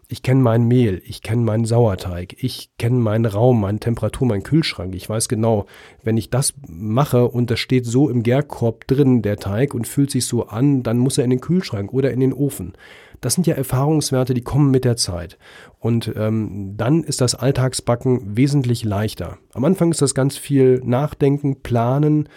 Ich 0.08 0.22
kenne 0.22 0.42
mein 0.42 0.68
Mehl, 0.68 1.02
ich 1.06 1.24
kenne 1.24 1.42
meinen 1.42 1.66
Sauerteig, 1.66 2.36
ich 2.44 2.70
kenne 2.78 2.98
meinen 2.98 3.26
Raum, 3.26 3.62
meine 3.62 3.80
Temperatur, 3.80 4.28
meinen 4.28 4.44
Kühlschrank. 4.44 4.94
Ich 4.94 5.10
weiß 5.10 5.30
genau, 5.30 5.66
wenn 6.04 6.18
ich 6.18 6.30
das 6.30 6.54
mache 6.68 7.28
und 7.28 7.50
das 7.50 7.60
steht 7.60 7.86
so 7.86 8.10
im 8.10 8.22
Gärkorb 8.22 8.86
drin, 8.86 9.24
der 9.24 9.38
Teig, 9.38 9.74
und 9.74 9.88
fühlt 9.88 10.12
sich 10.12 10.26
so 10.28 10.48
an, 10.48 10.84
dann 10.84 11.00
muss 11.00 11.18
er 11.18 11.24
in 11.24 11.32
den 11.32 11.42
Kühlschrank 11.42 11.92
oder 11.92 12.12
in 12.12 12.20
den 12.20 12.34
Ofen. 12.34 12.74
Das 13.26 13.34
sind 13.34 13.48
ja 13.48 13.56
Erfahrungswerte, 13.56 14.36
die 14.36 14.44
kommen 14.44 14.70
mit 14.70 14.86
der 14.86 14.98
Zeit. 14.98 15.40
Und 15.80 16.14
ähm, 16.16 16.76
dann 16.78 17.04
ist 17.04 17.22
das 17.22 17.34
Alltagsbacken 17.34 18.38
wesentlich 18.38 18.84
leichter. 18.84 19.40
Am 19.54 19.66
Anfang 19.66 19.90
ist 19.90 20.04
das 20.04 20.14
ganz 20.14 20.38
viel 20.38 20.80
Nachdenken, 20.86 21.64
Planen, 21.64 22.30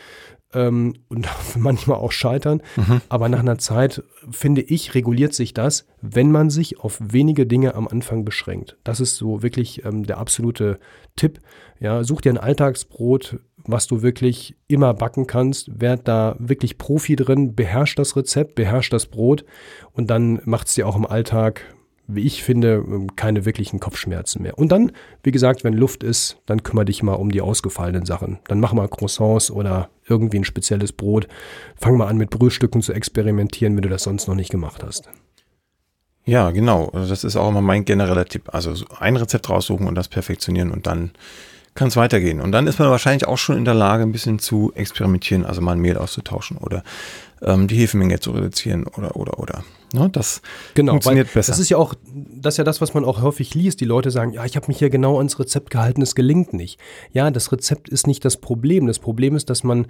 ähm, 0.55 0.95
und 1.09 1.29
manchmal 1.59 1.99
auch 1.99 2.11
scheitern. 2.11 2.63
Mhm. 2.77 3.03
Aber 3.11 3.29
nach 3.29 3.41
einer 3.41 3.59
Zeit, 3.59 4.03
finde 4.31 4.63
ich, 4.63 4.95
reguliert 4.95 5.35
sich 5.35 5.53
das, 5.53 5.87
wenn 6.01 6.31
man 6.33 6.49
sich 6.49 6.81
auf 6.81 6.99
wenige 7.03 7.45
Dinge 7.45 7.75
am 7.75 7.87
Anfang 7.87 8.25
beschränkt. 8.25 8.79
Das 8.83 8.99
ist 8.99 9.17
so 9.17 9.43
wirklich 9.43 9.85
ähm, 9.85 10.07
der 10.07 10.17
absolute 10.17 10.79
Tipp. 11.17 11.41
Ja, 11.81 12.03
such 12.03 12.23
dir 12.23 12.33
ein 12.33 12.39
Alltagsbrot, 12.39 13.41
was 13.69 13.87
du 13.87 14.03
wirklich 14.03 14.57
immer 14.67 14.95
backen 14.95 15.29
kannst. 15.29 15.81
Werd 15.81 16.09
da 16.09 16.35
wirklich 16.41 16.79
Profi 16.79 17.15
drin, 17.15 17.55
beherrsch 17.55 17.95
das 17.95 18.17
Rezept, 18.17 18.57
beherrsch 18.57 18.91
das 18.91 19.07
Brot 19.07 19.45
und 19.93 20.11
dann 20.11 20.41
macht 20.45 20.67
es 20.67 20.75
dir 20.75 20.89
auch 20.89 20.97
im 20.97 21.07
Alltag 21.07 21.65
wie 22.11 22.23
ich 22.23 22.43
finde, 22.43 22.83
keine 23.17 23.45
wirklichen 23.45 23.81
Kopfschmerzen 23.81 24.43
mehr. 24.43 24.57
Und 24.57 24.73
dann, 24.73 24.93
wie 25.23 25.31
gesagt, 25.31 25.63
wenn 25.63 25.75
Luft 25.75 26.03
ist, 26.03 26.39
dann 26.47 26.63
kümmere 26.63 26.87
dich 26.87 27.03
mal 27.03 27.13
um 27.13 27.31
die 27.31 27.43
ausgefallenen 27.43 28.07
Sachen. 28.07 28.39
Dann 28.49 28.61
mach 28.61 28.73
mal 28.73 28.89
Croissants 28.89 29.51
oder 29.51 29.91
irgendwie 30.07 30.39
ein 30.39 30.45
spezielles 30.45 30.93
Brot. 30.93 31.29
Fang 31.77 31.99
mal 31.99 32.09
an 32.09 32.17
mit 32.17 32.31
Brühstücken 32.31 32.81
zu 32.81 32.95
experimentieren, 32.95 33.77
wenn 33.77 33.83
du 33.83 33.91
das 33.91 34.05
sonst 34.05 34.27
noch 34.27 34.35
nicht 34.35 34.51
gemacht 34.51 34.83
hast. 34.83 35.11
Ja, 36.25 36.51
genau. 36.51 36.89
Also 36.95 37.11
das 37.11 37.25
ist 37.25 37.37
auch 37.37 37.49
immer 37.51 37.61
mein 37.61 37.85
genereller 37.85 38.25
Tipp. 38.25 38.55
Also 38.55 38.75
ein 38.99 39.17
Rezept 39.17 39.51
raussuchen 39.51 39.87
und 39.87 39.95
das 39.95 40.09
perfektionieren 40.09 40.71
und 40.71 40.87
dann 40.87 41.11
kann 41.79 41.89
es 41.89 41.97
weitergehen. 41.97 42.41
Und 42.41 42.51
dann 42.51 42.67
ist 42.67 42.81
man 42.81 42.91
wahrscheinlich 42.91 43.29
auch 43.29 43.39
schon 43.39 43.57
in 43.57 43.65
der 43.65 43.75
Lage, 43.75 44.03
ein 44.03 44.11
bisschen 44.11 44.41
zu 44.41 44.73
experimentieren, 44.75 45.47
also 45.47 45.61
mal 45.61 45.73
ein 45.73 45.79
Mehl 45.79 45.97
auszutauschen 45.97 46.57
oder 46.59 46.83
ähm, 47.41 47.69
die 47.69 47.77
Hefemenge 47.77 48.19
zu 48.19 48.33
reduzieren 48.33 48.85
oder, 48.89 49.15
oder, 49.15 49.39
oder. 49.39 49.63
Ne, 49.95 50.11
das 50.11 50.43
genau, 50.75 50.93
funktioniert 50.93 51.33
besser. 51.33 51.53
Das 51.53 51.59
ist 51.59 51.71
ja 51.71 51.79
auch, 51.79 51.95
das 52.15 52.55
ist 52.55 52.59
ja 52.59 52.65
das, 52.65 52.81
was 52.81 52.93
man 52.93 53.05
auch 53.05 53.23
häufig 53.23 53.55
liest. 53.55 53.81
Die 53.81 53.87
Leute 53.87 54.11
sagen, 54.11 54.33
ja, 54.33 54.45
ich 54.45 54.55
habe 54.57 54.67
mich 54.69 54.79
hier 54.79 54.91
genau 54.91 55.17
ans 55.17 55.39
Rezept 55.39 55.71
gehalten, 55.71 56.03
es 56.03 56.15
gelingt 56.15 56.53
nicht. 56.53 56.79
Ja, 57.13 57.31
das 57.31 57.51
Rezept 57.53 57.89
ist 57.89 58.07
nicht 58.07 58.25
das 58.25 58.37
Problem. 58.37 58.87
Das 58.87 58.99
Problem 58.99 59.35
ist, 59.35 59.49
dass 59.49 59.65
man 59.65 59.87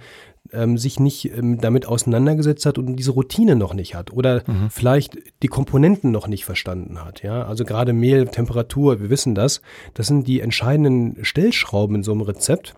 ähm, 0.53 0.77
sich 0.77 0.99
nicht 0.99 1.35
ähm, 1.35 1.59
damit 1.59 1.85
auseinandergesetzt 1.85 2.65
hat 2.65 2.77
und 2.77 2.95
diese 2.95 3.11
Routine 3.11 3.57
noch 3.57 3.73
nicht 3.73 3.95
hat 3.95 4.13
oder 4.13 4.43
mhm. 4.47 4.69
vielleicht 4.69 5.17
die 5.43 5.47
Komponenten 5.47 6.11
noch 6.11 6.27
nicht 6.27 6.45
verstanden 6.45 7.03
hat. 7.03 7.21
Ja, 7.21 7.43
also 7.43 7.65
gerade 7.65 7.91
Mehl, 7.91 8.27
Temperatur, 8.27 9.01
wir 9.01 9.09
wissen 9.09 9.35
das. 9.35 9.61
Das 9.95 10.07
sind 10.07 10.27
die 10.27 10.39
entscheidenden 10.39 11.25
Stellschrauben 11.25 11.97
in 11.97 12.03
so 12.03 12.13
einem 12.13 12.21
Rezept 12.21 12.75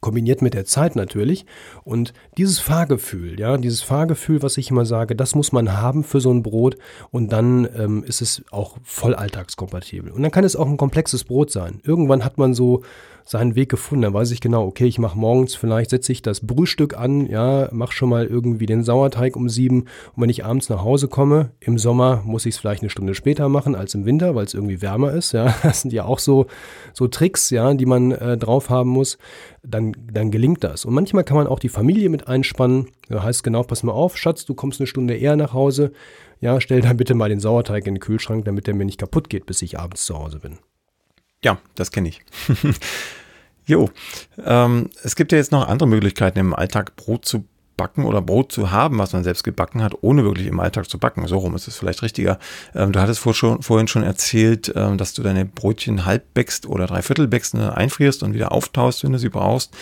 kombiniert 0.00 0.42
mit 0.42 0.54
der 0.54 0.64
Zeit 0.64 0.96
natürlich. 0.96 1.46
Und 1.84 2.12
dieses 2.36 2.58
Fahrgefühl, 2.58 3.38
ja, 3.38 3.56
dieses 3.56 3.82
Fahrgefühl, 3.82 4.42
was 4.42 4.56
ich 4.56 4.70
immer 4.70 4.86
sage, 4.86 5.14
das 5.14 5.34
muss 5.34 5.52
man 5.52 5.76
haben 5.76 6.04
für 6.04 6.20
so 6.20 6.32
ein 6.32 6.42
Brot 6.42 6.76
und 7.10 7.32
dann 7.32 7.68
ähm, 7.76 8.04
ist 8.04 8.22
es 8.22 8.42
auch 8.50 8.78
voll 8.82 9.14
alltagskompatibel. 9.14 10.10
Und 10.10 10.22
dann 10.22 10.30
kann 10.30 10.44
es 10.44 10.56
auch 10.56 10.66
ein 10.66 10.76
komplexes 10.76 11.24
Brot 11.24 11.50
sein. 11.50 11.80
Irgendwann 11.84 12.24
hat 12.24 12.38
man 12.38 12.54
so 12.54 12.82
seinen 13.30 13.54
Weg 13.54 13.68
gefunden. 13.68 14.02
Dann 14.02 14.12
weiß 14.12 14.32
ich 14.32 14.40
genau, 14.40 14.66
okay, 14.66 14.86
ich 14.86 14.98
mache 14.98 15.16
morgens 15.16 15.54
vielleicht, 15.54 15.90
setze 15.90 16.10
ich 16.10 16.20
das 16.20 16.44
Brühstück 16.44 16.98
an, 16.98 17.28
ja, 17.28 17.68
mache 17.70 17.92
schon 17.92 18.08
mal 18.08 18.26
irgendwie 18.26 18.66
den 18.66 18.82
Sauerteig 18.82 19.36
um 19.36 19.48
sieben. 19.48 19.82
Und 20.16 20.22
wenn 20.22 20.30
ich 20.30 20.44
abends 20.44 20.68
nach 20.68 20.82
Hause 20.82 21.06
komme, 21.06 21.52
im 21.60 21.78
Sommer 21.78 22.22
muss 22.24 22.44
ich 22.44 22.56
es 22.56 22.60
vielleicht 22.60 22.82
eine 22.82 22.90
Stunde 22.90 23.14
später 23.14 23.48
machen 23.48 23.76
als 23.76 23.94
im 23.94 24.04
Winter, 24.04 24.34
weil 24.34 24.46
es 24.46 24.54
irgendwie 24.54 24.82
wärmer 24.82 25.12
ist. 25.12 25.30
Ja, 25.30 25.54
das 25.62 25.82
sind 25.82 25.92
ja 25.92 26.06
auch 26.06 26.18
so, 26.18 26.46
so 26.92 27.06
Tricks, 27.06 27.50
ja, 27.50 27.72
die 27.72 27.86
man 27.86 28.10
äh, 28.10 28.36
drauf 28.36 28.68
haben 28.68 28.90
muss. 28.90 29.16
Dann, 29.62 29.94
dann 30.12 30.32
gelingt 30.32 30.64
das. 30.64 30.84
Und 30.84 30.94
manchmal 30.94 31.22
kann 31.22 31.36
man 31.36 31.46
auch 31.46 31.60
die 31.60 31.68
Familie 31.68 32.08
mit 32.08 32.26
einspannen. 32.26 32.88
Da 33.08 33.22
heißt 33.22 33.44
genau, 33.44 33.62
pass 33.62 33.84
mal 33.84 33.92
auf, 33.92 34.16
Schatz, 34.16 34.44
du 34.44 34.54
kommst 34.54 34.80
eine 34.80 34.88
Stunde 34.88 35.14
eher 35.14 35.36
nach 35.36 35.52
Hause. 35.52 35.92
Ja, 36.40 36.60
stell 36.60 36.80
dann 36.80 36.96
bitte 36.96 37.14
mal 37.14 37.28
den 37.28 37.38
Sauerteig 37.38 37.86
in 37.86 37.94
den 37.94 38.00
Kühlschrank, 38.00 38.44
damit 38.44 38.66
der 38.66 38.74
mir 38.74 38.86
nicht 38.86 38.98
kaputt 38.98 39.30
geht, 39.30 39.46
bis 39.46 39.62
ich 39.62 39.78
abends 39.78 40.04
zu 40.04 40.18
Hause 40.18 40.40
bin. 40.40 40.58
Ja, 41.44 41.58
das 41.76 41.92
kenne 41.92 42.08
ich. 42.08 42.22
Jo, 43.70 43.88
ähm, 44.44 44.90
es 45.04 45.14
gibt 45.14 45.30
ja 45.30 45.38
jetzt 45.38 45.52
noch 45.52 45.68
andere 45.68 45.88
Möglichkeiten 45.88 46.40
im 46.40 46.54
Alltag 46.54 46.96
Brot 46.96 47.24
zu 47.24 47.44
backen 47.76 48.04
oder 48.04 48.20
Brot 48.20 48.50
zu 48.50 48.72
haben, 48.72 48.98
was 48.98 49.12
man 49.12 49.22
selbst 49.22 49.44
gebacken 49.44 49.80
hat, 49.80 49.94
ohne 50.00 50.24
wirklich 50.24 50.48
im 50.48 50.58
Alltag 50.58 50.90
zu 50.90 50.98
backen. 50.98 51.24
So 51.28 51.38
rum 51.38 51.54
ist 51.54 51.68
es 51.68 51.76
vielleicht 51.76 52.02
richtiger. 52.02 52.40
Ähm, 52.74 52.90
du 52.90 53.00
hattest 53.00 53.20
vor 53.20 53.32
schon, 53.32 53.62
vorhin 53.62 53.86
schon 53.86 54.02
erzählt, 54.02 54.72
ähm, 54.74 54.98
dass 54.98 55.14
du 55.14 55.22
deine 55.22 55.44
Brötchen 55.44 56.04
halb 56.04 56.34
bäckst 56.34 56.66
oder 56.66 56.88
dreiviertel 56.88 57.28
bäckst, 57.28 57.54
ne, 57.54 57.76
einfrierst 57.76 58.24
und 58.24 58.34
wieder 58.34 58.50
auftaust, 58.50 59.04
wenn 59.04 59.12
du 59.12 59.20
sie 59.20 59.28
brauchst. 59.28 59.72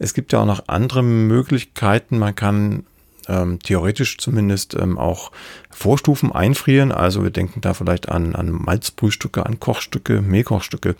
Es 0.00 0.12
gibt 0.12 0.32
ja 0.32 0.40
auch 0.40 0.46
noch 0.46 0.64
andere 0.66 1.04
Möglichkeiten. 1.04 2.18
Man 2.18 2.34
kann 2.34 2.84
ähm, 3.28 3.60
theoretisch 3.60 4.18
zumindest 4.18 4.74
ähm, 4.74 4.98
auch 4.98 5.30
Vorstufen 5.70 6.32
einfrieren. 6.32 6.90
Also 6.90 7.22
wir 7.22 7.30
denken 7.30 7.60
da 7.60 7.74
vielleicht 7.74 8.08
an, 8.08 8.34
an 8.34 8.50
Malzbrühstücke, 8.50 9.46
an 9.46 9.60
Kochstücke, 9.60 10.20
Mehlkochstücke. 10.20 10.96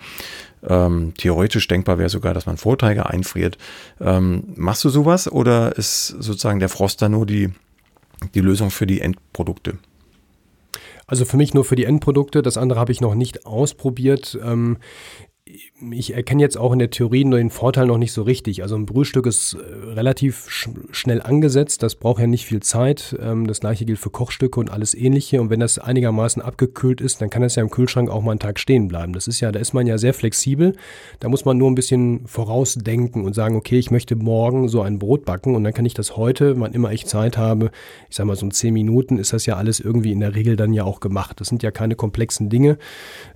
Ähm, 0.66 1.14
theoretisch 1.16 1.68
denkbar 1.68 1.98
wäre 1.98 2.09
sogar, 2.09 2.35
dass 2.35 2.46
man 2.46 2.57
Vorteige 2.57 3.07
einfriert. 3.07 3.57
Ähm, 4.00 4.44
machst 4.57 4.85
du 4.85 4.88
sowas 4.88 5.31
oder 5.31 5.76
ist 5.76 6.09
sozusagen 6.09 6.61
der 6.61 6.68
Froster 6.68 7.09
nur 7.09 7.26
die, 7.26 7.50
die 8.35 8.40
Lösung 8.40 8.70
für 8.70 8.87
die 8.87 9.00
Endprodukte? 9.00 9.79
Also 11.07 11.24
für 11.24 11.37
mich 11.37 11.55
nur 11.55 11.64
für 11.64 11.76
die 11.76 11.85
Endprodukte. 11.85 12.42
Das 12.42 12.57
andere 12.57 12.81
habe 12.81 12.90
ich 12.90 13.00
noch 13.00 13.14
nicht 13.14 13.46
ausprobiert. 13.46 14.37
Ich 15.78 16.14
erkenne 16.14 16.40
jetzt 16.40 16.56
auch 16.56 16.72
in 16.72 16.78
der 16.78 16.88
Theorie 16.88 17.26
nur 17.26 17.38
den 17.38 17.50
Vorteil 17.50 17.86
noch 17.86 17.98
nicht 17.98 18.12
so 18.12 18.22
richtig. 18.22 18.62
Also 18.62 18.76
ein 18.76 18.86
Brühstück 18.86 19.26
ist 19.26 19.52
äh, 19.54 19.90
relativ 19.92 20.48
sch 20.48 20.70
schnell 20.90 21.20
angesetzt, 21.20 21.82
das 21.82 21.96
braucht 21.96 22.18
ja 22.18 22.26
nicht 22.26 22.46
viel 22.46 22.60
Zeit. 22.62 23.14
Ähm, 23.20 23.46
das 23.46 23.60
gleiche 23.60 23.84
gilt 23.84 23.98
für 23.98 24.08
Kochstücke 24.08 24.58
und 24.58 24.70
alles 24.70 24.94
ähnliche. 24.94 25.38
Und 25.38 25.50
wenn 25.50 25.60
das 25.60 25.78
einigermaßen 25.78 26.40
abgekühlt 26.40 27.02
ist, 27.02 27.20
dann 27.20 27.28
kann 27.28 27.42
das 27.42 27.56
ja 27.56 27.62
im 27.62 27.68
Kühlschrank 27.68 28.08
auch 28.08 28.22
mal 28.22 28.30
einen 28.30 28.40
Tag 28.40 28.58
stehen 28.58 28.88
bleiben. 28.88 29.12
Das 29.12 29.28
ist 29.28 29.40
ja, 29.40 29.52
da 29.52 29.60
ist 29.60 29.74
man 29.74 29.86
ja 29.86 29.98
sehr 29.98 30.14
flexibel. 30.14 30.74
Da 31.20 31.28
muss 31.28 31.44
man 31.44 31.58
nur 31.58 31.70
ein 31.70 31.74
bisschen 31.74 32.26
vorausdenken 32.26 33.26
und 33.26 33.34
sagen, 33.34 33.54
okay, 33.54 33.78
ich 33.78 33.90
möchte 33.90 34.16
morgen 34.16 34.68
so 34.68 34.80
ein 34.80 34.98
Brot 34.98 35.26
backen 35.26 35.54
und 35.54 35.62
dann 35.62 35.74
kann 35.74 35.84
ich 35.84 35.94
das 35.94 36.16
heute, 36.16 36.58
wann 36.58 36.72
immer 36.72 36.90
ich 36.92 37.04
Zeit 37.04 37.36
habe, 37.36 37.70
ich 38.08 38.16
sage 38.16 38.28
mal 38.28 38.36
so 38.36 38.46
in 38.46 38.50
zehn 38.50 38.72
Minuten 38.72 39.18
ist 39.18 39.34
das 39.34 39.44
ja 39.44 39.56
alles 39.56 39.80
irgendwie 39.80 40.12
in 40.12 40.20
der 40.20 40.34
Regel 40.34 40.56
dann 40.56 40.72
ja 40.72 40.84
auch 40.84 41.00
gemacht. 41.00 41.38
Das 41.38 41.48
sind 41.48 41.62
ja 41.62 41.70
keine 41.70 41.96
komplexen 41.96 42.48
Dinge. 42.48 42.78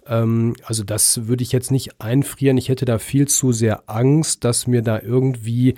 Ähm, 0.07 0.55
also 0.65 0.85
das 0.85 1.29
würde 1.29 1.43
ich 1.43 1.53
jetzt 1.53 1.71
nicht 1.71 2.01
einfrieren. 2.31 2.59
Ich 2.59 2.69
hätte 2.69 2.85
da 2.85 2.99
viel 2.99 3.29
zu 3.29 3.53
sehr 3.53 3.83
Angst, 3.87 4.45
dass 4.45 4.67
mir 4.67 4.83
da 4.83 5.01
irgendwie 5.01 5.75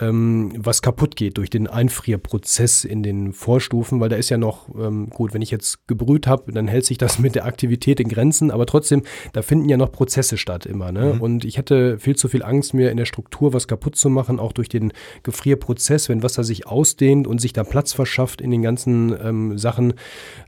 ähm, 0.00 0.52
was 0.56 0.80
kaputt 0.80 1.16
geht 1.16 1.36
durch 1.36 1.50
den 1.50 1.66
Einfrierprozess 1.66 2.84
in 2.84 3.02
den 3.02 3.34
Vorstufen, 3.34 4.00
weil 4.00 4.08
da 4.08 4.16
ist 4.16 4.30
ja 4.30 4.38
noch, 4.38 4.74
ähm, 4.74 5.10
gut, 5.10 5.34
wenn 5.34 5.42
ich 5.42 5.50
jetzt 5.50 5.86
gebrüht 5.86 6.26
habe, 6.26 6.50
dann 6.52 6.66
hält 6.66 6.86
sich 6.86 6.96
das 6.96 7.18
mit 7.18 7.34
der 7.34 7.44
Aktivität 7.44 8.00
in 8.00 8.08
Grenzen, 8.08 8.50
aber 8.50 8.64
trotzdem, 8.64 9.02
da 9.34 9.42
finden 9.42 9.68
ja 9.68 9.76
noch 9.76 9.92
Prozesse 9.92 10.38
statt 10.38 10.64
immer. 10.64 10.92
Ne? 10.92 11.14
Mhm. 11.14 11.20
Und 11.20 11.44
ich 11.44 11.58
hätte 11.58 11.98
viel 11.98 12.16
zu 12.16 12.28
viel 12.28 12.42
Angst, 12.42 12.72
mir 12.72 12.90
in 12.90 12.96
der 12.96 13.04
Struktur 13.04 13.52
was 13.52 13.68
kaputt 13.68 13.96
zu 13.96 14.08
machen, 14.08 14.40
auch 14.40 14.52
durch 14.52 14.70
den 14.70 14.92
Gefrierprozess, 15.24 16.08
wenn 16.08 16.22
Wasser 16.22 16.42
sich 16.42 16.66
ausdehnt 16.66 17.26
und 17.26 17.40
sich 17.40 17.52
da 17.52 17.62
Platz 17.62 17.92
verschafft 17.92 18.40
in 18.40 18.50
den 18.50 18.62
ganzen 18.62 19.14
ähm, 19.22 19.58
Sachen. 19.58 19.94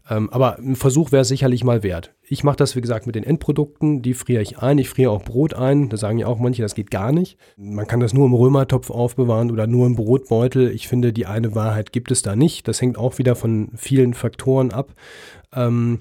Ähm, 0.09 0.31
aber 0.31 0.59
ein 0.59 0.77
Versuch 0.77 1.13
wäre 1.13 1.25
sicherlich 1.25 1.65
mal 1.65 1.83
wert. 1.83 2.15
Ich 2.27 2.43
mache 2.43 2.57
das, 2.57 2.75
wie 2.75 2.81
gesagt, 2.81 3.07
mit 3.07 3.17
den 3.17 3.25
Endprodukten. 3.25 4.01
Die 4.01 4.15
friere 4.15 4.41
ich 4.41 4.59
ein. 4.59 4.79
Ich 4.79 4.89
friere 4.89 5.11
auch 5.11 5.23
Brot 5.23 5.53
ein. 5.53 5.91
Da 5.91 5.99
sagen 5.99 6.19
ja 6.19 6.27
auch 6.27 6.39
manche, 6.39 6.63
das 6.63 6.75
geht 6.75 6.91
gar 6.91 7.13
nicht. 7.13 7.37
Man 7.59 7.87
kann 7.87 8.01
das 8.01 8.15
nur 8.15 8.25
im 8.25 8.33
Römertopf 8.33 8.91
aufbewahren 8.91 9.34
oder 9.51 9.67
nur 9.67 9.87
im 9.87 9.97
Brotbeutel. 9.97 10.71
Ich 10.71 10.89
finde, 10.89 11.13
die 11.13 11.27
eine 11.27 11.55
Wahrheit 11.55 11.93
gibt 11.93 12.11
es 12.11 12.23
da 12.23 12.37
nicht. 12.37 12.69
Das 12.69 12.81
hängt 12.81 12.99
auch 12.99 13.19
wieder 13.19 13.37
von 13.37 13.71
vielen 13.77 14.15
Faktoren 14.15 14.71
ab. 14.71 14.93
Ähm, 15.53 15.99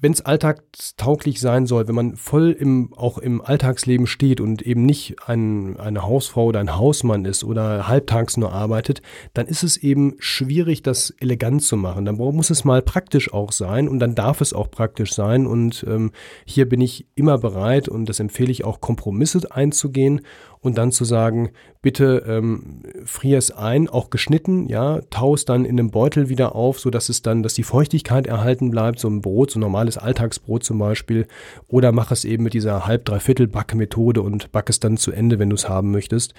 wenn 0.00 0.12
es 0.12 0.24
alltagstauglich 0.24 1.40
sein 1.40 1.66
soll, 1.66 1.88
wenn 1.88 1.94
man 1.94 2.16
voll 2.16 2.52
im, 2.52 2.92
auch 2.94 3.18
im 3.18 3.40
Alltagsleben 3.40 4.06
steht 4.06 4.40
und 4.40 4.62
eben 4.62 4.86
nicht 4.86 5.16
ein, 5.26 5.78
eine 5.78 6.04
Hausfrau 6.04 6.46
oder 6.46 6.60
ein 6.60 6.76
Hausmann 6.76 7.24
ist 7.24 7.42
oder 7.42 7.88
halbtags 7.88 8.36
nur 8.36 8.52
arbeitet, 8.52 9.02
dann 9.34 9.46
ist 9.46 9.64
es 9.64 9.76
eben 9.76 10.14
schwierig, 10.18 10.82
das 10.82 11.10
elegant 11.18 11.62
zu 11.62 11.76
machen. 11.76 12.04
Dann 12.04 12.16
muss 12.16 12.50
es 12.50 12.64
mal 12.64 12.80
praktisch 12.80 13.32
auch 13.32 13.50
sein 13.50 13.88
und 13.88 13.98
dann 13.98 14.14
darf 14.14 14.40
es 14.40 14.52
auch 14.52 14.70
praktisch 14.70 15.12
sein. 15.14 15.46
Und 15.46 15.84
ähm, 15.88 16.12
hier 16.44 16.68
bin 16.68 16.80
ich 16.80 17.06
immer 17.16 17.38
bereit 17.38 17.88
und 17.88 18.08
das 18.08 18.20
empfehle 18.20 18.52
ich 18.52 18.64
auch, 18.64 18.80
Kompromisse 18.80 19.50
einzugehen 19.50 20.20
und 20.60 20.78
dann 20.78 20.92
zu 20.92 21.04
sagen, 21.04 21.50
bitte 21.82 22.24
ähm, 22.26 22.82
frier 23.04 23.38
es 23.38 23.50
ein, 23.50 23.88
auch 23.88 24.10
geschnitten, 24.10 24.68
ja, 24.68 25.00
tau 25.10 25.34
es 25.34 25.44
dann 25.44 25.64
in 25.64 25.78
einem 25.78 25.90
Beutel 25.90 26.28
wieder 26.28 26.54
auf, 26.54 26.80
sodass 26.80 27.08
es 27.08 27.22
dann, 27.22 27.42
dass 27.42 27.54
die 27.54 27.62
Feuchtigkeit 27.62 28.26
erhalten 28.26 28.70
bleibt, 28.70 28.98
so 28.98 29.08
ein 29.08 29.20
Brot, 29.20 29.50
so 29.50 29.58
ein 29.58 29.62
normales 29.62 29.98
Alltagsbrot 29.98 30.64
zum 30.64 30.78
Beispiel, 30.78 31.26
oder 31.68 31.92
mach 31.92 32.10
es 32.10 32.24
eben 32.24 32.44
mit 32.44 32.54
dieser 32.54 32.86
halb 32.86 33.04
dreiviertel 33.04 33.46
Backmethode 33.46 34.22
und 34.22 34.52
back 34.52 34.68
es 34.68 34.80
dann 34.80 34.96
zu 34.96 35.12
Ende, 35.12 35.38
wenn 35.38 35.50
du 35.50 35.56
es 35.56 35.68
haben 35.68 35.90
möchtest. 35.90 36.34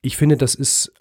Ich 0.00 0.16
finde, 0.16 0.36
das 0.36 0.54
ist 0.54 0.92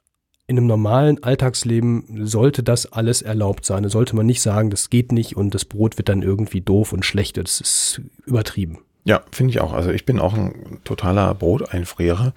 in 0.47 0.57
einem 0.57 0.67
normalen 0.67 1.21
Alltagsleben 1.23 2.25
sollte 2.25 2.63
das 2.63 2.91
alles 2.93 3.21
erlaubt 3.21 3.65
sein. 3.65 3.83
Da 3.83 3.89
sollte 3.89 4.15
man 4.15 4.25
nicht 4.25 4.41
sagen, 4.41 4.69
das 4.69 4.89
geht 4.89 5.11
nicht 5.11 5.35
und 5.35 5.53
das 5.53 5.65
Brot 5.65 5.97
wird 5.97 6.07
dann 6.07 6.21
irgendwie 6.21 6.61
doof 6.61 6.93
und 6.93 7.03
schlecht. 7.03 7.35
Das 7.35 7.59
ist 7.59 8.01
übertrieben. 8.25 8.79
Ja, 9.07 9.21
finde 9.31 9.51
ich 9.51 9.61
auch. 9.61 9.71
Also 9.71 9.91
ich 9.91 10.05
bin 10.05 10.19
auch 10.19 10.33
ein 10.33 10.79
totaler 10.83 11.33
Broteinfrierer, 11.33 12.33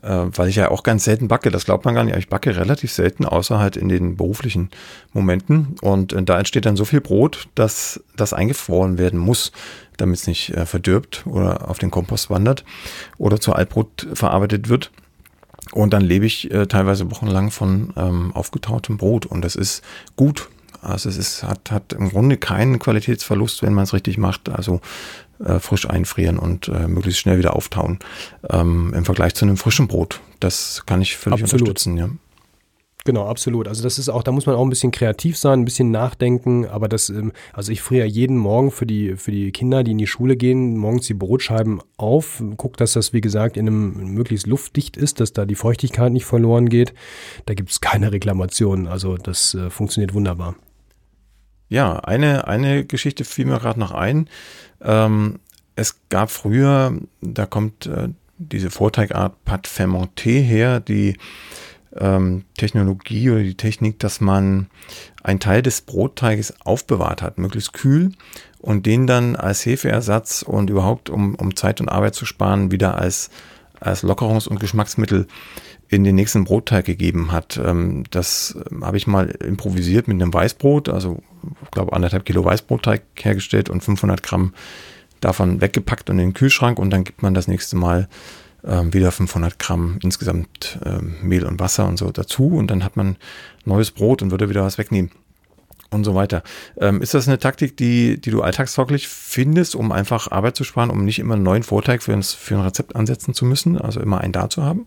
äh, 0.00 0.08
weil 0.08 0.48
ich 0.48 0.56
ja 0.56 0.70
auch 0.70 0.82
ganz 0.82 1.04
selten 1.04 1.28
backe. 1.28 1.50
Das 1.50 1.66
glaubt 1.66 1.84
man 1.84 1.94
gar 1.94 2.02
nicht. 2.02 2.16
Ich 2.16 2.30
backe 2.30 2.56
relativ 2.56 2.90
selten, 2.90 3.26
außer 3.26 3.58
halt 3.58 3.76
in 3.76 3.90
den 3.90 4.16
beruflichen 4.16 4.70
Momenten. 5.12 5.76
Und 5.82 6.14
äh, 6.14 6.22
da 6.22 6.38
entsteht 6.38 6.64
dann 6.64 6.76
so 6.76 6.86
viel 6.86 7.02
Brot, 7.02 7.48
dass 7.54 8.02
das 8.16 8.32
eingefroren 8.32 8.96
werden 8.96 9.18
muss, 9.18 9.52
damit 9.98 10.20
es 10.20 10.26
nicht 10.26 10.54
äh, 10.54 10.64
verdirbt 10.64 11.26
oder 11.26 11.68
auf 11.68 11.76
den 11.76 11.90
Kompost 11.90 12.30
wandert 12.30 12.64
oder 13.18 13.38
zu 13.38 13.52
Altbrot 13.52 14.06
verarbeitet 14.14 14.70
wird. 14.70 14.90
Und 15.72 15.92
dann 15.92 16.00
lebe 16.00 16.24
ich 16.24 16.50
äh, 16.50 16.64
teilweise 16.68 17.10
wochenlang 17.10 17.50
von 17.50 17.92
ähm, 17.98 18.32
aufgetautem 18.32 18.96
Brot 18.96 19.26
und 19.26 19.44
das 19.44 19.56
ist 19.56 19.84
gut. 20.16 20.48
Also 20.80 21.08
es 21.08 21.18
ist, 21.18 21.42
hat, 21.42 21.70
hat 21.70 21.92
im 21.92 22.08
Grunde 22.08 22.36
keinen 22.36 22.78
Qualitätsverlust, 22.78 23.62
wenn 23.62 23.74
man 23.74 23.84
es 23.84 23.92
richtig 23.92 24.16
macht. 24.16 24.48
Also 24.48 24.80
äh, 25.44 25.58
frisch 25.58 25.88
einfrieren 25.88 26.38
und 26.38 26.68
äh, 26.68 26.88
möglichst 26.88 27.20
schnell 27.20 27.38
wieder 27.38 27.54
auftauen. 27.54 27.98
Ähm, 28.48 28.92
Im 28.94 29.04
Vergleich 29.04 29.34
zu 29.34 29.44
einem 29.44 29.56
frischen 29.56 29.88
Brot. 29.88 30.20
Das 30.40 30.84
kann 30.86 31.02
ich 31.02 31.16
völlig 31.16 31.42
Absolut. 31.42 31.68
unterstützen, 31.68 31.96
ja. 31.96 32.08
Genau, 33.08 33.26
absolut. 33.26 33.68
Also 33.68 33.82
das 33.82 33.98
ist 33.98 34.10
auch, 34.10 34.22
da 34.22 34.32
muss 34.32 34.44
man 34.44 34.54
auch 34.54 34.62
ein 34.62 34.68
bisschen 34.68 34.90
kreativ 34.90 35.38
sein, 35.38 35.60
ein 35.60 35.64
bisschen 35.64 35.90
nachdenken. 35.90 36.66
Aber 36.66 36.88
das, 36.88 37.08
ähm, 37.08 37.32
also 37.54 37.72
ich 37.72 37.80
friere 37.80 38.06
jeden 38.06 38.36
Morgen 38.36 38.70
für 38.70 38.84
die, 38.84 39.16
für 39.16 39.30
die 39.30 39.50
Kinder, 39.50 39.82
die 39.82 39.92
in 39.92 39.98
die 39.98 40.06
Schule 40.06 40.36
gehen, 40.36 40.76
morgens 40.76 41.06
die 41.06 41.14
Brotscheiben 41.14 41.80
auf, 41.96 42.42
guck, 42.58 42.76
dass 42.76 42.92
das, 42.92 43.14
wie 43.14 43.22
gesagt, 43.22 43.56
in 43.56 43.66
einem 43.66 44.12
möglichst 44.12 44.46
luftdicht 44.46 44.98
ist, 44.98 45.20
dass 45.20 45.32
da 45.32 45.46
die 45.46 45.54
Feuchtigkeit 45.54 46.12
nicht 46.12 46.26
verloren 46.26 46.68
geht. 46.68 46.92
Da 47.46 47.54
gibt 47.54 47.70
es 47.70 47.80
keine 47.80 48.12
Reklamationen. 48.12 48.86
Also 48.86 49.16
das 49.16 49.54
äh, 49.54 49.70
funktioniert 49.70 50.12
wunderbar. 50.12 50.56
Ja, 51.68 51.98
eine, 52.00 52.48
eine 52.48 52.84
Geschichte 52.84 53.24
fiel 53.24 53.44
mir 53.46 53.58
gerade 53.58 53.78
noch 53.78 53.92
ein. 53.92 54.28
Ähm, 54.82 55.38
es 55.76 56.00
gab 56.08 56.30
früher, 56.30 56.98
da 57.20 57.46
kommt 57.46 57.86
äh, 57.86 58.08
diese 58.38 58.70
Vorteigart 58.70 59.44
Pat 59.44 59.66
Fermenté 59.66 60.40
her, 60.40 60.80
die 60.80 61.16
ähm, 61.96 62.44
Technologie 62.56 63.30
oder 63.30 63.42
die 63.42 63.56
Technik, 63.56 63.98
dass 63.98 64.20
man 64.20 64.68
einen 65.22 65.40
Teil 65.40 65.62
des 65.62 65.82
Brotteiges 65.82 66.54
aufbewahrt 66.60 67.22
hat, 67.22 67.38
möglichst 67.38 67.72
kühl 67.72 68.12
und 68.60 68.86
den 68.86 69.06
dann 69.06 69.36
als 69.36 69.64
Hefeersatz 69.66 70.42
und 70.42 70.70
überhaupt, 70.70 71.10
um, 71.10 71.34
um 71.34 71.56
Zeit 71.56 71.80
und 71.80 71.88
Arbeit 71.88 72.14
zu 72.14 72.24
sparen, 72.24 72.70
wieder 72.70 72.96
als, 72.96 73.30
als 73.80 74.02
Lockerungs- 74.02 74.48
und 74.48 74.60
Geschmacksmittel 74.60 75.26
in 75.88 76.04
den 76.04 76.14
nächsten 76.14 76.44
Brotteig 76.44 76.84
gegeben 76.84 77.32
hat. 77.32 77.60
Ähm, 77.62 78.04
das 78.10 78.56
ähm, 78.70 78.84
habe 78.84 78.96
ich 78.96 79.06
mal 79.06 79.26
improvisiert 79.26 80.08
mit 80.08 80.20
einem 80.20 80.32
Weißbrot, 80.32 80.88
also 80.88 81.22
ich 81.64 81.70
glaube 81.70 81.92
anderthalb 81.92 82.24
Kilo 82.24 82.44
Weißbrotteig 82.44 83.02
hergestellt 83.20 83.70
und 83.70 83.82
500 83.82 84.22
Gramm 84.22 84.54
davon 85.20 85.60
weggepackt 85.60 86.10
und 86.10 86.18
in 86.18 86.28
den 86.28 86.34
Kühlschrank 86.34 86.78
und 86.78 86.90
dann 86.90 87.04
gibt 87.04 87.22
man 87.22 87.34
das 87.34 87.48
nächste 87.48 87.76
Mal 87.76 88.08
ähm, 88.64 88.92
wieder 88.92 89.10
500 89.10 89.58
Gramm 89.58 89.98
insgesamt 90.02 90.78
Mehl 91.22 91.44
und 91.44 91.58
Wasser 91.58 91.86
und 91.86 91.96
so 91.96 92.10
dazu 92.10 92.48
und 92.48 92.70
dann 92.70 92.84
hat 92.84 92.96
man 92.96 93.16
neues 93.64 93.90
Brot 93.90 94.22
und 94.22 94.30
würde 94.30 94.48
wieder 94.48 94.64
was 94.64 94.78
wegnehmen 94.78 95.10
und 95.90 96.04
so 96.04 96.14
weiter. 96.14 96.42
Ähm, 96.78 97.00
ist 97.02 97.14
das 97.14 97.28
eine 97.28 97.38
Taktik, 97.38 97.76
die, 97.76 98.20
die 98.20 98.30
du 98.30 98.42
alltagstauglich 98.42 99.08
findest, 99.08 99.74
um 99.74 99.92
einfach 99.92 100.30
Arbeit 100.30 100.56
zu 100.56 100.64
sparen, 100.64 100.90
um 100.90 101.04
nicht 101.04 101.18
immer 101.18 101.34
einen 101.34 101.42
neuen 101.42 101.62
Vorteig 101.62 102.02
für 102.02 102.12
ein, 102.12 102.22
für 102.22 102.56
ein 102.56 102.62
Rezept 102.62 102.94
ansetzen 102.94 103.34
zu 103.34 103.44
müssen, 103.44 103.78
also 103.78 104.00
immer 104.00 104.20
einen 104.20 104.32
da 104.32 104.50
zu 104.50 104.62
haben? 104.62 104.86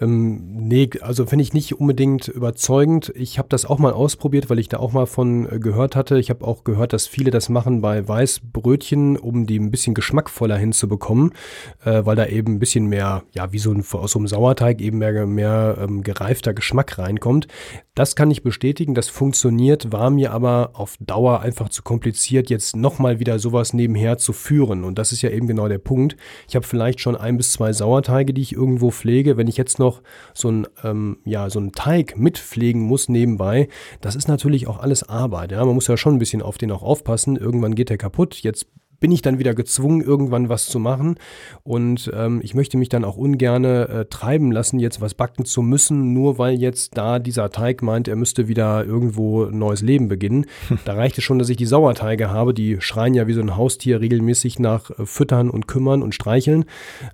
Ähm, 0.00 0.66
nee, 0.66 0.90
also 1.02 1.24
finde 1.26 1.44
ich 1.44 1.52
nicht 1.52 1.78
unbedingt 1.78 2.26
überzeugend. 2.26 3.12
Ich 3.14 3.38
habe 3.38 3.48
das 3.48 3.64
auch 3.64 3.78
mal 3.78 3.92
ausprobiert, 3.92 4.50
weil 4.50 4.58
ich 4.58 4.68
da 4.68 4.78
auch 4.78 4.92
mal 4.92 5.06
von 5.06 5.48
äh, 5.48 5.60
gehört 5.60 5.94
hatte. 5.94 6.18
Ich 6.18 6.30
habe 6.30 6.44
auch 6.44 6.64
gehört, 6.64 6.92
dass 6.92 7.06
viele 7.06 7.30
das 7.30 7.48
machen 7.48 7.80
bei 7.80 8.06
Weißbrötchen, 8.06 9.16
um 9.16 9.46
die 9.46 9.58
ein 9.58 9.70
bisschen 9.70 9.94
geschmackvoller 9.94 10.56
hinzubekommen, 10.56 11.32
äh, 11.84 12.04
weil 12.04 12.16
da 12.16 12.26
eben 12.26 12.54
ein 12.54 12.58
bisschen 12.58 12.86
mehr, 12.86 13.22
ja, 13.32 13.52
wie 13.52 13.60
so 13.60 13.70
ein, 13.70 13.84
aus 13.92 14.12
so 14.12 14.18
einem 14.18 14.26
Sauerteig 14.26 14.80
eben 14.80 14.98
mehr, 14.98 15.26
mehr 15.26 15.78
ähm, 15.80 16.02
gereifter 16.02 16.54
Geschmack 16.54 16.98
reinkommt. 16.98 17.46
Das 17.94 18.16
kann 18.16 18.32
ich 18.32 18.42
bestätigen, 18.42 18.94
das 18.94 19.08
funktioniert, 19.08 19.92
war 19.92 20.10
mir 20.10 20.32
aber 20.32 20.70
auf 20.72 20.96
Dauer 20.98 21.42
einfach 21.42 21.68
zu 21.68 21.84
kompliziert, 21.84 22.50
jetzt 22.50 22.74
nochmal 22.74 23.20
wieder 23.20 23.38
sowas 23.38 23.72
nebenher 23.72 24.18
zu 24.18 24.32
führen. 24.32 24.82
Und 24.82 24.98
das 24.98 25.12
ist 25.12 25.22
ja 25.22 25.30
eben 25.30 25.46
genau 25.46 25.68
der 25.68 25.78
Punkt. 25.78 26.16
Ich 26.48 26.56
habe 26.56 26.66
vielleicht 26.66 26.98
schon 27.00 27.14
ein 27.14 27.36
bis 27.36 27.52
zwei 27.52 27.72
Sauerteige, 27.72 28.34
die 28.34 28.42
ich 28.42 28.52
irgendwo 28.52 28.90
pflege. 28.90 29.36
Wenn 29.36 29.46
ich 29.46 29.56
jetzt 29.56 29.78
noch 29.78 29.83
so 30.32 30.50
ein, 30.50 30.66
ähm, 30.82 31.18
ja, 31.24 31.50
so 31.50 31.58
einen 31.58 31.72
Teig 31.72 32.18
mitpflegen 32.18 32.82
muss 32.82 33.08
nebenbei, 33.08 33.68
das 34.00 34.16
ist 34.16 34.28
natürlich 34.28 34.66
auch 34.66 34.78
alles 34.78 35.08
Arbeit. 35.08 35.52
Ja? 35.52 35.64
Man 35.64 35.74
muss 35.74 35.86
ja 35.86 35.96
schon 35.96 36.14
ein 36.14 36.18
bisschen 36.18 36.42
auf 36.42 36.58
den 36.58 36.72
auch 36.72 36.82
aufpassen. 36.82 37.36
Irgendwann 37.36 37.74
geht 37.74 37.90
der 37.90 37.98
kaputt. 37.98 38.36
Jetzt 38.36 38.66
bin 39.00 39.12
ich 39.12 39.22
dann 39.22 39.38
wieder 39.38 39.54
gezwungen, 39.54 40.00
irgendwann 40.00 40.48
was 40.48 40.66
zu 40.66 40.78
machen. 40.78 41.16
Und 41.62 42.10
ähm, 42.14 42.40
ich 42.42 42.54
möchte 42.54 42.76
mich 42.76 42.88
dann 42.88 43.04
auch 43.04 43.16
ungerne 43.16 43.88
äh, 43.88 44.04
treiben 44.06 44.52
lassen, 44.52 44.78
jetzt 44.78 45.00
was 45.00 45.14
backen 45.14 45.44
zu 45.44 45.62
müssen, 45.62 46.12
nur 46.12 46.38
weil 46.38 46.54
jetzt 46.54 46.96
da 46.96 47.18
dieser 47.18 47.50
Teig 47.50 47.82
meint, 47.82 48.08
er 48.08 48.16
müsste 48.16 48.48
wieder 48.48 48.84
irgendwo 48.84 49.44
ein 49.44 49.58
neues 49.58 49.82
Leben 49.82 50.08
beginnen. 50.08 50.46
Da 50.84 50.94
reicht 50.94 51.16
es 51.16 51.24
schon, 51.24 51.38
dass 51.38 51.48
ich 51.48 51.56
die 51.56 51.66
Sauerteige 51.66 52.30
habe, 52.30 52.52
die 52.52 52.78
schreien 52.80 53.14
ja 53.14 53.26
wie 53.26 53.32
so 53.32 53.40
ein 53.40 53.56
Haustier 53.56 54.00
regelmäßig 54.00 54.58
nach 54.58 54.90
äh, 54.90 55.06
Füttern 55.06 55.48
und 55.48 55.66
Kümmern 55.66 56.02
und 56.02 56.14
Streicheln. 56.14 56.64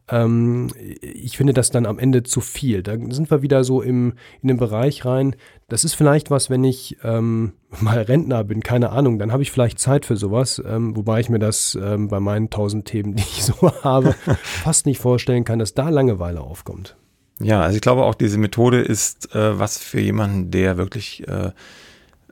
Ähm, 0.09 0.69
ich 1.01 1.37
finde 1.37 1.53
das 1.53 1.71
dann 1.71 1.87
am 1.87 1.99
Ende 1.99 2.23
zu 2.23 2.41
viel. 2.41 2.83
Da 2.83 2.97
sind 3.11 3.31
wir 3.31 3.43
wieder 3.43 3.63
so 3.65 3.83
im, 3.83 4.15
in 4.43 4.49
den 4.49 4.57
Bereich 4.57 5.05
rein, 5.05 5.37
das 5.71 5.85
ist 5.85 5.95
vielleicht 5.95 6.31
was, 6.31 6.51
wenn 6.51 6.65
ich 6.65 6.99
ähm, 7.03 7.55
mal 7.81 8.03
Rentner 8.03 8.45
bin, 8.45 8.63
keine 8.63 8.91
Ahnung, 8.91 9.19
dann 9.19 9.33
habe 9.33 9.43
ich 9.43 9.51
vielleicht 9.51 9.79
Zeit 9.79 10.05
für 10.05 10.17
sowas, 10.17 10.63
ähm, 10.65 10.97
wobei 10.97 11.21
ich 11.21 11.31
mir 11.31 11.39
das 11.39 11.79
ähm, 11.81 12.09
bei 12.09 12.21
meinen 12.21 12.51
tausend 12.51 12.85
Themen, 12.87 13.15
die 13.17 13.23
ich 13.23 13.45
so 13.45 13.73
habe, 13.83 14.13
fast 14.43 14.85
nicht 14.85 15.01
vorstellen 15.01 15.45
kann, 15.45 15.59
dass 15.59 15.73
da 15.73 15.89
Langeweile 15.89 16.41
aufkommt. 16.41 16.97
Ja, 17.43 17.63
also 17.63 17.77
ich 17.77 17.81
glaube 17.81 18.03
auch, 18.03 18.15
diese 18.15 18.37
Methode 18.37 18.83
ist 18.83 19.35
äh, 19.35 19.59
was 19.59 19.79
für 19.79 20.01
jemanden, 20.01 20.51
der 20.51 20.77
wirklich 20.77 21.27
äh, 21.27 21.53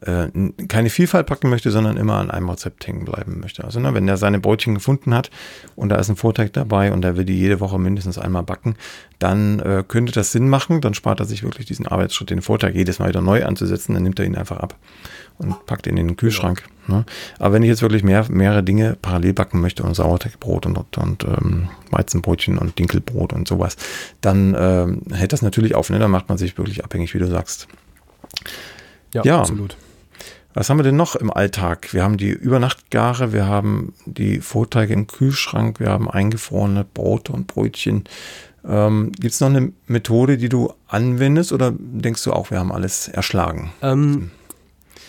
äh, 0.02 0.28
keine 0.68 0.90
Vielfalt 0.90 1.26
packen 1.26 1.50
möchte, 1.50 1.70
sondern 1.70 1.96
immer 1.96 2.14
an 2.14 2.30
einem 2.30 2.48
Rezept 2.48 2.86
hängen 2.86 3.04
bleiben 3.04 3.40
möchte. 3.40 3.64
Also 3.64 3.80
ne, 3.80 3.94
wenn 3.94 4.06
er 4.08 4.16
seine 4.16 4.38
Brötchen 4.38 4.74
gefunden 4.74 5.14
hat 5.14 5.30
und 5.76 5.88
da 5.88 5.96
ist 5.96 6.08
ein 6.08 6.16
Vorteig 6.16 6.52
dabei 6.52 6.92
und 6.92 7.04
er 7.04 7.16
will 7.16 7.24
die 7.24 7.38
jede 7.38 7.60
Woche 7.60 7.78
mindestens 7.78 8.18
einmal 8.18 8.42
backen, 8.42 8.76
dann 9.18 9.58
äh, 9.60 9.84
könnte 9.86 10.12
das 10.12 10.32
Sinn 10.32 10.48
machen, 10.48 10.80
dann 10.80 10.94
spart 10.94 11.20
er 11.20 11.26
sich 11.26 11.42
wirklich 11.42 11.66
diesen 11.66 11.86
Arbeitsschritt, 11.86 12.30
den 12.30 12.42
Vorteig 12.42 12.74
jedes 12.74 12.98
Mal 12.98 13.08
wieder 13.08 13.20
neu 13.20 13.44
anzusetzen, 13.44 13.94
dann 13.94 14.02
nimmt 14.04 14.18
er 14.18 14.26
ihn 14.26 14.36
einfach 14.36 14.58
ab 14.58 14.76
und 15.38 15.66
packt 15.66 15.86
ihn 15.86 15.96
in 15.96 16.08
den 16.08 16.16
Kühlschrank. 16.16 16.64
Ne? 16.86 17.04
Aber 17.38 17.54
wenn 17.54 17.62
ich 17.62 17.68
jetzt 17.68 17.82
wirklich 17.82 18.02
mehr, 18.02 18.26
mehrere 18.28 18.62
Dinge 18.62 18.96
parallel 19.00 19.32
backen 19.32 19.60
möchte 19.60 19.82
und 19.82 19.94
Sauerteigbrot 19.94 20.66
und, 20.66 20.78
und, 20.78 20.98
und 20.98 21.24
ähm, 21.24 21.68
Weizenbrötchen 21.90 22.58
und 22.58 22.78
Dinkelbrot 22.78 23.32
und 23.32 23.46
sowas, 23.46 23.76
dann 24.20 24.56
ähm, 24.58 25.02
hält 25.12 25.32
das 25.32 25.42
natürlich 25.42 25.74
auf. 25.74 25.90
Ne? 25.90 25.98
Dann 25.98 26.10
macht 26.10 26.28
man 26.28 26.38
sich 26.38 26.58
wirklich 26.58 26.84
abhängig, 26.84 27.14
wie 27.14 27.18
du 27.18 27.26
sagst. 27.26 27.68
Ja, 29.14 29.22
ja, 29.24 29.40
absolut. 29.40 29.76
Was 30.58 30.70
haben 30.70 30.80
wir 30.80 30.82
denn 30.82 30.96
noch 30.96 31.14
im 31.14 31.32
Alltag? 31.32 31.94
Wir 31.94 32.02
haben 32.02 32.16
die 32.16 32.30
Übernachtgare, 32.30 33.32
wir 33.32 33.46
haben 33.46 33.94
die 34.06 34.40
Vorteige 34.40 34.92
im 34.92 35.06
Kühlschrank, 35.06 35.78
wir 35.78 35.88
haben 35.88 36.10
eingefrorene 36.10 36.82
Brote 36.82 37.32
und 37.32 37.46
Brötchen. 37.46 38.02
Ähm, 38.66 39.12
Gibt 39.12 39.34
es 39.34 39.40
noch 39.40 39.50
eine 39.50 39.72
Methode, 39.86 40.36
die 40.36 40.48
du 40.48 40.72
anwendest 40.88 41.52
oder 41.52 41.72
denkst 41.72 42.24
du 42.24 42.32
auch, 42.32 42.50
wir 42.50 42.58
haben 42.58 42.72
alles 42.72 43.06
erschlagen? 43.06 43.70
Ähm, 43.82 44.32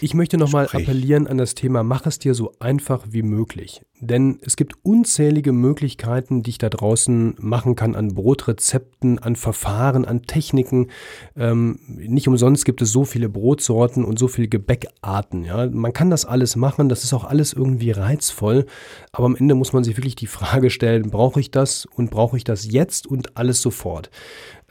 ich 0.02 0.14
möchte 0.14 0.38
nochmal 0.38 0.68
appellieren 0.68 1.26
an 1.26 1.40
das 1.40 1.56
Thema, 1.56 1.82
mach 1.82 2.06
es 2.06 2.20
dir 2.20 2.36
so 2.36 2.54
einfach 2.60 3.08
wie 3.10 3.24
möglich. 3.24 3.82
Denn 4.02 4.40
es 4.46 4.56
gibt 4.56 4.74
unzählige 4.84 5.52
Möglichkeiten, 5.52 6.42
die 6.42 6.52
ich 6.52 6.58
da 6.58 6.70
draußen 6.70 7.36
machen 7.38 7.76
kann 7.76 7.96
an 7.96 8.16
Brotrezepten, 8.16 9.20
an 9.20 9.36
Verfahren, 9.36 10.06
an 10.06 10.24
Techniken. 10.24 10.88
Ähm, 11.36 11.80
nicht 11.88 12.28
umsonst 12.28 12.64
gibt 12.64 12.82
es 12.82 12.92
so 12.92 13.04
viele 13.04 13.28
Brotsorten 13.28 14.06
und 14.06 14.18
so 14.18 14.30
viele 14.30 14.48
Gebäckarten. 14.48 15.44
Ja? 15.44 15.68
Man 15.70 15.92
kann 15.92 16.10
das 16.10 16.26
alles 16.26 16.56
machen, 16.56 16.88
das 16.88 17.04
ist 17.04 17.14
auch 17.14 17.26
alles 17.26 17.52
irgendwie 17.52 17.92
reizvoll. 17.92 18.66
Aber 19.12 19.26
am 19.26 19.36
Ende 19.36 19.54
muss 19.56 19.74
man 19.74 19.84
sich 19.84 19.98
wirklich 19.98 20.16
die 20.16 20.28
Frage 20.28 20.70
stellen, 20.70 21.10
brauche 21.10 21.42
ich 21.42 21.52
das 21.52 21.86
und 21.86 22.10
brauche 22.10 22.38
ich 22.38 22.46
das 22.46 22.72
jetzt 22.72 23.06
und 23.06 23.36
alles 23.36 23.62
sofort? 23.62 24.10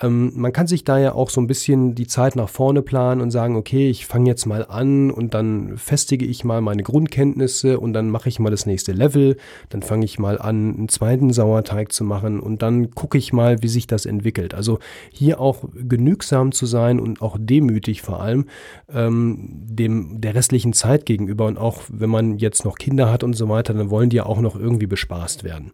Ähm, 0.00 0.32
man 0.34 0.52
kann 0.52 0.66
sich 0.66 0.84
da 0.84 0.98
ja 0.98 1.12
auch 1.12 1.30
so 1.30 1.40
ein 1.40 1.46
bisschen 1.46 1.94
die 1.94 2.06
Zeit 2.06 2.36
nach 2.36 2.48
vorne 2.48 2.82
planen 2.82 3.20
und 3.20 3.30
sagen, 3.30 3.56
okay, 3.56 3.88
ich 3.88 4.06
fange 4.06 4.28
jetzt 4.28 4.46
mal 4.46 4.64
an 4.64 5.10
und 5.10 5.34
dann 5.34 5.76
festige 5.76 6.24
ich 6.24 6.44
mal 6.44 6.60
meine 6.60 6.82
Grundkenntnisse 6.82 7.80
und 7.80 7.92
dann 7.92 8.10
mache 8.10 8.28
ich 8.28 8.38
mal 8.38 8.50
das 8.50 8.66
nächste 8.66 8.92
Level, 8.92 9.36
dann 9.68 9.82
fange 9.82 10.04
ich 10.04 10.18
mal 10.18 10.38
an, 10.38 10.74
einen 10.76 10.88
zweiten 10.88 11.32
Sauerteig 11.32 11.92
zu 11.92 12.04
machen 12.04 12.40
und 12.40 12.62
dann 12.62 12.92
gucke 12.92 13.18
ich 13.18 13.32
mal, 13.32 13.62
wie 13.62 13.68
sich 13.68 13.86
das 13.86 14.06
entwickelt. 14.06 14.54
Also 14.54 14.78
hier 15.10 15.40
auch 15.40 15.64
genügsam 15.74 16.52
zu 16.52 16.66
sein 16.66 17.00
und 17.00 17.22
auch 17.22 17.36
demütig 17.38 18.02
vor 18.02 18.20
allem 18.20 18.46
ähm, 18.92 19.48
dem 19.50 20.20
der 20.20 20.34
restlichen 20.34 20.72
Zeit 20.72 21.06
gegenüber 21.06 21.46
und 21.46 21.58
auch 21.58 21.82
wenn 21.88 22.10
man 22.10 22.38
jetzt 22.38 22.64
noch 22.64 22.76
Kinder 22.76 23.10
hat 23.10 23.24
und 23.24 23.34
so 23.34 23.48
weiter, 23.48 23.74
dann 23.74 23.90
wollen 23.90 24.10
die 24.10 24.16
ja 24.16 24.26
auch 24.26 24.40
noch 24.40 24.58
irgendwie 24.58 24.86
bespaßt 24.86 25.44
werden. 25.44 25.72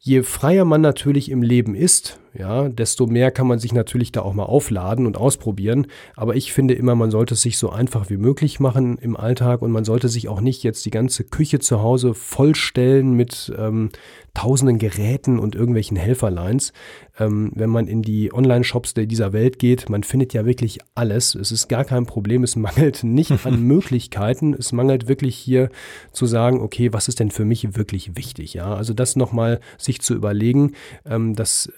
Je 0.00 0.22
freier 0.22 0.64
man 0.64 0.80
natürlich 0.80 1.30
im 1.30 1.42
Leben 1.42 1.74
ist, 1.74 2.20
ja, 2.34 2.68
desto 2.68 3.06
mehr 3.06 3.30
kann 3.30 3.46
man 3.46 3.58
sich 3.58 3.72
natürlich 3.72 4.12
da 4.12 4.22
auch 4.22 4.34
mal 4.34 4.44
aufladen 4.44 5.06
und 5.06 5.16
ausprobieren. 5.16 5.86
Aber 6.16 6.36
ich 6.36 6.52
finde 6.52 6.74
immer, 6.74 6.94
man 6.94 7.10
sollte 7.10 7.34
es 7.34 7.42
sich 7.42 7.58
so 7.58 7.70
einfach 7.70 8.10
wie 8.10 8.16
möglich 8.16 8.60
machen 8.60 8.98
im 8.98 9.16
Alltag 9.16 9.62
und 9.62 9.70
man 9.70 9.84
sollte 9.84 10.08
sich 10.08 10.28
auch 10.28 10.40
nicht 10.40 10.62
jetzt 10.62 10.84
die 10.86 10.90
ganze 10.90 11.24
Küche 11.24 11.58
zu 11.58 11.82
Hause 11.82 12.14
vollstellen 12.14 13.12
mit 13.12 13.52
ähm, 13.56 13.90
tausenden 14.34 14.78
Geräten 14.78 15.38
und 15.38 15.56
irgendwelchen 15.56 15.96
Helferlines. 15.96 16.72
Ähm, 17.18 17.50
wenn 17.54 17.70
man 17.70 17.88
in 17.88 18.02
die 18.02 18.32
Online-Shops 18.32 18.94
dieser 18.94 19.32
Welt 19.32 19.58
geht, 19.58 19.88
man 19.88 20.04
findet 20.04 20.32
ja 20.32 20.46
wirklich 20.46 20.78
alles. 20.94 21.34
Es 21.34 21.50
ist 21.50 21.68
gar 21.68 21.84
kein 21.84 22.06
Problem. 22.06 22.44
Es 22.44 22.54
mangelt 22.54 23.02
nicht 23.04 23.32
an 23.44 23.62
Möglichkeiten. 23.66 24.54
Es 24.54 24.72
mangelt 24.72 25.08
wirklich 25.08 25.36
hier 25.36 25.70
zu 26.12 26.26
sagen, 26.26 26.60
okay, 26.60 26.92
was 26.92 27.08
ist 27.08 27.20
denn 27.20 27.30
für 27.30 27.44
mich 27.44 27.76
wirklich 27.76 28.16
wichtig? 28.16 28.54
Ja, 28.54 28.74
also 28.74 28.94
das 28.94 29.16
nochmal 29.16 29.60
sich 29.76 30.00
zu 30.00 30.14
überlegen, 30.14 30.72
ähm, 31.04 31.34
dass 31.34 31.72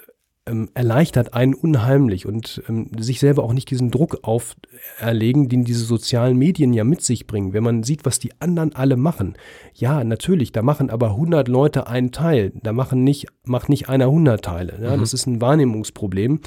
ähm, 0.46 0.70
erleichtert 0.72 1.34
einen 1.34 1.54
unheimlich 1.54 2.26
und 2.26 2.62
ähm, 2.68 2.90
sich 2.98 3.20
selber 3.20 3.44
auch 3.44 3.52
nicht 3.52 3.70
diesen 3.70 3.90
Druck 3.90 4.20
auferlegen, 4.22 5.50
den 5.50 5.64
diese 5.64 5.84
sozialen 5.84 6.36
Medien 6.38 6.72
ja 6.72 6.82
mit 6.82 7.02
sich 7.02 7.26
bringen. 7.26 7.52
Wenn 7.52 7.62
man 7.62 7.82
sieht, 7.82 8.06
was 8.06 8.18
die 8.18 8.32
anderen 8.40 8.74
alle 8.74 8.96
machen. 8.96 9.34
Ja, 9.74 10.02
natürlich, 10.02 10.50
da 10.50 10.62
machen 10.62 10.88
aber 10.88 11.10
100 11.10 11.46
Leute 11.46 11.86
einen 11.86 12.10
Teil. 12.10 12.52
Da 12.62 12.72
machen 12.72 13.04
nicht, 13.04 13.26
macht 13.44 13.68
nicht 13.68 13.90
einer 13.90 14.06
100 14.06 14.42
Teile. 14.42 14.78
Ja, 14.82 14.96
mhm. 14.96 15.00
Das 15.00 15.12
ist 15.12 15.26
ein 15.26 15.42
Wahrnehmungsproblem 15.42 16.40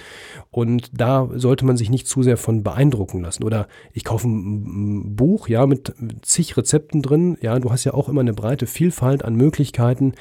und 0.50 0.90
da 1.00 1.30
sollte 1.36 1.66
man 1.66 1.78
sich 1.78 1.92
nicht 1.92 2.08
zu 2.08 2.24
sehr 2.24 2.38
von 2.38 2.64
beeindrucken 2.64 3.22
lassen. 3.22 3.44
Oder 3.44 3.68
ich 3.94 4.04
kaufe 4.04 4.28
ein 4.28 5.16
Buch, 5.16 5.48
ja, 5.48 5.68
mit 5.68 5.94
zig 6.24 6.58
Rezepten 6.58 7.04
drin. 7.04 7.38
Ja, 7.42 7.60
du 7.60 7.72
hast 7.72 7.84
ja 7.84 7.94
auch 7.94 8.10
immer 8.10 8.22
eine 8.22 8.34
breite 8.34 8.66
Vielfalt 8.66 9.24
an 9.24 9.36
Möglichkeiten. 9.36 10.14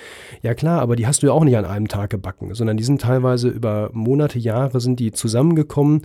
Ja 0.43 0.53
klar, 0.53 0.83
aber 0.83 0.95
die 0.95 1.07
hast 1.07 1.23
du 1.23 1.29
ja 1.29 1.33
auch 1.33 1.45
nicht 1.45 1.57
an 1.57 1.65
einem 1.65 1.89
Tag 1.89 2.11
gebacken, 2.11 2.55
sondern 2.55 2.77
die 2.77 2.85
sind 2.85 3.01
teilweise 3.01 3.62
über 3.62 3.90
Monate, 3.92 4.40
Jahre 4.40 4.81
sind 4.81 4.98
die 4.98 5.12
zusammengekommen. 5.12 6.03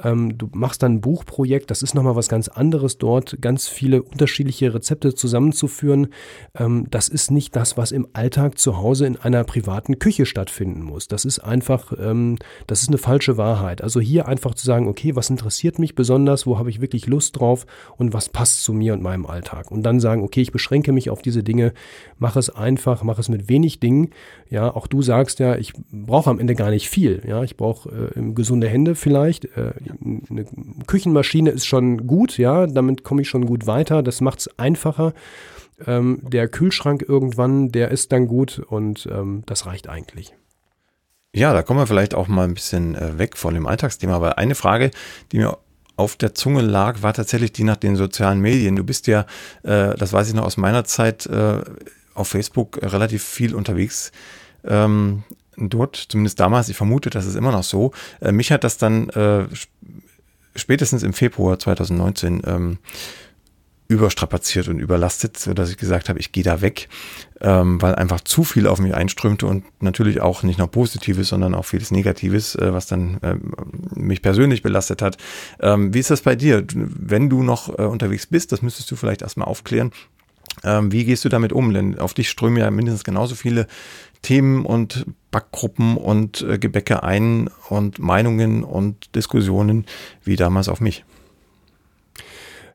Ähm, 0.00 0.38
du 0.38 0.48
machst 0.52 0.84
dann 0.84 0.94
ein 0.94 1.00
Buchprojekt, 1.00 1.72
das 1.72 1.82
ist 1.82 1.94
nochmal 1.94 2.14
was 2.14 2.28
ganz 2.28 2.46
anderes 2.46 2.98
dort, 2.98 3.42
ganz 3.42 3.66
viele 3.66 4.00
unterschiedliche 4.00 4.72
Rezepte 4.72 5.12
zusammenzuführen. 5.12 6.08
Ähm, 6.54 6.86
das 6.88 7.08
ist 7.08 7.32
nicht 7.32 7.56
das, 7.56 7.76
was 7.76 7.90
im 7.90 8.06
Alltag 8.12 8.58
zu 8.58 8.78
Hause 8.78 9.06
in 9.06 9.16
einer 9.16 9.42
privaten 9.42 9.98
Küche 9.98 10.24
stattfinden 10.24 10.82
muss. 10.82 11.08
Das 11.08 11.24
ist 11.24 11.40
einfach, 11.40 11.92
ähm, 12.00 12.36
das 12.68 12.82
ist 12.82 12.88
eine 12.88 12.98
falsche 12.98 13.36
Wahrheit. 13.36 13.82
Also 13.82 13.98
hier 13.98 14.28
einfach 14.28 14.54
zu 14.54 14.64
sagen, 14.64 14.86
okay, 14.86 15.16
was 15.16 15.30
interessiert 15.30 15.80
mich 15.80 15.96
besonders, 15.96 16.46
wo 16.46 16.58
habe 16.58 16.70
ich 16.70 16.80
wirklich 16.80 17.08
Lust 17.08 17.40
drauf 17.40 17.66
und 17.96 18.12
was 18.12 18.28
passt 18.28 18.62
zu 18.62 18.72
mir 18.72 18.92
und 18.92 19.02
meinem 19.02 19.26
Alltag. 19.26 19.72
Und 19.72 19.82
dann 19.82 19.98
sagen, 19.98 20.22
okay, 20.22 20.42
ich 20.42 20.52
beschränke 20.52 20.92
mich 20.92 21.10
auf 21.10 21.22
diese 21.22 21.42
Dinge, 21.42 21.72
mache 22.20 22.38
es 22.38 22.50
einfach, 22.50 23.02
mache 23.02 23.20
es 23.20 23.28
mit 23.28 23.48
wenig 23.48 23.80
Dingen. 23.80 24.10
Ja, 24.48 24.72
auch 24.72 24.86
du 24.86 25.02
sagst 25.02 25.40
ja, 25.40 25.56
ich 25.56 25.72
brauche 25.90 26.30
am 26.30 26.38
Ende 26.38 26.54
gar 26.54 26.70
nicht 26.70 26.88
viel. 26.88 26.99
Ja, 27.00 27.42
ich 27.42 27.56
brauche 27.56 28.12
äh, 28.16 28.32
gesunde 28.32 28.68
Hände 28.68 28.94
vielleicht. 28.94 29.44
Äh, 29.56 29.72
eine 30.30 30.44
Küchenmaschine 30.86 31.50
ist 31.50 31.66
schon 31.66 32.06
gut, 32.06 32.38
ja, 32.38 32.66
damit 32.66 33.04
komme 33.04 33.22
ich 33.22 33.28
schon 33.28 33.46
gut 33.46 33.66
weiter. 33.66 34.02
Das 34.02 34.20
macht 34.20 34.40
es 34.40 34.58
einfacher. 34.58 35.12
Ähm, 35.86 36.20
der 36.22 36.48
Kühlschrank 36.48 37.04
irgendwann, 37.06 37.70
der 37.70 37.90
ist 37.90 38.12
dann 38.12 38.26
gut 38.26 38.58
und 38.58 39.08
ähm, 39.10 39.42
das 39.46 39.66
reicht 39.66 39.88
eigentlich. 39.88 40.34
Ja, 41.34 41.52
da 41.52 41.62
kommen 41.62 41.78
wir 41.78 41.86
vielleicht 41.86 42.14
auch 42.14 42.28
mal 42.28 42.44
ein 42.44 42.54
bisschen 42.54 42.94
äh, 42.96 43.18
weg 43.18 43.36
von 43.36 43.54
dem 43.54 43.66
Alltagsthema, 43.66 44.16
aber 44.16 44.38
eine 44.38 44.54
Frage, 44.54 44.90
die 45.30 45.38
mir 45.38 45.58
auf 45.96 46.16
der 46.16 46.34
Zunge 46.34 46.62
lag, 46.62 47.02
war 47.02 47.12
tatsächlich 47.12 47.52
die 47.52 47.62
nach 47.62 47.76
den 47.76 47.94
sozialen 47.94 48.40
Medien. 48.40 48.74
Du 48.74 48.84
bist 48.84 49.06
ja, 49.06 49.26
äh, 49.62 49.94
das 49.96 50.12
weiß 50.12 50.28
ich 50.28 50.34
noch 50.34 50.44
aus 50.44 50.56
meiner 50.56 50.84
Zeit, 50.84 51.26
äh, 51.26 51.60
auf 52.14 52.28
Facebook 52.28 52.78
relativ 52.82 53.22
viel 53.22 53.54
unterwegs. 53.54 54.10
Ähm, 54.64 55.22
dort, 55.68 55.96
zumindest 55.96 56.40
damals, 56.40 56.68
ich 56.68 56.76
vermute, 56.76 57.10
das 57.10 57.26
ist 57.26 57.34
immer 57.34 57.52
noch 57.52 57.64
so. 57.64 57.92
Äh, 58.20 58.32
mich 58.32 58.52
hat 58.52 58.64
das 58.64 58.78
dann 58.78 59.08
äh, 59.10 59.46
spätestens 60.54 61.02
im 61.02 61.12
Februar 61.12 61.58
2019 61.58 62.42
ähm, 62.46 62.78
überstrapaziert 63.90 64.68
und 64.68 64.78
überlastet, 64.78 65.36
so 65.36 65.52
dass 65.52 65.68
ich 65.68 65.76
gesagt 65.76 66.08
habe, 66.08 66.20
ich 66.20 66.30
gehe 66.30 66.44
da 66.44 66.60
weg, 66.60 66.88
ähm, 67.40 67.82
weil 67.82 67.96
einfach 67.96 68.20
zu 68.20 68.44
viel 68.44 68.68
auf 68.68 68.78
mich 68.78 68.94
einströmte 68.94 69.48
und 69.48 69.64
natürlich 69.82 70.20
auch 70.20 70.44
nicht 70.44 70.58
nur 70.58 70.68
Positives, 70.68 71.28
sondern 71.28 71.56
auch 71.56 71.64
vieles 71.64 71.90
Negatives, 71.90 72.54
äh, 72.54 72.72
was 72.72 72.86
dann 72.86 73.18
äh, 73.22 73.34
mich 73.96 74.22
persönlich 74.22 74.62
belastet 74.62 75.02
hat. 75.02 75.16
Ähm, 75.58 75.92
wie 75.92 75.98
ist 75.98 76.10
das 76.10 76.22
bei 76.22 76.36
dir? 76.36 76.64
Wenn 76.72 77.28
du 77.28 77.42
noch 77.42 77.80
äh, 77.80 77.82
unterwegs 77.82 78.28
bist, 78.28 78.52
das 78.52 78.62
müsstest 78.62 78.88
du 78.92 78.96
vielleicht 78.96 79.22
erstmal 79.22 79.48
aufklären. 79.48 79.90
Ähm, 80.62 80.92
wie 80.92 81.04
gehst 81.04 81.24
du 81.24 81.28
damit 81.28 81.52
um? 81.52 81.74
Denn 81.74 81.98
auf 81.98 82.14
dich 82.14 82.30
strömen 82.30 82.58
ja 82.58 82.70
mindestens 82.70 83.02
genauso 83.02 83.34
viele 83.34 83.66
Themen 84.22 84.64
und 84.64 85.04
Backgruppen 85.30 85.96
und 85.96 86.42
äh, 86.42 86.58
Gebäcke 86.58 87.02
ein 87.02 87.48
und 87.68 87.98
Meinungen 87.98 88.64
und 88.64 89.14
Diskussionen 89.14 89.86
wie 90.24 90.36
damals 90.36 90.68
auf 90.68 90.80
mich. 90.80 91.04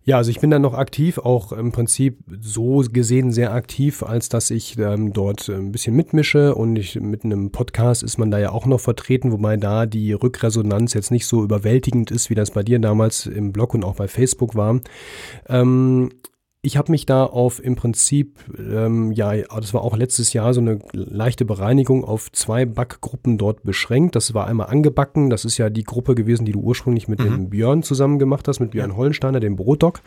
Ja, 0.08 0.18
also 0.18 0.30
ich 0.30 0.40
bin 0.40 0.52
dann 0.52 0.62
noch 0.62 0.76
aktiv, 0.76 1.18
auch 1.18 1.52
im 1.52 1.72
Prinzip 1.72 2.20
so 2.40 2.84
gesehen 2.92 3.32
sehr 3.32 3.54
aktiv, 3.54 4.04
als 4.04 4.30
dass 4.30 4.52
ich 4.52 4.78
ähm, 4.78 5.14
dort 5.14 5.50
ein 5.50 5.72
bisschen 5.72 5.96
mitmische 5.96 6.54
und 6.54 6.76
ich, 6.76 7.00
mit 7.00 7.26
einem 7.26 7.50
Podcast 7.50 8.04
ist 8.04 8.20
man 8.20 8.30
da 8.30 8.38
ja 8.38 8.52
auch 8.52 8.68
noch 8.68 8.80
vertreten, 8.80 9.32
wobei 9.32 9.58
da 9.58 9.88
die 9.88 10.14
Rückresonanz 10.14 10.94
jetzt 10.94 11.10
nicht 11.10 11.26
so 11.26 11.44
überwältigend 11.44 12.12
ist, 12.12 12.30
wie 12.30 12.36
das 12.36 12.52
bei 12.52 12.62
dir 12.62 12.78
damals 12.78 13.26
im 13.26 13.52
Blog 13.52 13.74
und 13.74 13.84
auch 13.84 13.96
bei 13.96 14.08
Facebook 14.08 14.54
war. 14.54 14.80
Ähm, 15.50 16.12
ich 16.66 16.78
habe 16.78 16.92
mich 16.92 17.06
da 17.06 17.26
auf 17.26 17.64
im 17.64 17.76
Prinzip, 17.76 18.40
ähm, 18.58 19.12
ja, 19.12 19.34
das 19.36 19.74
war 19.74 19.82
auch 19.84 19.96
letztes 19.96 20.34
Jahr 20.34 20.54
so 20.54 20.62
eine 20.62 20.80
leichte 20.94 21.46
Bereinigung 21.46 22.04
auf 22.04 22.32
zwei 22.32 22.66
Backgruppen 22.66 23.38
dort 23.38 23.64
beschränkt. 23.64 24.16
Das 24.16 24.34
war 24.34 24.48
einmal 24.48 24.68
angebacken, 24.68 25.30
das 25.30 25.46
ist 25.46 25.60
ja 25.60 25.70
die 25.70 25.84
Gruppe 25.84 26.16
gewesen, 26.16 26.46
die 26.46 26.54
du 26.54 26.62
ursprünglich 26.62 27.08
mit 27.08 27.20
mhm. 27.20 27.24
dem 27.26 27.50
Björn 27.50 27.84
zusammen 27.84 28.18
gemacht 28.18 28.48
hast, 28.48 28.60
mit 28.60 28.72
Björn 28.72 28.98
Hollensteiner, 28.98 29.40
dem 29.40 29.56
Brotdoc. 29.56 30.02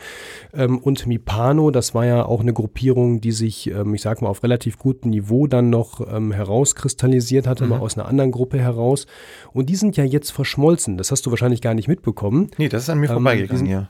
Ähm, 0.53 0.79
und 0.79 1.07
Mipano, 1.07 1.71
das 1.71 1.95
war 1.95 2.05
ja 2.05 2.27
auch 2.27 2.41
eine 2.41 2.53
Gruppierung, 2.53 3.21
die 3.21 3.33
sich, 3.33 3.71
ähm, 3.71 3.95
ich 3.95 4.03
sag 4.03 4.21
mal, 4.21 4.29
auf 4.29 4.43
relativ 4.43 4.79
gutem 4.79 5.11
Niveau 5.11 5.47
dann 5.47 5.71
noch 5.71 6.01
ähm, 6.13 6.33
herauskristallisiert 6.33 7.47
hatte, 7.47 7.65
mhm. 7.65 7.71
mal 7.71 7.79
aus 7.79 7.97
einer 7.97 8.09
anderen 8.09 8.33
Gruppe 8.33 8.59
heraus. 8.59 9.07
Und 9.53 9.71
die 9.71 9.77
sind 9.77 9.97
ja 9.97 10.05
jetzt 10.05 10.33
verschmolzen. 10.33 10.99
Das 10.99 11.13
hast 11.13 11.25
du 11.25 11.31
wahrscheinlich 11.31 11.61
gar 11.61 11.75
nicht 11.75 11.87
mitbekommen. 11.87 12.51
Nee, 12.59 12.69
das 12.69 12.83
ist 12.83 12.91
an 12.91 12.99
mir 12.99 13.07
ähm, 13.07 13.15
vorbeigegangen, 13.15 13.67
ja. 13.67 13.89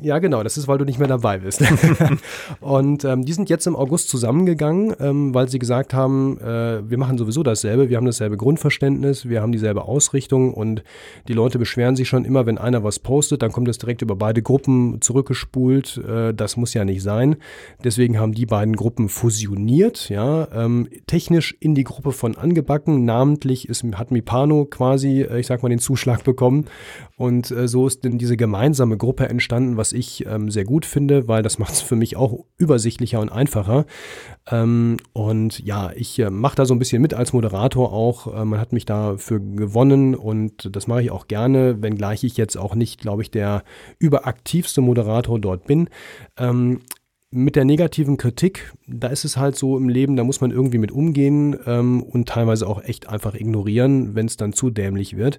Ja, 0.00 0.20
genau, 0.20 0.44
das 0.44 0.56
ist, 0.56 0.68
weil 0.68 0.78
du 0.78 0.84
nicht 0.84 1.00
mehr 1.00 1.08
dabei 1.08 1.38
bist. 1.38 1.60
und 2.60 3.04
ähm, 3.04 3.24
die 3.24 3.32
sind 3.32 3.50
jetzt 3.50 3.66
im 3.66 3.74
August 3.74 4.08
zusammengegangen, 4.08 4.94
ähm, 5.00 5.34
weil 5.34 5.48
sie 5.48 5.58
gesagt 5.58 5.92
haben, 5.92 6.38
äh, 6.38 6.88
wir 6.88 6.98
machen 6.98 7.18
sowieso 7.18 7.42
dasselbe, 7.42 7.88
wir 7.88 7.96
haben 7.96 8.06
dasselbe 8.06 8.36
Grundverständnis, 8.36 9.28
wir 9.28 9.42
haben 9.42 9.50
dieselbe 9.50 9.86
Ausrichtung 9.86 10.54
und 10.54 10.84
die 11.26 11.32
Leute 11.32 11.58
beschweren 11.58 11.96
sich 11.96 12.08
schon 12.08 12.24
immer, 12.24 12.46
wenn 12.46 12.58
einer 12.58 12.84
was 12.84 13.00
postet, 13.00 13.42
dann 13.42 13.50
kommt 13.50 13.66
das 13.66 13.78
direkt 13.78 14.00
über 14.02 14.14
beide 14.14 14.40
Gruppen 14.40 15.00
zurückgespult. 15.00 15.96
Äh, 15.96 16.32
das 16.32 16.56
muss 16.56 16.74
ja 16.74 16.84
nicht 16.84 17.02
sein. 17.02 17.34
Deswegen 17.82 18.20
haben 18.20 18.34
die 18.34 18.46
beiden 18.46 18.76
Gruppen 18.76 19.08
fusioniert, 19.08 20.10
ja, 20.10 20.46
ähm, 20.54 20.88
technisch 21.08 21.56
in 21.58 21.74
die 21.74 21.84
Gruppe 21.84 22.12
von 22.12 22.36
angebacken. 22.36 23.04
Namentlich 23.04 23.68
ist, 23.68 23.82
hat 23.94 24.12
Mipano 24.12 24.64
quasi, 24.64 25.22
äh, 25.22 25.40
ich 25.40 25.48
sag 25.48 25.64
mal, 25.64 25.70
den 25.70 25.80
Zuschlag 25.80 26.22
bekommen. 26.22 26.66
Und 27.16 27.50
äh, 27.50 27.66
so 27.66 27.88
ist 27.88 28.04
denn 28.04 28.16
diese 28.16 28.36
gemeinsame 28.36 28.96
Gruppe 28.96 29.28
entstanden, 29.28 29.76
was 29.76 29.87
was 29.88 29.92
ich 29.94 30.26
ähm, 30.26 30.50
sehr 30.50 30.64
gut 30.64 30.84
finde, 30.84 31.28
weil 31.28 31.42
das 31.42 31.58
macht 31.58 31.72
es 31.72 31.80
für 31.80 31.96
mich 31.96 32.16
auch 32.16 32.44
übersichtlicher 32.58 33.20
und 33.20 33.30
einfacher. 33.30 33.86
Ähm, 34.50 34.98
und 35.12 35.60
ja, 35.60 35.92
ich 35.94 36.18
äh, 36.18 36.30
mache 36.30 36.56
da 36.56 36.66
so 36.66 36.74
ein 36.74 36.78
bisschen 36.78 37.00
mit 37.00 37.14
als 37.14 37.32
Moderator 37.32 37.92
auch. 37.92 38.26
Äh, 38.34 38.44
man 38.44 38.60
hat 38.60 38.72
mich 38.72 38.84
dafür 38.84 39.40
gewonnen 39.40 40.14
und 40.14 40.74
das 40.74 40.86
mache 40.86 41.02
ich 41.02 41.10
auch 41.10 41.26
gerne, 41.26 41.80
wenngleich 41.82 42.24
ich 42.24 42.36
jetzt 42.36 42.56
auch 42.56 42.74
nicht, 42.74 43.00
glaube 43.00 43.22
ich, 43.22 43.30
der 43.30 43.62
überaktivste 43.98 44.80
Moderator 44.80 45.38
dort 45.38 45.66
bin. 45.66 45.88
Ähm, 46.36 46.80
mit 47.30 47.56
der 47.56 47.66
negativen 47.66 48.16
Kritik, 48.16 48.72
da 48.86 49.08
ist 49.08 49.26
es 49.26 49.36
halt 49.36 49.54
so 49.54 49.76
im 49.76 49.90
Leben, 49.90 50.16
da 50.16 50.24
muss 50.24 50.40
man 50.40 50.50
irgendwie 50.50 50.78
mit 50.78 50.90
umgehen 50.90 51.58
ähm, 51.66 52.02
und 52.02 52.26
teilweise 52.26 52.66
auch 52.66 52.82
echt 52.82 53.10
einfach 53.10 53.34
ignorieren, 53.34 54.14
wenn 54.14 54.24
es 54.24 54.38
dann 54.38 54.54
zu 54.54 54.70
dämlich 54.70 55.14
wird. 55.18 55.38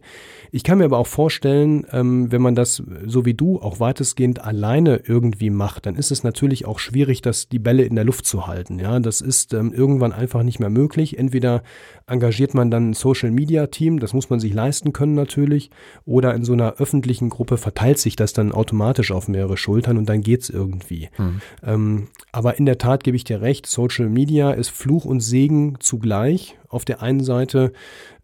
Ich 0.52 0.64
kann 0.64 0.78
mir 0.78 0.86
aber 0.86 1.00
auch 1.00 1.08
vorstellen, 1.08 1.88
ähm, 1.92 2.32
wenn 2.32 2.44
man 2.44 2.54
das 2.54 2.84
so 3.08 3.26
wie 3.26 3.34
du 3.34 3.60
auch 3.60 3.80
weitestgehend 3.80 4.44
alleine 4.44 5.02
irgendwie 5.04 5.50
macht, 5.50 5.88
dann 5.88 5.96
ist 5.96 6.12
es 6.12 6.24
natürlich 6.24 6.68
auch 6.68 6.78
schwierig, 6.78 7.24
das 7.24 7.50
die 7.50 7.58
Bälle 7.58 7.84
in 7.84 7.96
der 7.96 8.06
Luft 8.06 8.28
zu 8.28 8.46
halten. 8.46 8.78
Ja, 8.78 9.00
das 9.00 9.20
ist 9.20 9.56
ähm, 9.56 9.74
irgendwann 9.74 10.14
einfach 10.14 10.44
nicht 10.44 10.60
mehr 10.60 10.70
möglich. 10.70 11.18
Entweder 11.18 11.64
engagiert 12.06 12.54
man 12.54 12.70
dann 12.70 12.92
ein 12.92 12.94
Social 12.94 13.32
Media 13.32 13.66
Team, 13.66 14.00
das 14.00 14.14
muss 14.14 14.30
man 14.30 14.40
sich 14.40 14.54
leisten 14.54 14.94
können 14.94 15.16
natürlich, 15.16 15.72
oder 16.06 16.36
in 16.36 16.44
so 16.46 16.54
einer 16.54 16.76
öffentlichen 16.76 17.30
Gruppe 17.30 17.58
verteilt 17.58 17.98
sich 17.98 18.16
das 18.16 18.34
dann 18.34 18.52
automatisch 18.52 19.12
auf 19.12 19.28
mehrere 19.28 19.58
Schultern 19.58 19.98
und 19.98 20.08
dann 20.08 20.22
geht's 20.22 20.50
irgendwie. 20.50 21.10
Mhm. 21.18 21.42
Ähm, 21.80 22.08
aber 22.32 22.58
in 22.58 22.66
der 22.66 22.78
Tat 22.78 23.04
gebe 23.04 23.18
ich 23.18 23.24
dir 23.24 23.42
recht, 23.42 23.66
Social 23.66 24.08
Media 24.08 24.52
ist 24.52 24.70
Fluch 24.70 25.06
und 25.06 25.22
Segen 25.22 25.78
zugleich. 25.80 26.58
Auf 26.68 26.86
der 26.86 27.02
einen 27.02 27.24
Seite 27.24 27.74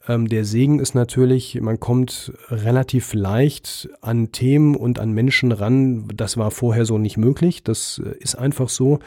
ähm, 0.07 0.29
der 0.29 0.45
Segen 0.45 0.79
ist 0.79 0.93
natürlich, 0.93 1.59
man 1.61 1.79
kommt 1.79 2.33
relativ 2.49 3.13
leicht 3.13 3.89
an 4.01 4.31
Themen 4.31 4.75
und 4.75 4.99
an 4.99 5.11
Menschen 5.11 5.51
ran. 5.51 6.07
Das 6.15 6.37
war 6.37 6.51
vorher 6.51 6.85
so 6.85 6.97
nicht 6.97 7.17
möglich. 7.17 7.63
Das 7.63 8.01
äh, 8.03 8.15
ist 8.19 8.35
einfach 8.35 8.69
so. 8.69 8.99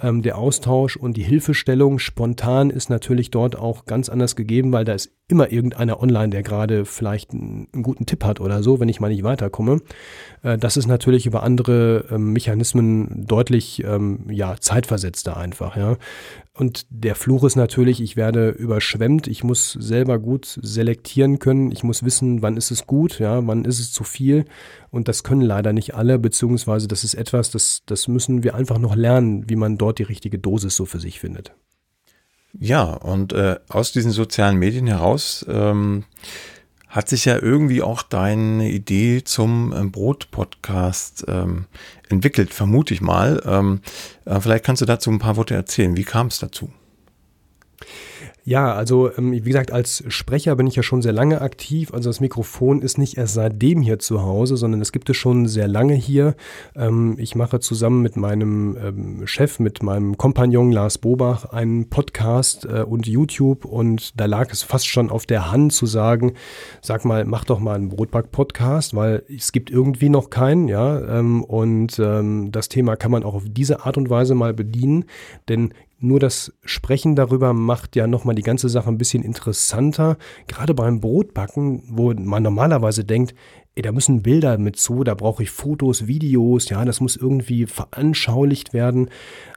Ähm, 0.00 0.22
der 0.22 0.38
Austausch 0.38 0.96
und 0.96 1.16
die 1.16 1.22
Hilfestellung 1.22 1.98
spontan 1.98 2.70
ist 2.70 2.90
natürlich 2.90 3.30
dort 3.30 3.56
auch 3.56 3.86
ganz 3.86 4.08
anders 4.08 4.36
gegeben, 4.36 4.72
weil 4.72 4.84
da 4.84 4.92
ist 4.92 5.12
immer 5.28 5.50
irgendeiner 5.50 6.02
online, 6.02 6.30
der 6.30 6.42
gerade 6.42 6.84
vielleicht 6.84 7.32
einen, 7.32 7.68
guten 7.82 8.04
Tipp 8.04 8.24
hat 8.24 8.40
oder 8.40 8.62
so, 8.62 8.80
wenn 8.80 8.88
ich 8.88 9.00
mal 9.00 9.08
nicht 9.08 9.22
weiterkomme. 9.22 9.80
Äh, 10.42 10.58
das 10.58 10.76
ist 10.76 10.86
natürlich 10.86 11.24
über 11.24 11.42
andere 11.42 12.06
ähm, 12.10 12.32
Mechanismen 12.32 13.26
deutlich 13.26 13.82
ja, 14.28 14.56
zeitversetzter 14.58 15.36
einfach. 15.36 15.76
Ja. 15.76 15.96
Und 16.54 16.86
der 16.90 17.14
Fluch 17.14 17.44
ist 17.44 17.56
natürlich, 17.56 18.02
ich 18.02 18.14
werde 18.16 18.50
überschwemmt, 18.50 19.26
ich 19.26 19.42
muss 19.42 19.72
selber 19.72 20.18
gut 20.18 20.58
selektieren 20.60 21.38
können, 21.38 21.72
ich 21.72 21.82
muss 21.82 22.02
wissen, 22.02 22.42
wann 22.42 22.58
ist 22.58 22.70
es 22.70 22.86
gut, 22.86 23.18
ja, 23.20 23.46
wann 23.46 23.64
ist 23.64 23.80
es 23.80 23.90
zu 23.90 24.04
viel. 24.04 24.44
Und 24.90 25.08
das 25.08 25.24
können 25.24 25.40
leider 25.40 25.72
nicht 25.72 25.94
alle, 25.94 26.18
beziehungsweise 26.18 26.88
das 26.88 27.04
ist 27.04 27.14
etwas, 27.14 27.50
das, 27.50 27.82
das 27.86 28.06
müssen 28.06 28.42
wir 28.42 28.54
einfach 28.54 28.78
noch 28.78 28.94
lernen, 28.94 29.48
wie 29.48 29.56
man 29.56 29.78
dort 29.78 29.98
die 29.98 30.02
richtige 30.02 30.38
Dosis 30.38 30.76
so 30.76 30.84
für 30.84 31.00
sich 31.00 31.20
findet. 31.20 31.54
Ja, 32.58 32.82
und 32.82 33.32
äh, 33.32 33.58
aus 33.70 33.92
diesen 33.92 34.10
sozialen 34.10 34.58
Medien 34.58 34.86
heraus 34.86 35.46
ähm, 35.48 36.04
hat 36.92 37.08
sich 37.08 37.24
ja 37.24 37.38
irgendwie 37.40 37.80
auch 37.82 38.02
deine 38.02 38.68
Idee 38.68 39.24
zum 39.24 39.72
ähm, 39.74 39.90
Brot-Podcast 39.90 41.24
ähm, 41.26 41.64
entwickelt, 42.10 42.52
vermute 42.52 42.92
ich 42.92 43.00
mal. 43.00 43.42
Ähm, 43.46 43.80
äh, 44.26 44.38
vielleicht 44.38 44.64
kannst 44.64 44.82
du 44.82 44.86
dazu 44.86 45.10
ein 45.10 45.18
paar 45.18 45.36
Worte 45.36 45.54
erzählen. 45.54 45.96
Wie 45.96 46.04
kam 46.04 46.26
es 46.26 46.38
dazu? 46.38 46.70
Ja, 48.44 48.74
also 48.74 49.08
ähm, 49.16 49.30
wie 49.30 49.40
gesagt, 49.40 49.70
als 49.70 50.02
Sprecher 50.08 50.56
bin 50.56 50.66
ich 50.66 50.74
ja 50.74 50.82
schon 50.82 51.00
sehr 51.00 51.12
lange 51.12 51.40
aktiv. 51.40 51.94
Also 51.94 52.10
das 52.10 52.18
Mikrofon 52.18 52.82
ist 52.82 52.98
nicht 52.98 53.16
erst 53.16 53.34
seitdem 53.34 53.82
hier 53.82 54.00
zu 54.00 54.22
Hause, 54.22 54.56
sondern 54.56 54.80
es 54.80 54.90
gibt 54.90 55.08
es 55.10 55.16
schon 55.16 55.46
sehr 55.46 55.68
lange 55.68 55.94
hier. 55.94 56.34
Ähm, 56.74 57.14
ich 57.18 57.36
mache 57.36 57.60
zusammen 57.60 58.02
mit 58.02 58.16
meinem 58.16 58.76
ähm, 58.82 59.26
Chef, 59.28 59.60
mit 59.60 59.84
meinem 59.84 60.18
Kompagnon 60.18 60.72
Lars 60.72 60.98
Bobach 60.98 61.44
einen 61.52 61.88
Podcast 61.88 62.64
äh, 62.64 62.82
und 62.82 63.06
YouTube 63.06 63.64
und 63.64 64.18
da 64.18 64.26
lag 64.26 64.50
es 64.50 64.64
fast 64.64 64.88
schon 64.88 65.08
auf 65.08 65.24
der 65.24 65.52
Hand 65.52 65.72
zu 65.72 65.86
sagen, 65.86 66.32
sag 66.80 67.04
mal, 67.04 67.24
mach 67.24 67.44
doch 67.44 67.60
mal 67.60 67.76
einen 67.76 67.90
Brotback-Podcast, 67.90 68.96
weil 68.96 69.22
es 69.28 69.52
gibt 69.52 69.70
irgendwie 69.70 70.08
noch 70.08 70.30
keinen, 70.30 70.66
ja. 70.66 71.20
Und 71.22 71.98
das 71.98 72.68
Thema 72.68 72.96
kann 72.96 73.10
man 73.10 73.22
auch 73.22 73.34
auf 73.34 73.44
diese 73.46 73.84
Art 73.84 73.96
und 73.96 74.10
Weise 74.10 74.34
mal 74.34 74.54
bedienen, 74.54 75.04
denn 75.48 75.72
nur 76.02 76.20
das 76.20 76.52
Sprechen 76.64 77.16
darüber 77.16 77.52
macht 77.52 77.96
ja 77.96 78.06
nochmal 78.06 78.34
die 78.34 78.42
ganze 78.42 78.68
Sache 78.68 78.88
ein 78.88 78.98
bisschen 78.98 79.22
interessanter. 79.22 80.16
Gerade 80.48 80.74
beim 80.74 81.00
Brotbacken, 81.00 81.82
wo 81.88 82.12
man 82.12 82.42
normalerweise 82.42 83.04
denkt, 83.04 83.34
ey, 83.74 83.82
da 83.82 83.92
müssen 83.92 84.22
Bilder 84.22 84.58
mit 84.58 84.76
zu, 84.76 85.04
da 85.04 85.14
brauche 85.14 85.42
ich 85.42 85.50
Fotos, 85.50 86.06
Videos, 86.06 86.68
ja, 86.68 86.84
das 86.84 87.00
muss 87.00 87.16
irgendwie 87.16 87.66
veranschaulicht 87.66 88.72
werden. 88.72 89.10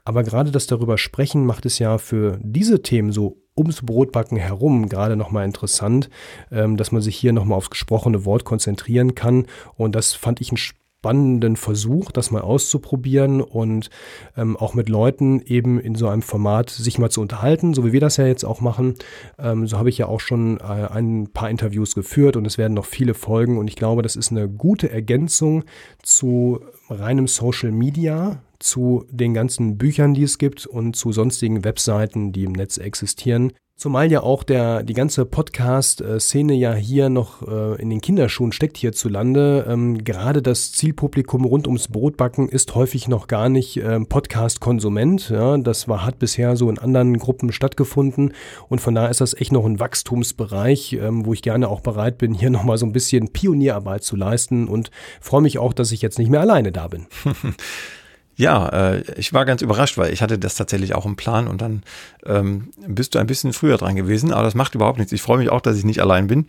Aber 0.03 0.23
gerade 0.23 0.51
das 0.51 0.67
darüber 0.67 0.97
sprechen 0.97 1.45
macht 1.45 1.65
es 1.65 1.79
ja 1.79 1.97
für 1.97 2.39
diese 2.41 2.81
Themen 2.81 3.11
so 3.11 3.41
ums 3.57 3.81
Brotbacken 3.81 4.37
herum 4.37 4.89
gerade 4.89 5.15
nochmal 5.15 5.45
interessant, 5.45 6.09
ähm, 6.51 6.77
dass 6.77 6.91
man 6.91 7.01
sich 7.01 7.15
hier 7.15 7.33
nochmal 7.33 7.57
aufs 7.57 7.69
gesprochene 7.69 8.25
Wort 8.25 8.43
konzentrieren 8.43 9.15
kann. 9.15 9.47
Und 9.75 9.95
das 9.95 10.13
fand 10.13 10.41
ich 10.41 10.51
ein 10.51 10.57
spannenden 11.06 11.56
Versuch, 11.56 12.12
das 12.12 12.32
mal 12.32 12.41
auszuprobieren 12.41 13.39
und 13.39 13.91
ähm, 14.36 14.58
auch 14.58 14.74
mit 14.74 14.89
Leuten 14.89 15.39
eben 15.39 15.80
in 15.80 15.93
so 15.93 16.08
einem 16.08 16.24
Format 16.24 16.72
sich 16.72 16.97
mal 16.97 17.12
zu 17.12 17.22
unterhalten, 17.22 17.76
so 17.76 17.86
wie 17.86 17.91
wir 17.91 17.99
das 17.99 18.18
ja 18.18 18.26
jetzt 18.26 18.43
auch 18.43 18.60
machen. 18.60 18.95
Ähm, 19.38 19.68
so 19.68 19.78
habe 19.78 19.89
ich 19.89 19.99
ja 19.99 20.08
auch 20.08 20.20
schon 20.20 20.60
äh, 20.62 20.64
ein 20.64 21.28
paar 21.32 21.51
Interviews 21.51 21.93
geführt 21.93 22.38
und 22.38 22.47
es 22.47 22.58
werden 22.58 22.74
noch 22.74 22.88
viele 22.88 23.14
folgen 23.14 23.60
und 23.60 23.68
ich 23.68 23.76
glaube, 23.76 24.01
das 24.01 24.16
ist 24.16 24.32
eine 24.32 24.49
gute 24.49 24.89
Ergänzung 24.89 25.64
zu 26.01 26.62
reinem 26.89 27.28
Social 27.28 27.72
Media, 27.72 28.41
zu 28.58 29.06
den 29.12 29.36
ganzen 29.36 29.78
Büchern, 29.78 30.16
die 30.16 30.24
es 30.24 30.39
gibt 30.39 30.66
und 30.66 30.95
zu 30.95 31.12
sonstigen 31.12 31.64
Webseiten, 31.64 32.32
die 32.32 32.45
im 32.45 32.53
Netz 32.53 32.80
existieren. 32.80 33.53
Zumal 33.78 34.09
ja 34.09 34.23
auch 34.23 34.43
der, 34.43 34.84
die 34.84 34.93
ganze 34.93 35.26
Podcast-Szene 35.26 36.53
ja 36.53 36.73
hier 36.73 37.09
noch 37.09 37.45
äh, 37.45 37.82
in 37.82 37.89
den 37.89 37.99
Kinderschuhen 37.99 38.53
steckt 38.53 38.78
hierzulande. 38.78 39.65
Ähm, 39.67 40.01
gerade 40.05 40.41
das 40.41 40.71
Zielpublikum 40.71 41.43
rund 41.43 41.67
ums 41.67 41.89
Brotbacken 41.89 42.47
ist 42.47 42.73
häufig 42.73 43.09
noch 43.09 43.28
gar 43.28 43.49
nicht 43.49 43.76
äh, 43.76 43.99
Podcast-Konsument. 43.99 45.30
Ja, 45.30 45.57
das 45.57 45.89
war, 45.89 46.05
hat 46.05 46.19
bisher 46.19 46.55
so 46.55 46.69
in 46.69 46.80
anderen 46.80 47.17
Gruppen 47.17 47.51
stattgefunden 47.51 48.34
und 48.69 48.80
von 48.80 48.95
daher 48.95 49.09
ist 49.09 49.19
das 49.19 49.34
echt 49.34 49.51
noch 49.51 49.65
ein 49.65 49.78
Wachstumsbereich, 49.78 50.93
ähm, 50.93 51.26
wo 51.26 51.34
ich 51.34 51.41
gerne 51.41 51.67
auch 51.67 51.82
bereit 51.82 52.17
bin, 52.17 52.34
hier 52.34 52.49
nochmal 52.51 52.78
so 52.78 52.86
ein 52.86 52.93
bisschen 52.93 53.34
Pionierarbeit 53.34 54.05
zu 54.05 54.15
leisten 54.15 54.69
und 54.69 54.89
freue 55.19 55.41
mich 55.41 55.59
auch, 55.59 55.73
dass 55.73 55.91
ich 55.91 56.01
jetzt 56.01 56.17
nicht 56.17 56.32
mehr 56.32 56.39
alleine 56.39 56.71
da 56.71 56.88
bin. 56.88 57.07
Ja, 58.38 58.67
äh, 58.67 59.03
ich 59.17 59.33
war 59.33 59.45
ganz 59.45 59.61
überrascht, 59.61 59.97
weil 59.97 60.11
ich 60.11 60.21
hatte 60.21 60.38
das 60.38 60.55
tatsächlich 60.55 60.93
auch 60.93 61.05
im 61.05 61.15
Plan 61.15 61.47
und 61.47 61.61
dann 61.61 61.83
ähm, 62.25 62.69
bist 62.86 63.15
du 63.15 63.19
ein 63.19 63.27
bisschen 63.27 63.53
früher 63.53 63.77
dran 63.77 63.95
gewesen, 63.95 64.33
aber 64.33 64.43
das 64.43 64.55
macht 64.55 64.75
überhaupt 64.75 64.97
nichts. 64.97 65.13
Ich 65.13 65.21
freue 65.21 65.38
mich 65.38 65.49
auch, 65.49 65.61
dass 65.61 65.77
ich 65.77 65.86
nicht 65.86 66.01
allein 66.01 66.27
bin, 66.27 66.47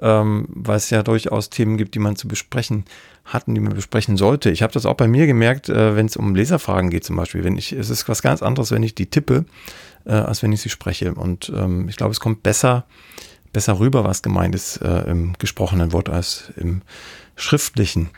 ähm, 0.00 0.46
weil 0.48 0.76
es 0.76 0.90
ja 0.90 1.02
durchaus 1.02 1.50
Themen 1.50 1.76
gibt, 1.76 1.94
die 1.96 1.98
man 1.98 2.14
zu 2.14 2.28
besprechen 2.28 2.84
hat 3.24 3.48
und 3.48 3.54
die 3.54 3.60
man 3.60 3.74
besprechen 3.74 4.16
sollte. 4.16 4.50
Ich 4.50 4.62
habe 4.62 4.72
das 4.72 4.86
auch 4.86 4.94
bei 4.94 5.08
mir 5.08 5.26
gemerkt, 5.26 5.68
äh, 5.68 5.96
wenn 5.96 6.06
es 6.06 6.16
um 6.16 6.36
Leserfragen 6.36 6.90
geht 6.90 7.04
zum 7.04 7.16
Beispiel. 7.16 7.42
Wenn 7.42 7.56
ich, 7.56 7.72
es 7.72 7.90
ist 7.90 8.08
was 8.08 8.22
ganz 8.22 8.40
anderes, 8.40 8.70
wenn 8.70 8.82
ich 8.84 8.94
die 8.94 9.06
tippe, 9.06 9.44
äh, 10.04 10.12
als 10.12 10.42
wenn 10.42 10.52
ich 10.52 10.60
sie 10.60 10.70
spreche. 10.70 11.14
Und 11.14 11.50
ähm, 11.54 11.88
ich 11.88 11.96
glaube, 11.96 12.12
es 12.12 12.20
kommt 12.20 12.44
besser, 12.44 12.84
besser 13.52 13.80
rüber, 13.80 14.04
was 14.04 14.22
gemeint 14.22 14.54
ist 14.54 14.76
äh, 14.82 15.10
im 15.10 15.32
gesprochenen 15.38 15.92
Wort 15.92 16.08
als 16.08 16.52
im 16.56 16.82
schriftlichen. 17.36 18.10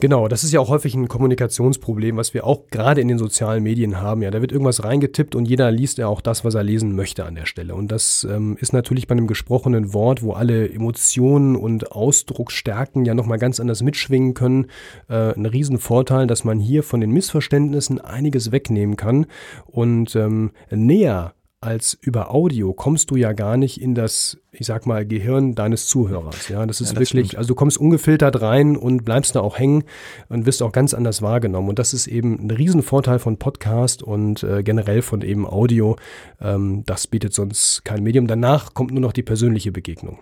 Genau, 0.00 0.28
das 0.28 0.44
ist 0.44 0.52
ja 0.52 0.60
auch 0.60 0.68
häufig 0.68 0.94
ein 0.94 1.08
Kommunikationsproblem, 1.08 2.16
was 2.16 2.32
wir 2.32 2.46
auch 2.46 2.68
gerade 2.70 3.00
in 3.00 3.08
den 3.08 3.18
sozialen 3.18 3.64
Medien 3.64 4.00
haben. 4.00 4.22
Ja, 4.22 4.30
da 4.30 4.40
wird 4.40 4.52
irgendwas 4.52 4.84
reingetippt 4.84 5.34
und 5.34 5.48
jeder 5.48 5.72
liest 5.72 5.98
ja 5.98 6.06
auch 6.06 6.20
das, 6.20 6.44
was 6.44 6.54
er 6.54 6.62
lesen 6.62 6.94
möchte 6.94 7.24
an 7.24 7.34
der 7.34 7.46
Stelle. 7.46 7.74
Und 7.74 7.90
das 7.90 8.24
ähm, 8.30 8.56
ist 8.60 8.72
natürlich 8.72 9.08
bei 9.08 9.16
einem 9.16 9.26
gesprochenen 9.26 9.92
Wort, 9.92 10.22
wo 10.22 10.34
alle 10.34 10.70
Emotionen 10.70 11.56
und 11.56 11.90
Ausdrucksstärken 11.90 13.06
ja 13.06 13.14
nochmal 13.14 13.38
ganz 13.38 13.58
anders 13.58 13.82
mitschwingen 13.82 14.34
können, 14.34 14.66
äh, 15.08 15.34
ein 15.34 15.46
Riesenvorteil, 15.46 16.28
dass 16.28 16.44
man 16.44 16.60
hier 16.60 16.84
von 16.84 17.00
den 17.00 17.10
Missverständnissen 17.10 18.00
einiges 18.00 18.52
wegnehmen 18.52 18.94
kann 18.94 19.26
und 19.66 20.14
ähm, 20.14 20.52
näher 20.70 21.34
als 21.60 21.98
über 22.00 22.32
Audio 22.32 22.72
kommst 22.72 23.10
du 23.10 23.16
ja 23.16 23.32
gar 23.32 23.56
nicht 23.56 23.80
in 23.80 23.96
das, 23.96 24.38
ich 24.52 24.66
sag 24.66 24.86
mal, 24.86 25.04
Gehirn 25.04 25.56
deines 25.56 25.86
Zuhörers. 25.86 26.48
Ja, 26.48 26.64
das 26.64 26.80
ist 26.80 26.92
ja, 26.92 26.94
das 26.94 27.08
wirklich, 27.08 27.28
stimmt. 27.28 27.38
also 27.38 27.48
du 27.48 27.54
kommst 27.56 27.78
ungefiltert 27.78 28.40
rein 28.40 28.76
und 28.76 29.04
bleibst 29.04 29.34
da 29.34 29.40
auch 29.40 29.58
hängen 29.58 29.84
und 30.28 30.46
wirst 30.46 30.62
auch 30.62 30.70
ganz 30.70 30.94
anders 30.94 31.20
wahrgenommen. 31.20 31.68
Und 31.68 31.80
das 31.80 31.94
ist 31.94 32.06
eben 32.06 32.38
ein 32.46 32.50
Riesenvorteil 32.50 33.18
von 33.18 33.38
Podcast 33.38 34.04
und 34.04 34.44
äh, 34.44 34.62
generell 34.62 35.02
von 35.02 35.22
eben 35.22 35.46
Audio. 35.46 35.96
Ähm, 36.40 36.84
das 36.86 37.08
bietet 37.08 37.34
sonst 37.34 37.84
kein 37.84 38.04
Medium. 38.04 38.28
Danach 38.28 38.74
kommt 38.74 38.92
nur 38.92 39.00
noch 39.00 39.12
die 39.12 39.24
persönliche 39.24 39.72
Begegnung. 39.72 40.18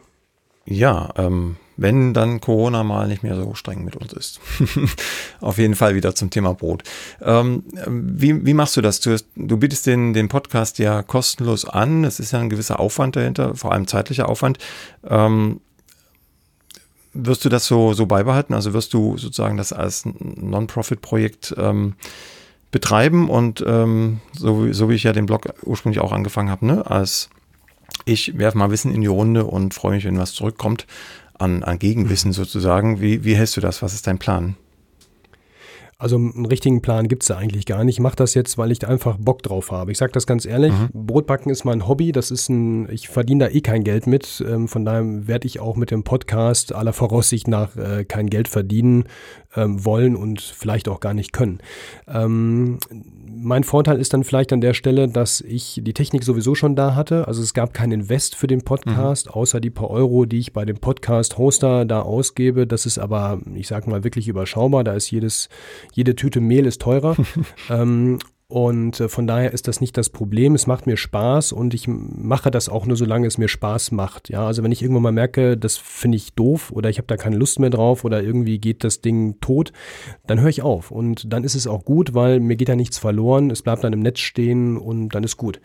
Ja, 0.65 1.13
ähm, 1.17 1.57
wenn 1.77 2.15
dann 2.15 2.41
Corona 2.41 2.83
mal 2.83 3.07
nicht 3.07 3.23
mehr 3.23 3.37
so 3.37 3.55
streng 3.55 3.85
mit 3.85 3.97
uns 3.97 4.13
ist. 4.13 4.41
Auf 5.41 5.59
jeden 5.59 5.75
Fall 5.75 5.95
wieder 5.95 6.15
zum 6.15 6.31
Thema 6.31 6.55
Brot. 6.55 6.83
Ähm, 7.21 7.65
wie, 7.87 8.47
wie 8.47 8.55
machst 8.55 8.77
du 8.77 8.81
das? 8.81 9.01
Du, 9.01 9.17
du 9.37 9.57
bietest 9.57 9.87
den, 9.87 10.15
den 10.15 10.29
Podcast 10.29 10.79
ja 10.79 11.03
kostenlos 11.03 11.65
an. 11.65 12.05
Es 12.05 12.19
ist 12.19 12.33
ja 12.33 12.41
ein 12.41 12.51
gewisser 12.51 12.81
Aufwand 12.81 13.17
dahinter, 13.17 13.55
vor 13.55 13.73
allem 13.73 13.87
zeitlicher 13.87 14.29
Aufwand. 14.29 14.59
Ähm, 15.07 15.61
wirst 17.13 17.45
du 17.45 17.49
das 17.49 17.67
so, 17.67 17.93
so 17.93 18.07
beibehalten? 18.07 18.55
Also 18.55 18.73
wirst 18.73 18.95
du 18.95 19.17
sozusagen 19.19 19.57
das 19.57 19.73
als 19.73 20.05
Non-Profit-Projekt 20.05 21.55
ähm, 21.59 21.95
betreiben 22.71 23.31
und 23.31 23.65
ähm, 23.67 24.21
so, 24.33 24.73
so 24.73 24.91
wie 24.91 24.95
ich 24.95 25.05
ja 25.05 25.13
den 25.13 25.27
Blog 25.27 25.49
ursprünglich 25.63 26.01
auch 26.01 26.13
angefangen 26.13 26.51
habe, 26.51 26.67
ne, 26.67 26.91
als 26.91 27.31
ich 28.05 28.39
werfe 28.39 28.59
mal 28.59 28.71
Wissen 28.71 28.93
in 28.93 29.01
die 29.01 29.07
Runde 29.07 29.45
und 29.45 29.73
freue 29.75 29.95
mich, 29.95 30.05
wenn 30.05 30.19
was 30.19 30.33
zurückkommt 30.33 30.87
an, 31.39 31.63
an 31.63 31.79
Gegenwissen 31.79 32.33
sozusagen. 32.33 33.01
Wie, 33.01 33.25
wie 33.25 33.35
hältst 33.37 33.57
du 33.57 33.61
das? 33.61 33.83
Was 33.83 33.95
ist 33.95 34.07
dein 34.07 34.19
Plan? 34.19 34.57
Also 35.99 36.17
einen 36.17 36.45
richtigen 36.45 36.83
Plan 36.83 37.09
gibt 37.09 37.23
es 37.23 37.29
da 37.29 37.39
eigentlich 37.39 37.65
gar 37.65 37.83
nicht. 37.83 37.97
Ich 37.97 38.01
mache 38.01 38.17
das 38.17 38.35
jetzt, 38.35 38.59
weil 38.59 38.71
ich 38.71 38.87
einfach 38.87 39.17
Bock 39.19 39.43
drauf 39.43 39.71
habe. 39.71 39.93
Ich 39.93 39.97
sage 39.97 40.13
das 40.13 40.27
ganz 40.27 40.45
ehrlich, 40.45 40.73
mhm. 40.73 40.91
Brotbacken 40.93 41.51
ist 41.51 41.65
mein 41.65 41.89
Hobby. 41.89 42.13
Das 42.13 42.31
ist 42.31 42.51
ein, 42.51 42.91
ich 42.91 43.09
verdiene 43.09 43.47
da 43.47 43.51
eh 43.51 43.63
kein 43.63 43.83
Geld 43.83 44.07
mit. 44.07 44.45
Ähm, 44.47 44.69
von 44.69 44.85
daher 44.85 45.27
werde 45.27 45.47
ich 45.47 45.59
auch 45.59 45.77
mit 45.77 45.91
dem 45.91 46.05
Podcast 46.05 46.75
aller 46.75 46.93
Voraussicht 46.93 47.49
nach 47.49 47.77
äh, 47.77 48.05
kein 48.05 48.29
Geld 48.29 48.49
verdienen 48.49 49.05
ähm, 49.55 49.87
wollen 49.87 50.17
und 50.17 50.43
vielleicht 50.43 50.91
auch 50.91 51.01
gar 51.01 51.15
nicht 51.15 51.33
können. 51.33 51.61
Ähm, 52.07 52.79
mein 53.29 53.65
Vorteil 53.65 53.99
ist 53.99 54.13
dann 54.13 54.25
vielleicht 54.25 54.53
an 54.53 54.61
der 54.61 54.75
Stelle, 54.75 55.09
dass 55.09 55.41
ich 55.41 55.81
die 55.83 55.95
Technik 55.95 56.25
sowieso 56.25 56.55
schon 56.55 56.77
da 56.77 56.95
hatte. 56.95 57.29
Also 57.29 57.43
es 57.43 57.55
gab 57.55 57.75
kein 57.75 57.93
Invest 57.93 58.35
für 58.35 58.47
den 58.47 58.63
Podcast, 58.63 59.27
mhm. 59.27 59.33
außer 59.33 59.61
die 59.61 59.71
paar 59.71 59.91
Euro, 59.91 60.25
die 60.25 60.39
ich 60.39 60.53
bei 60.53 60.65
dem 60.65 60.79
Podcast-Hoster 60.79 61.85
da 61.85 62.03
ausgebe. 62.03 62.67
Das 62.67 62.87
ist 62.87 62.99
aber, 62.99 63.41
ich 63.55 63.69
sage 63.69 63.91
mal, 63.91 64.05
wirklich 64.05 64.29
überschaubar. 64.29 64.85
Da 64.85 64.95
ist 64.95 65.11
jedes, 65.11 65.49
jede 65.93 66.17
Tüte 66.17 66.41
Mehl 66.41 66.67
ist 66.67 66.81
teurer. 66.81 67.17
ähm, 67.71 68.19
und 68.49 69.01
äh, 69.01 69.09
von 69.09 69.27
daher 69.27 69.53
ist 69.53 69.67
das 69.67 69.81
nicht 69.81 69.97
das 69.97 70.09
Problem. 70.09 70.55
Es 70.55 70.69
macht 70.69 70.87
mir 70.87 70.97
Spaß 70.97 71.51
und 71.51 71.75
ich 71.75 71.89
mache 71.89 72.53
das 72.53 72.69
auch 72.69 72.87
nur, 72.87 72.97
solange 72.97 73.27
es 73.27 73.39
mir 73.39 73.49
Spaß 73.49 73.91
macht. 73.91 74.29
Ja, 74.29 74.47
also 74.47 74.63
wenn 74.63 74.71
ich 74.71 74.83
irgendwann 74.83 75.03
mal 75.03 75.13
merke, 75.13 75.57
das 75.57 75.77
finde 75.77 76.17
ich 76.17 76.33
doof 76.35 76.71
oder 76.71 76.89
ich 76.89 76.99
habe 76.99 77.09
da 77.09 77.17
keine 77.17 77.37
Lust 77.37 77.59
mehr 77.59 77.71
drauf 77.71 78.05
oder 78.05 78.23
irgendwie 78.23 78.61
geht 78.61 78.85
das 78.85 79.01
Ding 79.01 79.41
tot, 79.41 79.73
dann 80.29 80.41
höre 80.41 80.49
ich 80.49 80.63
auf. 80.63 80.93
Und 80.93 81.33
dann 81.33 81.43
ist 81.43 81.57
es 81.57 81.67
auch 81.67 81.85
gut, 81.85 82.15
weil 82.15 82.39
mir 82.39 82.55
geht 82.55 82.69
ja 82.69 82.77
nichts 82.77 82.99
verloren. 82.99 83.51
Es 83.51 83.63
bleibt 83.63 83.83
dann 83.83 83.93
im 83.93 83.99
Netz 83.99 84.21
stehen 84.21 84.77
und 84.77 85.09
dann 85.09 85.25
ist 85.25 85.37
gut. 85.37 85.61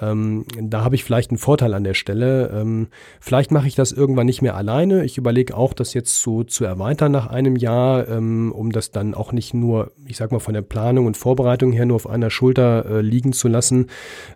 Ähm, 0.00 0.44
da 0.60 0.82
habe 0.82 0.96
ich 0.96 1.04
vielleicht 1.04 1.30
einen 1.30 1.38
Vorteil 1.38 1.72
an 1.72 1.84
der 1.84 1.94
Stelle. 1.94 2.50
Ähm, 2.52 2.88
vielleicht 3.20 3.52
mache 3.52 3.68
ich 3.68 3.76
das 3.76 3.92
irgendwann 3.92 4.26
nicht 4.26 4.42
mehr 4.42 4.56
alleine. 4.56 5.04
Ich 5.04 5.18
überlege 5.18 5.56
auch, 5.56 5.72
das 5.72 5.94
jetzt 5.94 6.20
so 6.20 6.42
zu 6.42 6.64
erweitern 6.64 7.12
nach 7.12 7.28
einem 7.28 7.54
Jahr, 7.54 8.08
ähm, 8.08 8.50
um 8.50 8.72
das 8.72 8.90
dann 8.90 9.14
auch 9.14 9.30
nicht 9.30 9.54
nur, 9.54 9.92
ich 10.04 10.16
sag 10.16 10.32
mal, 10.32 10.40
von 10.40 10.54
der 10.54 10.62
Planung 10.62 11.06
und 11.06 11.16
Vorbereitung 11.16 11.70
her 11.70 11.86
nur 11.86 11.94
auf 11.94 12.07
einer 12.08 12.30
Schulter 12.30 12.86
äh, 12.86 13.00
liegen 13.00 13.32
zu 13.32 13.48
lassen 13.48 13.86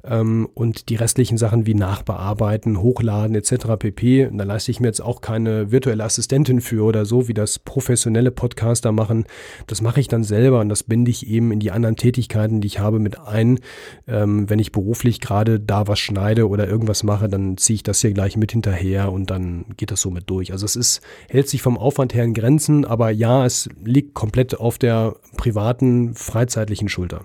ähm, 0.04 0.48
und 0.54 0.88
die 0.88 0.96
restlichen 0.96 1.38
Sachen 1.38 1.66
wie 1.66 1.74
Nachbearbeiten, 1.74 2.80
Hochladen 2.80 3.34
etc. 3.34 3.76
pp. 3.78 4.30
Da 4.32 4.44
leiste 4.44 4.70
ich 4.70 4.80
mir 4.80 4.88
jetzt 4.88 5.02
auch 5.02 5.20
keine 5.20 5.70
virtuelle 5.70 6.04
Assistentin 6.04 6.60
für 6.60 6.84
oder 6.84 7.04
so, 7.04 7.28
wie 7.28 7.34
das 7.34 7.58
professionelle 7.58 8.30
Podcaster 8.30 8.92
machen. 8.92 9.24
Das 9.66 9.82
mache 9.82 10.00
ich 10.00 10.08
dann 10.08 10.24
selber 10.24 10.60
und 10.60 10.68
das 10.68 10.82
binde 10.82 11.10
ich 11.10 11.26
eben 11.26 11.52
in 11.52 11.60
die 11.60 11.70
anderen 11.70 11.96
Tätigkeiten, 11.96 12.60
die 12.60 12.66
ich 12.66 12.78
habe, 12.78 12.98
mit 12.98 13.18
ein, 13.18 13.58
ähm, 14.06 14.48
wenn 14.48 14.58
ich 14.58 14.72
beruflich 14.72 15.20
gerade 15.20 15.60
da 15.60 15.86
was 15.88 15.98
schneide 15.98 16.48
oder 16.48 16.68
irgendwas 16.68 17.02
mache, 17.02 17.28
dann 17.28 17.56
ziehe 17.56 17.76
ich 17.76 17.82
das 17.82 18.00
hier 18.00 18.12
gleich 18.12 18.36
mit 18.36 18.52
hinterher 18.52 19.12
und 19.12 19.30
dann 19.30 19.64
geht 19.76 19.90
das 19.90 20.00
so 20.00 20.10
mit 20.10 20.28
durch. 20.28 20.52
Also 20.52 20.66
es 20.66 20.76
ist, 20.76 21.00
hält 21.28 21.48
sich 21.48 21.62
vom 21.62 21.78
Aufwand 21.78 22.14
her 22.14 22.24
in 22.24 22.34
Grenzen, 22.34 22.84
aber 22.84 23.10
ja, 23.10 23.46
es 23.46 23.68
liegt 23.84 24.14
komplett 24.14 24.58
auf 24.58 24.78
der 24.78 25.16
privaten, 25.36 26.14
freizeitlichen 26.14 26.88
Schulter. 26.88 27.24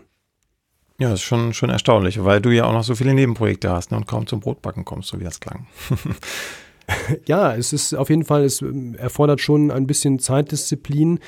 Ja, 0.99 1.09
das 1.09 1.19
ist 1.19 1.25
schon, 1.25 1.53
schon 1.53 1.69
erstaunlich, 1.69 2.23
weil 2.23 2.41
du 2.41 2.49
ja 2.49 2.65
auch 2.65 2.73
noch 2.73 2.83
so 2.83 2.95
viele 2.95 3.13
Nebenprojekte 3.13 3.69
hast 3.69 3.91
ne, 3.91 3.97
und 3.97 4.07
kaum 4.07 4.25
zum 4.25 4.39
Brotbacken 4.39 4.83
kommst, 4.83 5.09
so 5.09 5.19
wie 5.19 5.23
das 5.23 5.39
klang. 5.39 5.67
ja, 7.27 7.53
es 7.53 7.73
ist 7.73 7.93
auf 7.93 8.09
jeden 8.09 8.23
Fall, 8.23 8.45
es 8.45 8.61
ähm, 8.61 8.95
erfordert 8.95 9.41
schon 9.41 9.71
ein 9.71 9.87
bisschen 9.87 10.19
Zeitdisziplin 10.19 11.19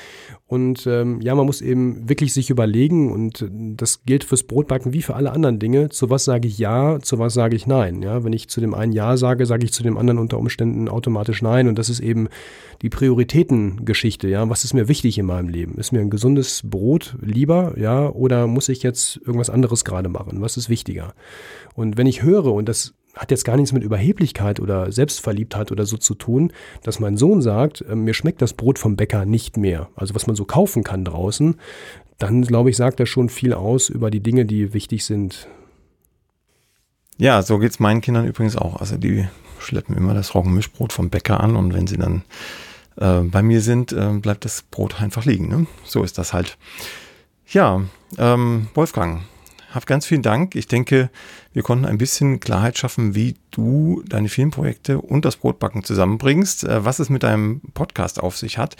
und 0.46 0.86
ähm, 0.86 1.20
ja, 1.20 1.34
man 1.34 1.44
muss 1.44 1.60
eben 1.60 2.08
wirklich 2.08 2.32
sich 2.32 2.48
überlegen 2.48 3.12
und 3.12 3.42
äh, 3.42 3.48
das 3.50 4.04
gilt 4.04 4.24
fürs 4.24 4.44
Brotbacken 4.44 4.94
wie 4.94 5.02
für 5.02 5.14
alle 5.14 5.32
anderen 5.32 5.58
Dinge. 5.58 5.90
Zu 5.90 6.08
was 6.08 6.24
sage 6.24 6.48
ich 6.48 6.58
ja, 6.58 6.98
zu 7.00 7.18
was 7.18 7.34
sage 7.34 7.56
ich 7.56 7.66
nein. 7.66 8.02
Ja, 8.02 8.24
wenn 8.24 8.32
ich 8.32 8.48
zu 8.48 8.60
dem 8.60 8.72
einen 8.72 8.92
ja 8.92 9.16
sage, 9.18 9.44
sage 9.44 9.64
ich 9.64 9.72
zu 9.72 9.82
dem 9.82 9.98
anderen 9.98 10.18
unter 10.18 10.38
Umständen 10.38 10.88
automatisch 10.88 11.42
nein 11.42 11.68
und 11.68 11.78
das 11.78 11.90
ist 11.90 12.00
eben 12.00 12.28
die 12.80 12.88
Prioritätengeschichte. 12.88 14.28
Ja, 14.28 14.48
was 14.48 14.64
ist 14.64 14.72
mir 14.72 14.88
wichtig 14.88 15.18
in 15.18 15.26
meinem 15.26 15.50
Leben? 15.50 15.76
Ist 15.76 15.92
mir 15.92 16.00
ein 16.00 16.10
gesundes 16.10 16.62
Brot 16.64 17.16
lieber, 17.20 17.74
ja, 17.78 18.08
oder 18.08 18.46
muss 18.46 18.70
ich 18.70 18.82
jetzt 18.82 19.18
irgendwas 19.18 19.50
anderes 19.50 19.84
gerade 19.84 20.08
machen? 20.08 20.40
Was 20.40 20.56
ist 20.56 20.70
wichtiger? 20.70 21.12
Und 21.74 21.98
wenn 21.98 22.06
ich 22.06 22.22
höre 22.22 22.46
und 22.46 22.68
das 22.68 22.94
hat 23.14 23.30
jetzt 23.30 23.44
gar 23.44 23.56
nichts 23.56 23.72
mit 23.72 23.82
Überheblichkeit 23.82 24.60
oder 24.60 24.92
Selbstverliebtheit 24.92 25.72
oder 25.72 25.86
so 25.86 25.96
zu 25.96 26.14
tun, 26.14 26.52
dass 26.82 27.00
mein 27.00 27.16
Sohn 27.16 27.42
sagt, 27.42 27.82
äh, 27.82 27.94
mir 27.94 28.14
schmeckt 28.14 28.42
das 28.42 28.52
Brot 28.52 28.78
vom 28.78 28.96
Bäcker 28.96 29.24
nicht 29.24 29.56
mehr. 29.56 29.88
Also 29.96 30.14
was 30.14 30.26
man 30.26 30.36
so 30.36 30.44
kaufen 30.44 30.84
kann 30.84 31.04
draußen, 31.04 31.56
dann 32.18 32.42
glaube 32.42 32.70
ich, 32.70 32.76
sagt 32.76 33.00
er 33.00 33.06
schon 33.06 33.28
viel 33.28 33.52
aus 33.52 33.88
über 33.88 34.10
die 34.10 34.20
Dinge, 34.20 34.44
die 34.44 34.74
wichtig 34.74 35.04
sind. 35.04 35.48
Ja, 37.16 37.42
so 37.42 37.58
geht 37.58 37.72
es 37.72 37.80
meinen 37.80 38.00
Kindern 38.00 38.26
übrigens 38.26 38.56
auch. 38.56 38.80
Also 38.80 38.96
die 38.96 39.26
schleppen 39.58 39.96
immer 39.96 40.14
das 40.14 40.34
Roggenmischbrot 40.34 40.92
vom 40.92 41.10
Bäcker 41.10 41.40
an 41.40 41.56
und 41.56 41.74
wenn 41.74 41.86
sie 41.86 41.98
dann 41.98 42.22
äh, 42.96 43.20
bei 43.20 43.42
mir 43.42 43.60
sind, 43.60 43.92
äh, 43.92 44.12
bleibt 44.14 44.44
das 44.44 44.62
Brot 44.62 45.00
einfach 45.00 45.24
liegen. 45.24 45.48
Ne? 45.48 45.66
So 45.84 46.02
ist 46.02 46.18
das 46.18 46.32
halt. 46.32 46.56
Ja, 47.48 47.82
ähm, 48.16 48.68
Wolfgang, 48.74 49.22
hab 49.70 49.86
ganz 49.86 50.06
vielen 50.06 50.22
Dank. 50.22 50.54
Ich 50.54 50.66
denke, 50.66 51.10
wir 51.52 51.62
konnten 51.62 51.84
ein 51.84 51.98
bisschen 51.98 52.40
Klarheit 52.40 52.78
schaffen, 52.78 53.14
wie 53.14 53.36
du 53.50 54.02
deine 54.06 54.28
Filmprojekte 54.28 55.00
und 55.00 55.24
das 55.24 55.36
Brotbacken 55.36 55.84
zusammenbringst, 55.84 56.64
äh, 56.64 56.84
was 56.84 56.98
es 56.98 57.08
mit 57.08 57.22
deinem 57.22 57.60
Podcast 57.74 58.20
auf 58.20 58.36
sich 58.36 58.58
hat. 58.58 58.76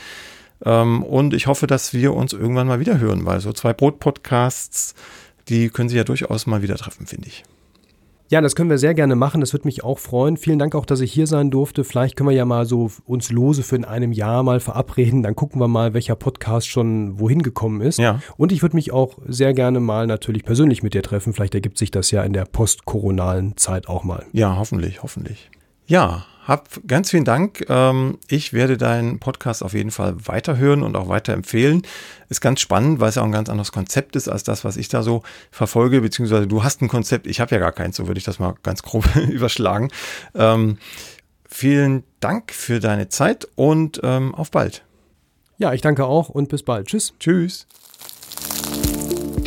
Ähm, 0.65 1.03
und 1.03 1.35
ich 1.35 1.47
hoffe, 1.47 1.67
dass 1.67 1.95
wir 1.95 2.15
uns 2.15 2.33
irgendwann 2.33 2.67
mal 2.67 2.81
wieder 2.81 2.99
hören, 2.99 3.25
weil 3.25 3.41
so 3.41 3.53
zwei 3.53 3.73
Brotpodcasts, 3.73 4.95
die 5.49 5.71
können 5.71 5.89
sich 5.89 5.97
ja 5.97 6.05
durchaus 6.05 6.47
mal 6.47 6.63
wieder 6.63 6.77
treffen, 6.77 7.07
finde 7.07 7.29
ich. 7.29 7.45
Ja, 8.31 8.41
das 8.41 8.55
können 8.55 8.71
wir 8.71 8.79
sehr 8.79 8.95
gerne 8.95 9.17
machen. 9.17 9.41
Das 9.41 9.53
würde 9.53 9.67
mich 9.67 9.83
auch 9.83 9.99
freuen. 9.99 10.37
Vielen 10.37 10.61
Dank 10.61 10.77
auch, 10.77 10.87
dass 10.87 11.01
ich 11.01 11.13
hier 11.13 11.27
sein 11.27 11.51
durfte. 11.51 11.83
Vielleicht 11.83 12.15
können 12.15 12.29
wir 12.29 12.37
ja 12.37 12.45
mal 12.45 12.65
so 12.65 12.89
uns 13.05 13.33
lose 13.33 13.65
für 13.65 13.75
in 13.75 13.85
einem 13.85 14.13
Jahr 14.13 14.45
mal 14.45 14.61
verabreden. 14.61 15.25
Dann 15.25 15.35
gucken 15.35 15.61
wir 15.61 15.67
mal, 15.67 15.95
welcher 15.95 16.15
Podcast 16.15 16.69
schon 16.69 17.19
wohin 17.19 17.43
gekommen 17.43 17.81
ist. 17.81 17.99
Ja. 17.99 18.21
Und 18.37 18.53
ich 18.53 18.63
würde 18.63 18.77
mich 18.77 18.93
auch 18.93 19.19
sehr 19.27 19.53
gerne 19.53 19.81
mal 19.81 20.07
natürlich 20.07 20.45
persönlich 20.45 20.85
mit 20.85 20.95
dir 20.95 21.03
treffen. 21.03 21.33
Vielleicht 21.33 21.57
ergibt 21.57 21.77
sich 21.77 21.91
das 21.91 22.13
ja 22.13 22.23
in 22.23 22.33
der 22.33 22.45
postkoronalen 22.45 23.57
Zeit 23.57 23.89
auch 23.89 24.05
mal. 24.05 24.25
Ja, 24.33 24.57
hoffentlich, 24.57 25.03
hoffentlich. 25.03 25.51
Ja, 25.91 26.25
hab 26.47 26.69
ganz 26.87 27.11
vielen 27.11 27.25
Dank. 27.25 27.69
Ähm, 27.69 28.19
ich 28.29 28.53
werde 28.53 28.77
deinen 28.77 29.19
Podcast 29.19 29.65
auf 29.65 29.73
jeden 29.75 29.91
Fall 29.91 30.15
weiterhören 30.25 30.85
und 30.85 30.95
auch 30.95 31.09
weiterempfehlen. 31.09 31.83
Ist 32.29 32.41
ganz 32.41 32.61
spannend, 32.61 33.01
weil 33.01 33.09
es 33.09 33.17
ja 33.17 33.23
auch 33.23 33.27
ein 33.27 33.33
ganz 33.33 33.49
anderes 33.49 33.73
Konzept 33.73 34.15
ist 34.15 34.29
als 34.29 34.45
das, 34.45 34.65
was 34.65 34.77
ich 34.77 34.89
da 34.89 35.03
so 35.03 35.25
verfolge, 35.51 36.01
beziehungsweise 36.01 36.47
du 36.47 36.63
hast 36.63 36.81
ein 36.81 36.87
Konzept, 36.87 37.27
ich 37.27 37.41
habe 37.41 37.57
ja 37.57 37.59
gar 37.59 37.73
keins, 37.73 37.97
so 37.97 38.07
würde 38.07 38.19
ich 38.19 38.25
das 38.25 38.39
mal 38.39 38.55
ganz 38.63 38.85
grob 38.85 39.05
überschlagen. 39.31 39.89
Ähm, 40.37 40.79
vielen 41.45 42.05
Dank 42.21 42.53
für 42.53 42.79
deine 42.79 43.09
Zeit 43.09 43.49
und 43.57 44.01
ähm, 44.05 44.33
auf 44.33 44.53
bald. 44.53 44.85
Ja, 45.59 45.73
ich 45.73 45.81
danke 45.81 46.07
auch 46.07 46.29
und 46.29 46.51
bis 46.51 46.63
bald. 46.63 46.87
Tschüss. 46.87 47.15
Tschüss. 47.19 47.67